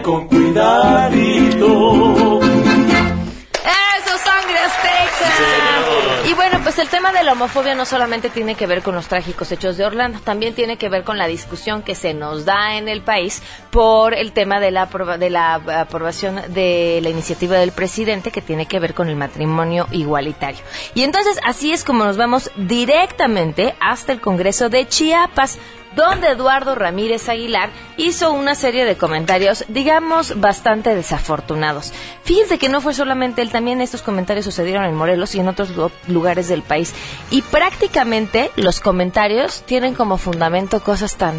con 0.01 0.27
cuidadito. 0.27 1.99
¡Eso, 2.41 4.17
sangre 4.17 4.57
azteca! 4.59 6.29
Y 6.29 6.33
bueno, 6.33 6.59
pues 6.63 6.79
el 6.79 6.87
tema 6.87 7.11
de 7.11 7.23
la 7.23 7.33
homofobia 7.33 7.75
no 7.75 7.85
solamente 7.85 8.29
tiene 8.29 8.55
que 8.55 8.67
ver 8.67 8.81
con 8.81 8.95
los 8.95 9.07
trágicos 9.07 9.51
hechos 9.51 9.77
de 9.77 9.85
Orlando, 9.85 10.19
también 10.19 10.53
tiene 10.53 10.77
que 10.77 10.89
ver 10.89 11.03
con 11.03 11.17
la 11.17 11.27
discusión 11.27 11.83
que 11.83 11.95
se 11.95 12.13
nos 12.13 12.45
da 12.45 12.77
en 12.77 12.87
el 12.87 13.01
país 13.01 13.41
por 13.69 14.13
el 14.13 14.31
tema 14.31 14.59
de 14.59 14.71
la, 14.71 14.85
de 14.85 15.29
la 15.29 15.55
aprobación 15.55 16.41
de 16.49 16.99
la 17.01 17.09
iniciativa 17.09 17.57
del 17.57 17.71
presidente 17.71 18.31
que 18.31 18.41
tiene 18.41 18.65
que 18.65 18.79
ver 18.79 18.93
con 18.93 19.09
el 19.09 19.15
matrimonio 19.15 19.87
igualitario. 19.91 20.61
Y 20.93 21.03
entonces 21.03 21.39
así 21.45 21.73
es 21.73 21.83
como 21.83 22.05
nos 22.05 22.17
vamos 22.17 22.51
directamente 22.55 23.75
hasta 23.79 24.11
el 24.11 24.21
Congreso 24.21 24.69
de 24.69 24.87
Chiapas 24.87 25.59
donde 25.95 26.29
Eduardo 26.29 26.75
Ramírez 26.75 27.27
Aguilar 27.29 27.69
hizo 27.97 28.31
una 28.31 28.55
serie 28.55 28.85
de 28.85 28.95
comentarios, 28.97 29.65
digamos, 29.67 30.39
bastante 30.39 30.95
desafortunados. 30.95 31.91
Fíjense 32.23 32.57
que 32.57 32.69
no 32.69 32.81
fue 32.81 32.93
solamente 32.93 33.41
él, 33.41 33.51
también 33.51 33.81
estos 33.81 34.01
comentarios 34.01 34.45
sucedieron 34.45 34.85
en 34.85 34.95
Morelos 34.95 35.35
y 35.35 35.39
en 35.39 35.47
otros 35.49 35.71
lu- 35.75 35.91
lugares 36.07 36.47
del 36.47 36.61
país. 36.61 36.93
Y 37.29 37.41
prácticamente 37.41 38.51
los 38.55 38.79
comentarios 38.79 39.63
tienen 39.65 39.93
como 39.95 40.17
fundamento 40.17 40.81
cosas 40.81 41.15
tan 41.17 41.35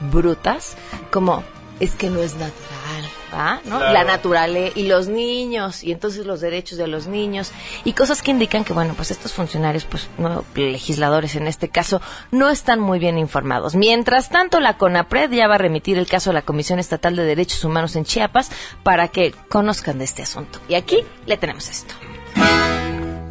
brutas 0.00 0.76
como 1.10 1.42
es 1.80 1.94
que 1.94 2.10
no 2.10 2.20
es 2.20 2.34
natural, 2.34 3.07
¿va? 3.32 3.60
¿no? 3.64 3.78
Claro. 3.78 3.92
La 3.92 4.04
naturaleza 4.04 4.78
y 4.78 4.88
los 4.88 5.08
niños 5.08 5.84
y 5.84 5.92
entonces 5.92 6.26
los 6.26 6.40
derechos 6.40 6.78
de 6.78 6.86
los 6.86 7.06
niños 7.06 7.52
y 7.84 7.92
cosas 7.92 8.22
que 8.22 8.30
indican 8.30 8.64
que 8.64 8.72
bueno, 8.72 8.94
pues 8.94 9.10
estos 9.10 9.32
funcionarios, 9.32 9.84
pues 9.84 10.08
no 10.18 10.44
legisladores 10.54 11.36
en 11.36 11.46
este 11.46 11.68
caso, 11.68 12.00
no 12.30 12.50
están 12.50 12.80
muy 12.80 12.98
bien 12.98 13.18
informados. 13.18 13.74
Mientras 13.74 14.28
tanto, 14.28 14.60
la 14.60 14.76
CONAPRED 14.76 15.30
ya 15.32 15.48
va 15.48 15.56
a 15.56 15.58
remitir 15.58 15.98
el 15.98 16.06
caso 16.06 16.30
a 16.30 16.32
la 16.32 16.42
Comisión 16.42 16.78
Estatal 16.78 17.16
de 17.16 17.24
Derechos 17.24 17.64
Humanos 17.64 17.96
en 17.96 18.04
Chiapas 18.04 18.50
para 18.82 19.08
que 19.08 19.34
conozcan 19.48 19.98
de 19.98 20.04
este 20.04 20.22
asunto. 20.22 20.60
Y 20.68 20.74
aquí 20.74 21.04
le 21.26 21.36
tenemos 21.36 21.68
esto. 21.68 21.94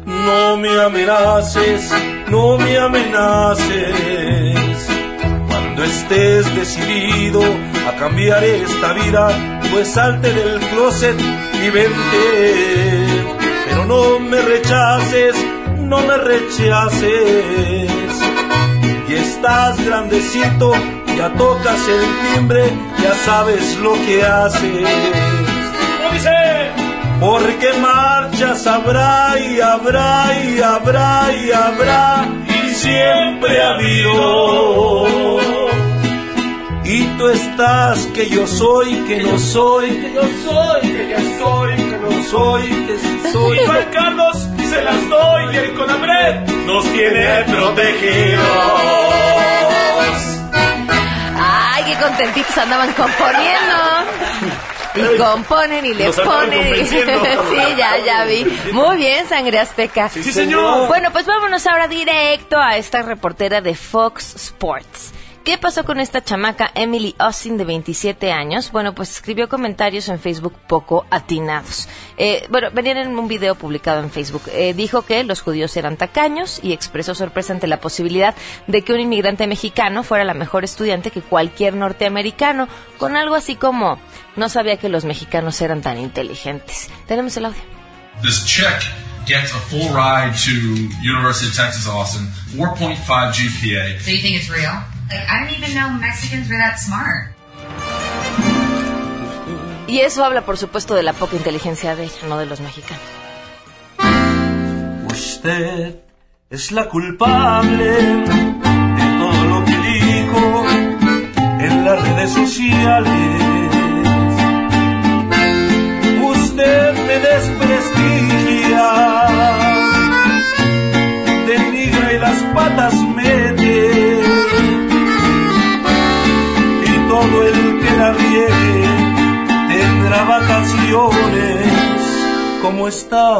No 0.06 0.56
me 0.56 0.80
amenaces, 0.80 1.92
no 2.28 2.58
me 2.58 2.78
amenaces. 2.78 3.78
Cuando 5.48 5.84
estés 5.84 6.54
decidido 6.56 7.42
a 7.88 7.96
cambiar 7.98 8.42
esta 8.44 8.92
vida, 8.94 9.57
pues 9.72 9.88
salte 9.88 10.32
del 10.32 10.60
closet 10.60 11.16
y 11.64 11.70
vente. 11.70 13.06
Pero 13.68 13.84
no 13.86 14.20
me 14.20 14.40
rechaces, 14.40 15.34
no 15.78 15.98
me 16.00 16.16
rechaces. 16.16 17.90
Y 19.08 19.14
estás 19.14 19.84
grandecito, 19.84 20.72
ya 21.16 21.32
tocas 21.34 21.80
el 21.88 22.34
timbre, 22.34 22.64
ya 23.02 23.14
sabes 23.24 23.78
lo 23.78 23.94
que 23.94 24.24
haces. 24.24 24.88
Porque 27.20 27.72
marchas 27.80 28.64
habrá 28.66 29.38
y 29.40 29.60
habrá 29.60 30.40
y 30.44 30.60
habrá 30.60 31.32
y 31.34 31.50
habrá 31.50 32.28
y 32.46 32.74
siempre 32.74 33.60
ha 33.60 33.70
habido. 33.74 35.47
Y 36.90 37.04
tú 37.18 37.28
estás 37.28 38.06
que 38.14 38.30
yo 38.30 38.46
soy, 38.46 38.94
que 39.06 39.18
no 39.18 39.38
soy, 39.38 39.90
que 39.90 40.10
yo 40.14 40.22
soy, 40.22 40.80
que 40.80 41.08
ya 41.10 41.18
soy, 41.38 41.76
que 41.76 41.98
no 41.98 42.22
soy, 42.30 42.86
que 42.86 42.98
sí 42.98 43.20
soy. 43.30 43.58
Juan 43.66 43.90
Carlos 43.92 44.48
se 44.70 44.82
las 44.82 45.08
doy 45.10 45.54
y 45.54 45.56
el 45.58 45.74
Conabred 45.74 46.48
nos 46.64 46.82
tiene 46.94 47.44
protegidos. 47.44 48.46
¡Ay, 51.38 51.84
qué 51.84 51.94
contentitos 52.02 52.56
andaban 52.56 52.92
componiendo! 52.94 53.74
Y 54.96 55.18
componen 55.18 55.84
y 55.84 55.94
le 55.94 56.06
Nos 56.06 56.18
andaban 56.18 56.48
ponen. 56.48 56.86
sí, 56.88 56.96
ya, 57.76 57.98
ya 58.04 58.24
vi. 58.24 58.44
Muy 58.72 58.96
bien, 58.96 59.28
Sangre 59.28 59.60
Azteca. 59.60 60.08
Sí, 60.08 60.32
señor. 60.32 60.88
Bueno, 60.88 61.12
pues 61.12 61.26
vámonos 61.26 61.64
ahora 61.66 61.86
directo 61.86 62.56
a 62.58 62.78
esta 62.78 63.02
reportera 63.02 63.60
de 63.60 63.74
Fox 63.76 64.34
Sports. 64.34 65.12
¿Qué 65.44 65.56
pasó 65.56 65.84
con 65.84 65.98
esta 65.98 66.22
chamaca 66.22 66.70
Emily 66.74 67.14
Austin 67.18 67.56
de 67.56 67.64
27 67.64 68.32
años? 68.32 68.70
Bueno, 68.70 68.94
pues 68.94 69.10
escribió 69.10 69.48
comentarios 69.48 70.08
en 70.08 70.18
Facebook 70.18 70.54
poco 70.66 71.06
atinados. 71.10 71.88
Eh, 72.18 72.46
bueno, 72.50 72.68
venían 72.72 72.98
en 72.98 73.18
un 73.18 73.28
video 73.28 73.54
publicado 73.54 74.02
en 74.02 74.10
Facebook. 74.10 74.42
Eh, 74.52 74.74
dijo 74.74 75.02
que 75.02 75.24
los 75.24 75.40
judíos 75.40 75.74
eran 75.78 75.96
tacaños 75.96 76.60
y 76.62 76.72
expresó 76.72 77.14
sorpresa 77.14 77.54
ante 77.54 77.66
la 77.66 77.80
posibilidad 77.80 78.34
de 78.66 78.82
que 78.82 78.92
un 78.92 79.00
inmigrante 79.00 79.46
mexicano 79.46 80.02
fuera 80.02 80.24
la 80.24 80.34
mejor 80.34 80.64
estudiante 80.64 81.10
que 81.10 81.22
cualquier 81.22 81.74
norteamericano, 81.74 82.68
con 82.98 83.16
algo 83.16 83.34
así 83.34 83.56
como 83.56 83.98
no 84.36 84.48
sabía 84.50 84.76
que 84.76 84.90
los 84.90 85.06
mexicanos 85.06 85.60
eran 85.62 85.80
tan 85.80 85.98
inteligentes. 85.98 86.90
Tenemos 87.06 87.36
el 87.38 87.46
audio. 87.46 87.62
This 88.22 88.44
chick 88.44 88.82
gets 89.26 89.52
a 89.54 89.58
full 89.70 89.88
ride 89.94 90.34
to 90.44 90.50
University 91.02 91.48
of 91.48 91.56
Texas 91.56 91.86
Austin, 91.86 92.28
4.5 92.56 92.96
GPA. 93.32 94.00
So 94.00 94.10
you 94.10 94.20
think 94.20 94.36
it's 94.36 94.50
real? 94.50 94.82
Like, 95.10 95.26
I 95.26 95.46
didn't 95.46 95.64
even 95.64 95.74
know 95.74 95.90
Mexicans 95.90 96.48
were 96.50 96.58
that 96.58 96.78
smart. 96.78 97.34
Y 99.86 100.00
eso 100.00 100.22
habla, 100.22 100.42
por 100.44 100.58
supuesto, 100.58 100.94
de 100.94 101.02
la 101.02 101.14
poca 101.14 101.36
inteligencia 101.36 101.96
de 101.96 102.04
ella, 102.04 102.28
no 102.28 102.36
de 102.38 102.44
los 102.44 102.60
mexicanos. 102.60 103.02
Usted 105.10 105.96
es 106.50 106.72
la 106.72 106.88
culpable 106.90 107.84
de 107.84 109.18
todo 109.18 109.44
lo 109.44 109.64
que 109.64 109.76
dijo 109.78 110.66
en 111.60 111.84
las 111.84 112.02
redes 112.02 112.32
sociales. 112.32 113.47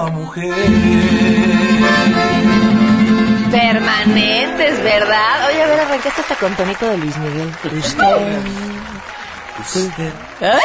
Mujer. 0.07 0.55
Permanentes, 3.51 4.83
¿verdad? 4.83 5.49
Oye, 5.49 5.63
a 5.63 5.67
ver, 5.67 5.81
arrancaste 5.81 6.21
hasta 6.21 6.35
con 6.37 6.55
tonito 6.55 6.89
de 6.89 6.99
Luis 6.99 7.17
Miguel. 7.19 7.51
Usted. 7.65 8.39
Usted. 9.61 10.13
¡Ay! 10.41 10.59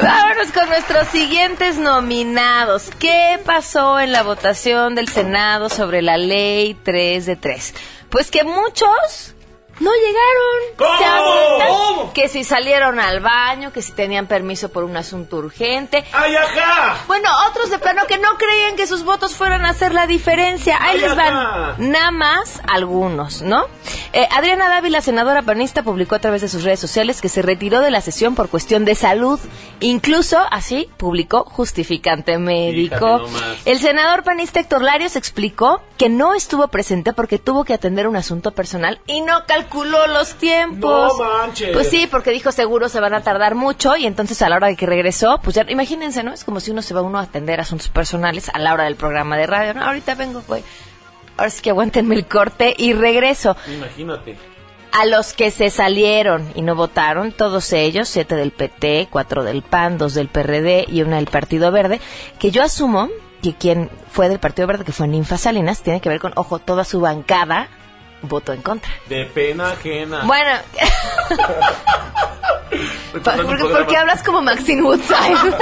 Vámonos 0.00 0.52
con 0.52 0.68
nuestros 0.68 1.08
siguientes 1.08 1.78
nominados. 1.78 2.90
¿Qué 2.98 3.40
pasó 3.44 3.98
en 4.00 4.12
la 4.12 4.22
votación 4.22 4.94
del 4.94 5.08
Senado 5.08 5.68
sobre 5.68 6.02
la 6.02 6.16
ley 6.16 6.76
3 6.82 7.26
de 7.26 7.36
3? 7.36 7.74
Pues 8.10 8.30
que 8.30 8.44
muchos 8.44 9.34
no 9.80 9.90
llegaron. 9.92 10.76
¿Cómo? 10.76 12.08
Se. 12.08 12.12
Que 12.14 12.28
si 12.28 12.44
salieron 12.44 12.98
al 13.00 13.20
baño, 13.20 13.72
que 13.72 13.82
si 13.82 13.92
tenían 13.92 14.26
permiso 14.26 14.70
por 14.70 14.84
un 14.84 14.96
asunto 14.96 15.36
urgente. 15.36 16.04
¡Ay, 16.12 16.34
ajá! 16.36 16.98
Bueno, 17.06 17.28
otros 17.48 17.70
de 17.70 17.78
plano 17.78 18.06
que 18.06 18.18
no 18.18 18.36
creían 18.36 18.76
que 18.76 18.86
sus 18.86 19.04
votos 19.04 19.34
fueran 19.36 19.64
a 19.64 19.70
hacer 19.70 19.92
la 19.92 20.06
diferencia. 20.06 20.78
Ahí 20.80 20.96
Ay, 20.96 21.00
les 21.00 21.12
ajá. 21.12 21.74
van 21.76 21.90
nada 21.90 22.10
más 22.10 22.60
algunos, 22.66 23.42
¿no? 23.42 23.66
Eh, 24.12 24.26
Adriana 24.30 24.68
Dávila, 24.68 25.00
senadora 25.00 25.42
panista, 25.42 25.82
publicó 25.82 26.14
a 26.14 26.18
través 26.18 26.42
de 26.42 26.48
sus 26.48 26.64
redes 26.64 26.80
sociales 26.80 27.20
que 27.20 27.28
se 27.28 27.42
retiró 27.42 27.80
de 27.80 27.90
la 27.90 28.00
sesión 28.00 28.34
por 28.34 28.48
cuestión 28.48 28.84
de 28.84 28.94
salud. 28.94 29.38
Incluso, 29.80 30.38
así, 30.50 30.88
publicó 30.96 31.44
justificante 31.44 32.38
médico. 32.38 33.20
El 33.64 33.78
senador 33.78 34.24
panista 34.24 34.60
Héctor 34.60 34.82
Larios 34.82 35.16
explicó 35.16 35.82
que 35.98 36.08
no 36.08 36.34
estuvo 36.34 36.68
presente 36.68 37.12
porque 37.12 37.38
tuvo 37.38 37.64
que 37.64 37.74
atender 37.74 38.06
un 38.06 38.16
asunto 38.16 38.52
personal 38.52 39.00
y 39.06 39.20
no 39.20 39.44
calculó 39.46 40.06
los 40.06 40.34
tiempos. 40.34 41.18
No 41.18 41.24
manches. 41.24 41.70
Pues 41.72 41.90
sí, 41.90 42.06
porque 42.06 42.30
dijo 42.30 42.52
seguro 42.52 42.88
se 42.88 43.00
van 43.00 43.14
a 43.14 43.22
tardar 43.22 43.56
mucho 43.56 43.96
y 43.96 44.06
entonces 44.06 44.40
a 44.40 44.48
la 44.48 44.56
hora 44.56 44.68
de 44.68 44.76
que 44.76 44.86
regresó, 44.86 45.40
pues 45.42 45.56
ya 45.56 45.66
imagínense, 45.68 46.22
¿no? 46.22 46.32
Es 46.32 46.44
como 46.44 46.60
si 46.60 46.70
uno 46.70 46.82
se 46.82 46.94
va 46.94 47.02
uno 47.02 47.18
a 47.18 47.22
atender 47.22 47.60
asuntos 47.60 47.88
personales 47.88 48.48
a 48.54 48.60
la 48.60 48.72
hora 48.72 48.84
del 48.84 48.94
programa 48.94 49.36
de 49.36 49.48
radio. 49.48 49.74
No, 49.74 49.84
ahorita 49.84 50.14
vengo, 50.14 50.42
güey. 50.46 50.62
Ahora 51.36 51.50
sí 51.50 51.62
que 51.62 51.70
aguántenme 51.70 52.14
el 52.14 52.26
corte 52.26 52.74
y 52.78 52.92
regreso. 52.92 53.56
Imagínate. 53.66 54.38
A 54.92 55.04
los 55.04 55.32
que 55.32 55.50
se 55.50 55.68
salieron 55.68 56.50
y 56.54 56.62
no 56.62 56.74
votaron, 56.74 57.32
todos 57.32 57.72
ellos, 57.72 58.08
siete 58.08 58.36
del 58.36 58.52
PT, 58.52 59.08
cuatro 59.10 59.44
del 59.44 59.62
PAN, 59.62 59.98
dos 59.98 60.14
del 60.14 60.28
PRD 60.28 60.86
y 60.88 61.02
una 61.02 61.16
del 61.16 61.26
Partido 61.26 61.70
Verde, 61.70 62.00
que 62.38 62.50
yo 62.50 62.62
asumo 62.62 63.10
que 63.42 63.54
quien 63.54 63.90
fue 64.10 64.28
del 64.28 64.38
Partido 64.38 64.66
Verde, 64.66 64.84
que 64.84 64.92
fue 64.92 65.08
Ninfa 65.08 65.38
Salinas, 65.38 65.82
tiene 65.82 66.00
que 66.00 66.08
ver 66.08 66.20
con, 66.20 66.32
ojo, 66.36 66.58
toda 66.58 66.84
su 66.84 67.00
bancada 67.00 67.68
votó 68.22 68.52
en 68.52 68.62
contra. 68.62 68.90
De 69.08 69.24
pena 69.26 69.70
ajena. 69.70 70.22
Bueno, 70.24 70.50
¿por, 73.22 73.46
por, 73.46 73.72
por 73.72 73.86
qué 73.86 73.96
hablas 73.96 74.22
como 74.22 74.42
Maxine 74.42 74.82
Woodside? 74.82 75.54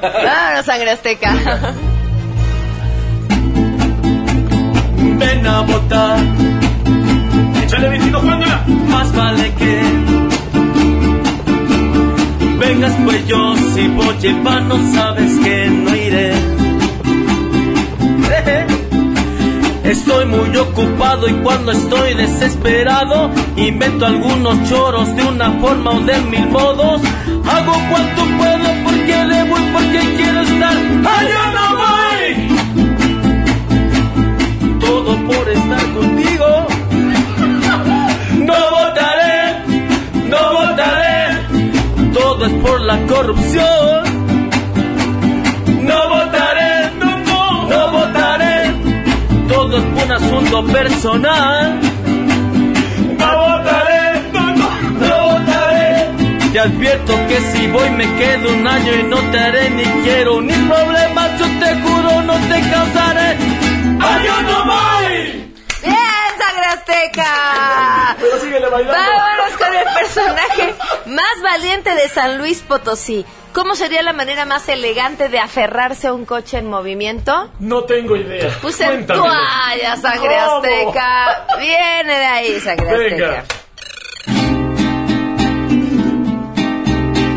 Vámonos, 0.02 0.66
sangre 0.66 0.90
azteca. 0.92 1.34
Ven 5.18 5.46
a 5.46 5.60
votar. 5.62 6.18
Échale 7.64 7.88
22, 7.88 8.22
Juanga. 8.22 8.64
Más 8.88 9.14
vale 9.16 9.54
que 9.54 9.82
vengas, 12.58 12.92
pues 13.04 13.26
yo 13.26 13.56
si 13.74 13.88
voy 13.88 14.16
en 14.22 14.44
vano, 14.44 14.76
sabes 14.94 15.38
que 15.38 15.66
no 15.68 15.96
iré. 15.96 16.32
Estoy 19.84 20.26
muy 20.26 20.56
ocupado 20.56 21.28
y 21.28 21.32
cuando 21.34 21.70
estoy 21.72 22.14
desesperado 22.14 23.30
invento 23.56 24.04
algunos 24.06 24.68
choros 24.68 25.14
de 25.14 25.22
una 25.22 25.52
forma 25.60 25.92
o 25.92 26.00
de 26.00 26.18
mil 26.22 26.48
modos. 26.48 27.02
Hago 27.48 27.72
cuanto 27.90 28.24
puedo 28.36 28.84
porque 28.84 29.14
debo 29.14 29.58
y 29.58 29.62
porque 29.72 30.00
quiero 30.16 30.40
estar. 30.40 30.76
¡Allá 31.16 31.52
no 31.54 31.76
voy! 31.76 32.48
Todo 34.80 35.16
por 35.26 35.48
estar 35.48 35.92
contigo. 35.94 36.66
No 38.38 38.70
votaré, 38.70 39.62
no 40.28 40.52
votaré. 40.52 41.16
Todo 42.12 42.46
es 42.46 42.52
por 42.54 42.80
la 42.80 42.98
corrupción. 43.06 44.05
Asunto 50.36 50.64
personal. 50.72 51.80
No 53.18 53.38
votaré, 53.38 54.22
no, 54.32 55.28
votaré. 55.28 56.10
Te 56.52 56.60
advierto 56.60 57.14
que 57.28 57.40
si 57.52 57.66
voy 57.68 57.90
me 57.90 58.04
quedo 58.16 58.52
un 58.52 58.66
año 58.66 58.92
y 59.00 59.02
no 59.04 59.18
te 59.30 59.38
haré 59.38 59.70
ni 59.70 59.84
quiero 60.04 60.40
ni 60.40 60.52
problemas. 60.52 61.38
Yo 61.38 61.46
te 61.60 61.74
juro 61.80 62.22
no 62.22 62.34
te 62.34 62.60
causaré. 62.70 63.36
¡Ay, 64.00 64.26
yo 64.26 64.42
no! 64.42 64.95
¡Bien, 66.66 66.78
sangre 66.78 67.02
azteca! 67.06 68.16
Pero 68.20 68.40
síguele 68.40 68.68
bailando. 68.68 68.98
Vámonos 68.98 69.56
con 69.58 69.74
el 69.74 69.84
personaje 69.94 70.74
más 71.06 71.42
valiente 71.42 71.94
de 71.94 72.08
San 72.08 72.38
Luis 72.38 72.60
Potosí. 72.62 73.24
¿Cómo 73.52 73.74
sería 73.74 74.02
la 74.02 74.12
manera 74.12 74.44
más 74.44 74.68
elegante 74.68 75.28
de 75.30 75.38
aferrarse 75.38 76.08
a 76.08 76.12
un 76.12 76.26
coche 76.26 76.58
en 76.58 76.68
movimiento? 76.68 77.50
No 77.58 77.84
tengo 77.84 78.14
idea. 78.16 78.50
Puse 78.60 78.84
en 78.84 78.90
Cuéntamelo. 79.06 79.24
toalla, 79.26 79.96
sangre 79.96 80.36
¿Cómo? 80.44 80.56
azteca. 80.58 81.46
Viene 81.58 82.18
de 82.18 82.26
ahí, 82.26 82.60
sangre 82.60 82.96
Venga. 82.98 83.38
azteca. 83.40 83.44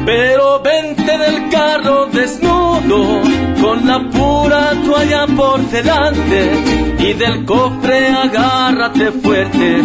Pero 0.05 0.59
vente 0.61 1.17
del 1.17 1.49
carro 1.49 2.07
desnudo, 2.07 3.21
con 3.61 3.85
la 3.85 3.99
pura 4.09 4.71
toalla 4.85 5.25
por 5.27 5.59
delante, 5.69 6.51
y 6.99 7.13
del 7.13 7.45
cofre 7.45 8.09
agárrate 8.09 9.11
fuerte, 9.11 9.81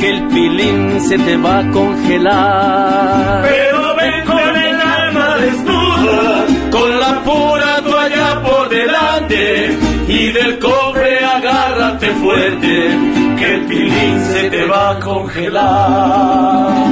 que 0.00 0.10
el 0.10 0.28
pilín 0.28 1.00
se 1.00 1.18
te 1.18 1.36
va 1.36 1.58
a 1.58 1.70
congelar. 1.70 3.42
Pero 3.42 3.96
ven 3.96 4.24
con 4.24 4.56
el 4.56 4.80
alma 4.80 5.36
desnuda, 5.38 6.44
con 6.70 7.00
la 7.00 7.22
pura 7.22 7.82
toalla 7.82 8.42
por 8.42 8.68
delante, 8.68 9.78
y 10.08 10.32
del 10.32 10.58
cofre 10.58 11.24
agárrate 11.24 12.10
fuerte, 12.14 12.98
que 13.38 13.54
el 13.54 13.66
pilín 13.66 14.24
se 14.32 14.50
te 14.50 14.64
va 14.64 14.90
a 14.90 15.00
congelar. 15.00 16.86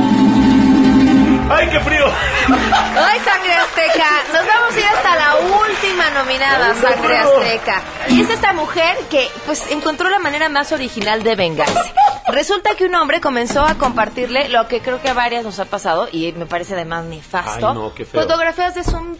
¡Ay, 1.50 1.68
qué 1.70 1.80
frío! 1.80 2.06
¡Ay, 2.48 3.18
sangre 3.20 3.52
azteca! 3.52 4.08
Nos 4.32 4.46
vamos 4.46 4.74
a 4.74 4.80
ir 4.80 4.86
hasta 5.04 5.16
la 5.16 5.36
última 5.36 6.10
nominada, 6.10 6.74
sangre 6.74 7.18
azteca. 7.18 7.82
Y 8.08 8.22
es 8.22 8.30
esta 8.30 8.52
mujer 8.52 8.96
que, 9.10 9.28
pues, 9.44 9.70
encontró 9.70 10.08
la 10.08 10.18
manera 10.18 10.48
más 10.48 10.72
original 10.72 11.22
de 11.22 11.36
vengarse. 11.36 11.92
Resulta 12.28 12.74
que 12.74 12.86
un 12.86 12.94
hombre 12.94 13.20
comenzó 13.20 13.64
a 13.66 13.74
compartirle 13.74 14.48
lo 14.48 14.66
que 14.66 14.80
creo 14.80 15.02
que 15.02 15.10
a 15.10 15.14
varias 15.14 15.44
nos 15.44 15.58
ha 15.60 15.66
pasado, 15.66 16.08
y 16.10 16.32
me 16.32 16.46
parece 16.46 16.72
además 16.74 17.04
nefasto, 17.04 17.68
Ay, 17.68 17.74
no, 17.74 17.94
qué 17.94 18.04
feo. 18.06 18.22
fotografías 18.22 18.74
de 18.74 18.84
su 18.84 19.18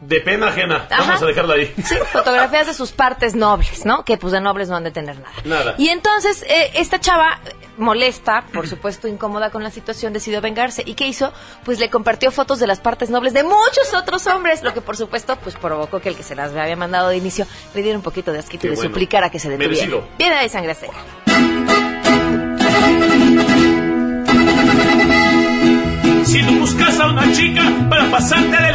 De 0.00 0.20
pena 0.20 0.48
ajena. 0.48 0.86
Vamos 0.90 1.20
a 1.22 1.26
dejarla 1.26 1.54
ahí. 1.54 1.74
Sí, 1.84 1.96
fotografías 2.12 2.68
de 2.68 2.74
sus 2.74 2.92
partes 2.92 3.34
nobles, 3.34 3.84
¿no? 3.84 4.04
Que 4.04 4.16
pues 4.16 4.32
de 4.32 4.40
nobles 4.40 4.68
no 4.68 4.76
han 4.76 4.84
de 4.84 4.92
tener 4.92 5.16
nada. 5.18 5.32
Nada. 5.44 5.74
Y 5.76 5.88
entonces 5.88 6.44
eh, 6.48 6.70
esta 6.74 7.00
chava, 7.00 7.40
molesta, 7.78 8.44
por 8.52 8.68
supuesto 8.68 9.08
incómoda 9.08 9.50
con 9.50 9.64
la 9.64 9.70
situación, 9.70 10.12
decidió 10.12 10.40
vengarse. 10.40 10.84
¿Y 10.86 10.94
qué 10.94 11.08
hizo? 11.08 11.32
Pues 11.64 11.80
le 11.80 11.90
compartió 11.90 12.30
fotos 12.30 12.60
de 12.60 12.68
las 12.68 12.78
partes 12.78 13.10
nobles 13.10 13.32
de 13.32 13.42
muchos 13.42 13.92
otros 13.92 14.26
hombres, 14.28 14.62
lo 14.62 14.72
que 14.72 14.80
por 14.80 14.96
supuesto 14.96 15.36
pues 15.42 15.56
provocó 15.56 16.00
que 16.00 16.10
el 16.10 16.16
que 16.16 16.22
se 16.22 16.36
las 16.36 16.54
había 16.54 16.76
mandado 16.76 17.08
de 17.08 17.16
inicio 17.16 17.46
le 17.74 17.82
diera 17.82 17.98
un 17.98 18.04
poquito 18.04 18.32
de 18.32 18.38
asquito 18.38 18.66
y 18.68 18.70
le 18.70 18.76
bueno. 18.76 18.90
suplicara 18.90 19.30
que 19.30 19.40
se 19.40 19.48
detuviera. 19.48 19.74
Merecido. 19.74 20.08
Viene 20.16 20.40
de 20.42 20.48
sangre 20.48 20.74
seca. 20.76 20.94
Si 26.24 26.42
tú 26.44 26.58
buscas 26.58 27.00
a 27.00 27.06
una 27.08 27.32
chica 27.32 27.62
para 27.88 28.10
pasarte 28.10 28.62
de 28.62 28.72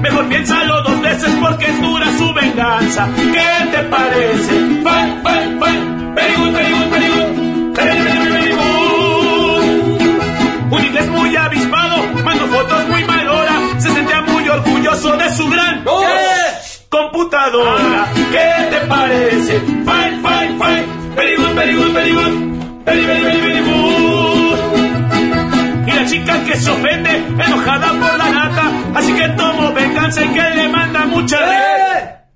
mejor 0.00 0.28
piénsalo 0.28 0.82
dos 0.82 1.00
veces 1.00 1.30
porque 1.40 1.66
es 1.66 1.82
dura 1.82 2.06
su 2.16 2.32
venganza. 2.32 3.08
¿Qué 3.16 3.70
te 3.72 3.82
parece? 3.84 4.52
Fine, 4.52 5.20
fine, 5.24 5.60
fine. 5.60 6.14
Very 6.14 6.34
good, 6.36 6.52
very 6.52 6.72
good, 6.72 6.90
very 6.90 7.08
good. 7.08 7.74
Very, 7.74 8.02
very, 8.02 8.28
very 8.30 8.52
good. 8.52 8.68
Un 10.70 10.84
inglés 10.84 11.08
muy 11.08 11.36
avispado, 11.36 12.04
mandó 12.24 12.46
fotos 12.46 12.88
muy 12.88 13.04
malora, 13.04 13.52
se 13.78 13.90
sentía 13.90 14.20
muy 14.22 14.48
orgulloso 14.48 15.16
de 15.16 15.34
su 15.34 15.48
gran 15.48 15.84
computadora. 16.88 18.06
¿Qué 18.30 18.50
te 18.70 18.86
parece? 18.86 19.60
Fine, 19.60 20.22
fine, 20.22 20.58
fine. 20.58 20.86
Very 21.16 21.36
good, 21.36 21.54
very 21.54 21.74
good, 21.74 21.92
very 21.92 22.12
good. 22.12 22.84
Very, 22.84 23.04
very, 23.06 23.22
very, 23.22 23.40
very 23.40 23.60
good. 23.64 23.77
Chica 26.28 26.44
que 26.44 26.56
se 26.56 26.70
ofende, 26.70 27.10
enojada 27.16 27.88
por 27.88 28.18
la 28.18 28.28
nata, 28.28 28.70
así 28.94 29.14
que 29.14 29.28
tomo 29.30 29.72
venganza 29.72 30.22
y 30.22 30.28
que 30.28 30.42
le 30.56 30.68
manda 30.68 31.06
mucha 31.06 31.38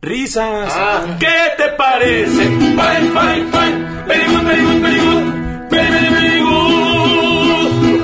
risas. 0.01 0.73
¿Qué 1.21 1.27
te 1.59 1.69
parece? 1.77 2.43
Fine, 2.43 3.11
fine, 3.13 3.45
fine. 3.53 4.07
Very 4.07 4.25
good, 4.29 4.45
very 4.47 4.63
good, 4.63 4.81
very 4.81 4.99
good. 4.99 5.25
Very, 5.71 5.91
very, 5.91 6.09
very 6.09 6.41
good. 6.41 8.03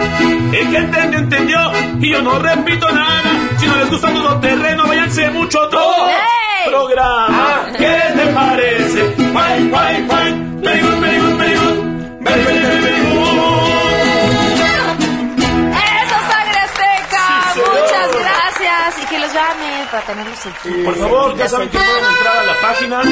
El 0.54 0.70
que 0.70 0.76
entendió, 0.76 1.18
entendió. 1.20 1.58
Y 2.02 2.10
yo 2.10 2.20
no 2.20 2.38
repito 2.38 2.90
nada. 2.92 3.30
Si 3.56 3.66
no 3.66 3.76
les 3.78 3.88
gusta 3.88 4.12
todo 4.12 4.40
terreno, 4.40 4.86
váyanse 4.86 5.30
mucho 5.30 5.58
a 5.58 5.66
otro 5.68 5.80
¡Ey! 5.80 6.70
programa. 6.70 7.66
¿Qué 7.78 7.96
te 8.14 8.26
parece? 8.34 9.10
Fine, 9.16 9.70
fine, 9.72 10.06
fine. 10.06 10.60
Very 10.60 10.82
good, 10.82 11.00
very 11.00 11.18
good, 11.18 11.38
very 11.38 11.54
good. 11.54 11.78
Very, 12.20 12.42
very, 12.44 12.58
very, 12.58 12.80
very 12.82 13.00
good. 13.14 13.27
Para 19.90 20.04
tenerlos 20.04 20.38
en 20.46 20.52
Por 20.84 20.94
favor, 20.96 21.36
ya 21.36 21.48
saben 21.48 21.68
que 21.68 21.78
pueden 21.78 22.04
entrar 22.16 22.38
a 22.38 22.44
la 22.44 22.54
página 22.60 23.02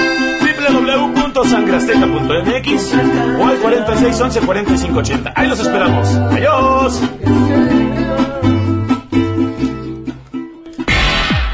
www.sangrasteca.mx 0.40 2.92
o 3.40 3.46
al 3.46 3.56
4611 3.58 4.40
4580. 4.40 5.32
Ahí 5.34 5.48
los 5.48 5.58
esperamos. 5.60 6.08
Adiós. 6.14 7.00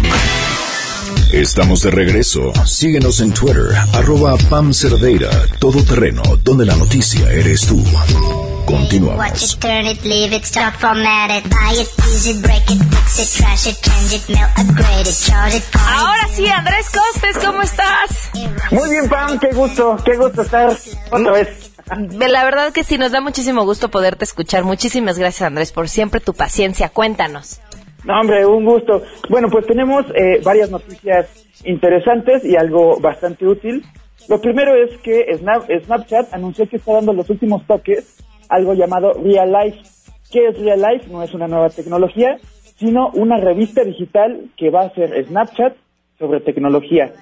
Estamos 1.32 1.82
de 1.84 1.92
regreso. 1.92 2.52
Síguenos 2.66 3.22
en 3.22 3.34
Twitter, 3.34 3.74
arroba 3.94 4.36
Pam 4.50 4.74
Cerdeira, 4.74 5.30
Todo 5.60 5.82
Terreno, 5.82 6.22
donde 6.44 6.66
la 6.66 6.76
noticia 6.76 7.32
eres 7.32 7.62
tú. 7.62 7.82
Continuamos. 8.66 9.18
Watch 9.18 9.44
it, 9.44 9.60
turn 9.62 9.88
it, 9.88 10.04
leave 10.04 10.36
it, 10.36 10.44
stop, 10.44 10.74
format 10.74 11.32
it, 11.32 11.50
buy 11.50 11.74
it, 11.74 11.88
use 12.04 12.30
it, 12.30 12.42
break 12.42 12.70
it, 12.70 12.84
fix 12.84 13.20
it, 13.20 13.42
trash 13.42 13.68
it, 13.68 13.78
change 13.82 14.14
it, 14.14 14.30
mail, 14.30 14.48
upgrade 14.58 15.08
it, 15.08 15.16
charge 15.26 15.56
it, 15.56 15.64
call 15.72 16.08
Ahora 16.08 16.28
sí, 16.36 16.48
Andrés 16.48 16.88
Costes, 16.90 17.38
¿cómo 17.38 17.62
estás? 17.62 18.30
Muy 18.72 18.90
bien, 18.90 19.08
Pam, 19.08 19.40
qué 19.40 19.52
gusto, 19.54 19.98
qué 20.04 20.18
gusto 20.18 20.42
estar 20.42 20.78
otra 21.12 21.32
vez. 21.32 21.48
La 22.30 22.44
verdad 22.44 22.74
que 22.74 22.84
sí, 22.84 22.98
nos 22.98 23.14
da 23.14 23.22
muchísimo 23.22 23.64
gusto 23.64 23.90
poderte 23.90 24.26
escuchar. 24.26 24.66
Muchísimas 24.66 25.18
gracias, 25.18 25.48
Andrés, 25.48 25.72
por 25.72 25.88
siempre 25.88 26.20
tu 26.20 26.34
paciencia. 26.34 26.90
Cuéntanos. 26.90 27.60
No, 28.04 28.20
hombre, 28.20 28.46
un 28.46 28.66
gusto. 28.66 29.04
Bueno, 29.30 29.48
pues 29.52 29.66
tenemos 29.68 30.06
eh, 30.16 30.42
varias 30.44 30.72
noticias 30.72 31.48
interesantes 31.66 32.44
y 32.44 32.56
algo 32.56 33.00
bastante 33.00 33.46
útil. 33.46 33.84
Lo 34.28 34.42
primero 34.42 34.74
es 34.76 34.98
que 35.00 35.26
Snap- 35.38 35.68
Snapchat 35.86 36.34
anunció 36.34 36.68
que 36.68 36.78
está 36.78 36.94
dando 36.94 37.14
los 37.14 37.30
últimos 37.30 37.66
toques, 37.68 38.24
algo 38.50 38.74
llamado 38.74 39.14
Real 39.14 39.52
Life. 39.52 39.80
¿Qué 40.32 40.48
es 40.48 40.60
Real 40.60 40.82
Life? 40.82 41.10
No 41.12 41.22
es 41.22 41.34
una 41.34 41.48
nueva 41.48 41.70
tecnología, 41.70 42.38
sino 42.78 43.12
una 43.14 43.38
revista 43.38 43.84
digital 43.84 44.50
que 44.58 44.70
va 44.72 44.82
a 44.82 44.94
ser 44.96 45.26
Snapchat 45.28 45.76
sobre 46.18 46.40
tecnología. 46.40 47.14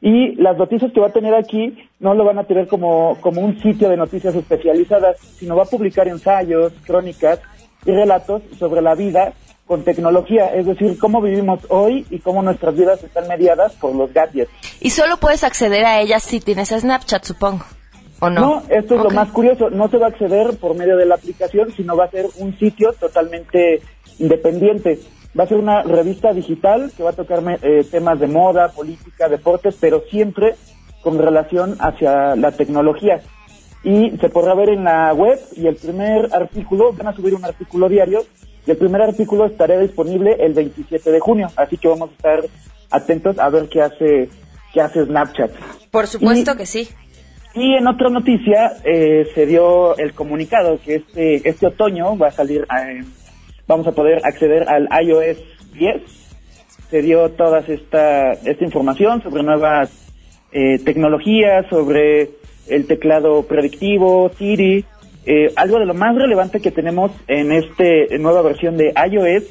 Y 0.00 0.34
las 0.36 0.56
noticias 0.56 0.92
que 0.92 1.00
va 1.00 1.08
a 1.08 1.12
tener 1.12 1.34
aquí 1.34 1.76
no 2.00 2.14
lo 2.14 2.24
van 2.24 2.38
a 2.38 2.44
tener 2.44 2.66
como, 2.66 3.16
como 3.20 3.40
un 3.40 3.58
sitio 3.60 3.88
de 3.88 3.96
noticias 3.96 4.34
especializadas, 4.34 5.18
sino 5.18 5.56
va 5.56 5.62
a 5.62 5.66
publicar 5.66 6.08
ensayos, 6.08 6.72
crónicas 6.84 7.40
y 7.86 7.92
relatos 7.92 8.42
sobre 8.58 8.82
la 8.82 8.94
vida 8.94 9.32
con 9.72 9.84
tecnología, 9.84 10.54
es 10.54 10.66
decir, 10.66 10.98
cómo 10.98 11.22
vivimos 11.22 11.60
hoy 11.70 12.04
y 12.10 12.18
cómo 12.18 12.42
nuestras 12.42 12.76
vidas 12.76 13.02
están 13.02 13.26
mediadas 13.26 13.72
por 13.76 13.94
los 13.94 14.12
gadgets. 14.12 14.50
Y 14.80 14.90
solo 14.90 15.16
puedes 15.16 15.44
acceder 15.44 15.86
a 15.86 15.98
ellas 16.02 16.22
si 16.22 16.40
tienes 16.40 16.68
Snapchat, 16.68 17.24
supongo. 17.24 17.64
¿O 18.20 18.28
no? 18.28 18.64
esto 18.68 18.96
es 18.96 19.02
lo 19.02 19.08
más 19.12 19.30
curioso, 19.30 19.70
no 19.70 19.88
se 19.88 19.96
va 19.96 20.08
a 20.08 20.08
acceder 20.10 20.58
por 20.58 20.76
medio 20.76 20.98
de 20.98 21.06
la 21.06 21.14
aplicación, 21.14 21.72
sino 21.74 21.96
va 21.96 22.04
a 22.04 22.10
ser 22.10 22.26
un 22.36 22.54
sitio 22.58 22.92
totalmente 23.00 23.80
independiente. 24.18 24.98
Va 25.40 25.44
a 25.44 25.46
ser 25.46 25.56
una 25.56 25.82
revista 25.84 26.34
digital 26.34 26.92
que 26.94 27.02
va 27.02 27.10
a 27.10 27.14
tocar 27.14 27.42
eh, 27.62 27.86
temas 27.90 28.20
de 28.20 28.26
moda, 28.26 28.72
política, 28.72 29.30
deportes, 29.30 29.74
pero 29.80 30.02
siempre 30.10 30.54
con 31.02 31.18
relación 31.18 31.76
hacia 31.80 32.36
la 32.36 32.52
tecnología. 32.52 33.22
Y 33.84 34.10
se 34.18 34.28
podrá 34.28 34.54
ver 34.54 34.68
en 34.68 34.84
la 34.84 35.14
web 35.14 35.40
y 35.56 35.66
el 35.66 35.76
primer 35.76 36.28
artículo, 36.30 36.92
van 36.92 37.08
a 37.08 37.16
subir 37.16 37.34
un 37.34 37.46
artículo 37.46 37.88
diario, 37.88 38.22
y 38.66 38.70
el 38.70 38.76
primer 38.76 39.02
artículo 39.02 39.46
estará 39.46 39.78
disponible 39.78 40.36
el 40.38 40.54
27 40.54 41.10
de 41.10 41.20
junio, 41.20 41.48
así 41.56 41.76
que 41.76 41.88
vamos 41.88 42.10
a 42.10 42.12
estar 42.12 42.40
atentos 42.90 43.38
a 43.38 43.48
ver 43.48 43.68
qué 43.68 43.82
hace, 43.82 44.28
qué 44.72 44.80
hace 44.80 45.04
Snapchat. 45.04 45.50
Por 45.90 46.06
supuesto 46.06 46.56
que 46.56 46.66
sí. 46.66 46.88
Y 47.54 47.74
en 47.74 47.86
otra 47.86 48.08
noticia 48.08 48.72
eh, 48.84 49.26
se 49.34 49.46
dio 49.46 49.96
el 49.98 50.14
comunicado 50.14 50.78
que 50.82 50.96
este 50.96 51.48
este 51.48 51.66
otoño 51.66 52.16
va 52.16 52.28
a 52.28 52.30
salir, 52.30 52.62
eh, 52.62 53.04
vamos 53.66 53.86
a 53.86 53.92
poder 53.92 54.24
acceder 54.24 54.68
al 54.68 54.88
iOS 55.04 55.38
10. 55.74 56.02
Se 56.88 57.02
dio 57.02 57.30
toda 57.30 57.58
esta 57.60 58.32
esta 58.32 58.64
información 58.64 59.22
sobre 59.22 59.42
nuevas 59.42 59.90
eh, 60.52 60.78
tecnologías, 60.78 61.66
sobre 61.68 62.30
el 62.68 62.86
teclado 62.86 63.42
predictivo, 63.42 64.30
Siri. 64.38 64.86
Eh, 65.24 65.52
algo 65.56 65.78
de 65.78 65.86
lo 65.86 65.94
más 65.94 66.14
relevante 66.16 66.60
que 66.60 66.70
tenemos 66.72 67.12
en 67.28 67.52
este 67.52 68.18
nueva 68.18 68.42
versión 68.42 68.76
de 68.76 68.92
iOS 69.10 69.44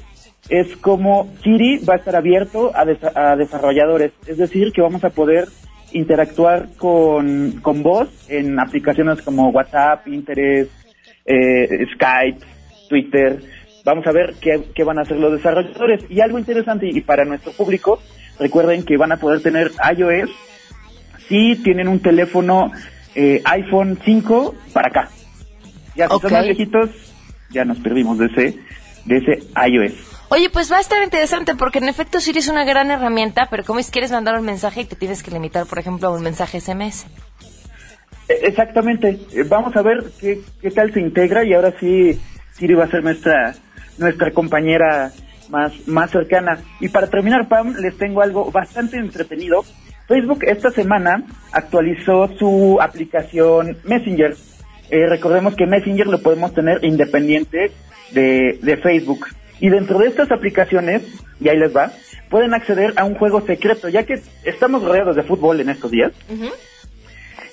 es 0.49 0.75
como 0.77 1.29
Siri 1.43 1.77
va 1.85 1.93
a 1.93 1.97
estar 1.97 2.15
abierto 2.15 2.71
a, 2.75 2.83
desa- 2.83 3.11
a 3.15 3.35
desarrolladores, 3.37 4.11
es 4.27 4.37
decir, 4.37 4.73
que 4.73 4.81
vamos 4.81 5.03
a 5.03 5.11
poder 5.11 5.45
interactuar 5.93 6.69
con, 6.77 7.59
con 7.61 7.83
voz 7.83 8.09
en 8.29 8.59
aplicaciones 8.59 9.21
como 9.21 9.49
WhatsApp, 9.49 10.03
Pinterest, 10.03 10.71
eh, 11.25 11.85
Skype, 11.93 12.39
Twitter. 12.89 13.39
Vamos 13.85 14.05
a 14.07 14.11
ver 14.11 14.35
qué, 14.41 14.61
qué 14.75 14.83
van 14.83 14.99
a 14.99 15.03
hacer 15.03 15.17
los 15.17 15.31
desarrolladores. 15.33 16.03
Y 16.09 16.21
algo 16.21 16.37
interesante, 16.39 16.87
y 16.89 17.01
para 17.01 17.23
nuestro 17.25 17.51
público, 17.53 17.99
recuerden 18.39 18.83
que 18.83 18.97
van 18.97 19.11
a 19.11 19.17
poder 19.17 19.41
tener 19.41 19.71
iOS 19.97 20.29
si 21.27 21.55
tienen 21.63 21.87
un 21.87 21.99
teléfono 22.01 22.71
eh, 23.15 23.41
iPhone 23.45 23.97
5 24.03 24.55
para 24.73 24.87
acá. 24.89 25.09
Ya 25.95 26.07
si 26.07 26.13
Ok. 26.13 26.21
son 26.23 26.33
más 26.33 26.45
viejitos, 26.45 26.89
ya 27.49 27.65
nos 27.65 27.79
perdimos 27.79 28.17
de 28.17 28.25
ese, 28.27 28.59
de 29.05 29.17
ese 29.17 29.43
iOS. 29.67 29.93
Oye, 30.29 30.49
pues 30.49 30.71
va 30.71 30.77
a 30.77 30.81
estar 30.81 31.03
interesante 31.03 31.55
porque 31.55 31.79
en 31.79 31.89
efecto 31.89 32.21
Siri 32.21 32.39
es 32.39 32.47
una 32.47 32.63
gran 32.63 32.89
herramienta, 32.89 33.47
pero 33.51 33.65
como 33.65 33.79
es 33.79 33.91
quieres 33.91 34.11
mandar 34.11 34.39
un 34.39 34.45
mensaje 34.45 34.81
y 34.81 34.85
te 34.85 34.95
tienes 34.95 35.21
que 35.23 35.31
limitar, 35.31 35.65
por 35.65 35.77
ejemplo, 35.79 36.07
a 36.07 36.11
un 36.11 36.23
mensaje 36.23 36.61
SMS. 36.61 37.05
Eh, 38.29 38.39
Exactamente. 38.43 39.19
Eh, 39.33 39.43
Vamos 39.47 39.75
a 39.75 39.81
ver 39.81 40.11
qué, 40.19 40.39
qué 40.61 40.71
tal 40.71 40.93
se 40.93 41.01
integra 41.01 41.43
y 41.43 41.53
ahora 41.53 41.73
sí 41.79 42.17
Siri 42.53 42.73
va 42.75 42.85
a 42.85 42.89
ser 42.89 43.03
nuestra 43.03 43.53
nuestra 43.97 44.31
compañera 44.31 45.11
más 45.49 45.73
más 45.87 46.09
cercana. 46.11 46.59
Y 46.79 46.87
para 46.87 47.07
terminar, 47.07 47.49
Pam, 47.49 47.75
les 47.75 47.97
tengo 47.97 48.21
algo 48.21 48.49
bastante 48.51 48.97
entretenido. 48.97 49.65
Facebook 50.07 50.43
esta 50.47 50.71
semana 50.71 51.23
actualizó 51.51 52.29
su 52.39 52.79
aplicación 52.81 53.77
Messenger. 53.83 54.35
Eh, 54.91 55.07
recordemos 55.07 55.55
que 55.55 55.65
Messenger 55.65 56.07
lo 56.07 56.21
podemos 56.21 56.53
tener 56.53 56.83
independiente 56.83 57.71
de, 58.11 58.59
de 58.61 58.77
Facebook. 58.77 59.25
Y 59.61 59.69
dentro 59.69 59.99
de 59.99 60.07
estas 60.07 60.31
aplicaciones, 60.31 61.01
y 61.39 61.47
ahí 61.47 61.57
les 61.57 61.75
va, 61.75 61.93
pueden 62.29 62.53
acceder 62.53 62.93
a 62.97 63.05
un 63.05 63.15
juego 63.15 63.41
secreto, 63.41 63.87
ya 63.89 64.03
que 64.03 64.19
estamos 64.43 64.83
rodeados 64.83 65.15
de 65.15 65.23
fútbol 65.23 65.61
en 65.61 65.69
estos 65.69 65.91
días. 65.91 66.11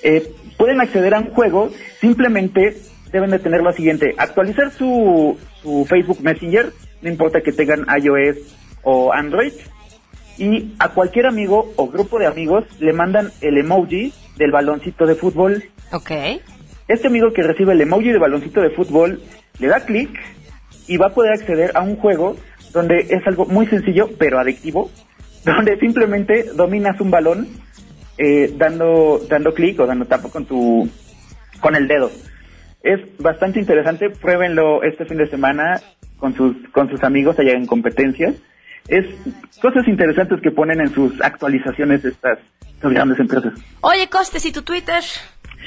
Eh, 0.03 0.33
pueden 0.57 0.81
acceder 0.81 1.15
a 1.15 1.21
un 1.21 1.31
juego, 1.31 1.71
simplemente 2.01 2.77
deben 3.13 3.31
de 3.31 3.39
tener 3.39 3.61
lo 3.61 3.73
siguiente, 3.73 4.15
actualizar 4.19 4.73
su, 4.73 5.39
su 5.63 5.87
Facebook 5.87 6.21
Messenger, 6.21 6.73
no 7.03 7.09
importa 7.09 7.41
que 7.41 7.53
tengan 7.53 7.87
iOS 8.03 8.37
o 8.83 9.13
Android, 9.13 9.53
y 10.39 10.75
a 10.79 10.91
cualquier 10.91 11.27
amigo 11.27 11.73
o 11.77 11.89
grupo 11.89 12.19
de 12.19 12.27
amigos 12.27 12.65
le 12.81 12.93
mandan 12.93 13.31
el 13.41 13.59
emoji 13.59 14.13
del 14.37 14.51
baloncito 14.51 15.07
de 15.07 15.15
fútbol. 15.15 15.65
Ok. 15.93 16.11
Este 16.89 17.07
amigo 17.07 17.33
que 17.33 17.43
recibe 17.43 17.75
el 17.75 17.81
emoji 17.83 18.11
de 18.11 18.19
baloncito 18.19 18.63
de 18.63 18.71
fútbol 18.71 19.21
le 19.59 19.67
da 19.67 19.85
clic 19.85 20.11
y 20.87 20.97
va 20.97 21.09
a 21.09 21.15
poder 21.15 21.33
acceder 21.33 21.73
a 21.75 21.83
un 21.83 21.97
juego 21.97 22.37
donde 22.73 23.07
es 23.11 23.27
algo 23.27 23.45
muy 23.47 23.67
sencillo 23.67 24.09
pero 24.19 24.39
adictivo, 24.39 24.91
donde 25.45 25.79
simplemente 25.79 26.45
dominas 26.55 27.01
un 27.01 27.11
balón 27.11 27.49
eh, 28.17 28.53
dando 28.57 29.21
dando 29.29 29.55
clic 29.55 29.79
o 29.81 29.87
dando 29.87 30.07
tapo 30.07 30.31
con 30.31 30.47
tu 30.47 30.89
con 31.61 31.77
el 31.77 31.87
dedo. 31.87 32.11
Es 32.83 33.01
bastante 33.19 33.61
interesante, 33.61 34.11
pruébenlo 34.11 34.83
este 34.83 35.05
fin 35.05 35.19
de 35.19 35.29
semana 35.29 35.81
con 36.17 36.35
sus 36.35 36.57
con 36.73 36.89
sus 36.89 37.03
amigos 37.05 37.39
allá 37.39 37.53
en 37.53 37.67
competencias. 37.67 38.35
Es 38.89 39.05
cosas 39.61 39.87
interesantes 39.87 40.41
que 40.41 40.51
ponen 40.51 40.81
en 40.81 40.93
sus 40.95 41.21
actualizaciones 41.21 42.03
estas, 42.05 42.39
grandes 42.81 43.19
empresas. 43.19 43.53
Oye, 43.83 44.09
Costes, 44.09 44.47
¿y 44.47 44.53
tu 44.53 44.63
Twitter? 44.63 45.03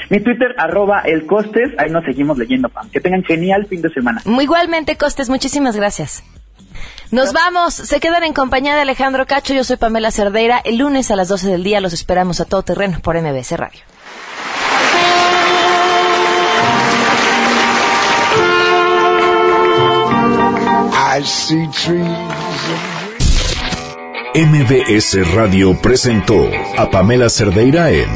Mi 0.09 0.19
Twitter, 0.19 0.55
arroba 0.57 1.01
el 1.01 1.25
costes, 1.25 1.71
ahí 1.77 1.89
nos 1.89 2.03
seguimos 2.05 2.37
leyendo, 2.37 2.69
Pam. 2.69 2.89
Que 2.89 2.99
tengan 2.99 3.23
genial 3.23 3.65
fin 3.67 3.81
de 3.81 3.89
semana. 3.89 4.21
Igualmente, 4.25 4.97
Costes, 4.97 5.29
muchísimas 5.29 5.75
gracias. 5.75 6.23
Nos 7.11 7.33
vamos, 7.33 7.73
se 7.73 7.99
quedan 7.99 8.23
en 8.23 8.33
compañía 8.33 8.73
de 8.73 8.81
Alejandro 8.81 9.25
Cacho, 9.25 9.53
yo 9.53 9.63
soy 9.63 9.75
Pamela 9.75 10.11
Cerdeira, 10.11 10.61
el 10.63 10.77
lunes 10.77 11.11
a 11.11 11.15
las 11.17 11.27
12 11.27 11.49
del 11.49 11.63
día 11.63 11.81
los 11.81 11.91
esperamos 11.93 12.39
a 12.39 12.45
todo 12.45 12.63
terreno 12.63 12.99
por 13.01 13.21
MBS 13.21 13.51
Radio. 13.57 13.81
I 21.13 21.21
see 21.25 21.67
trees. 21.73 22.07
MBS 24.33 25.35
Radio 25.35 25.77
presentó 25.81 26.49
a 26.77 26.89
Pamela 26.89 27.27
Cerdeira 27.27 27.91
en 27.91 28.15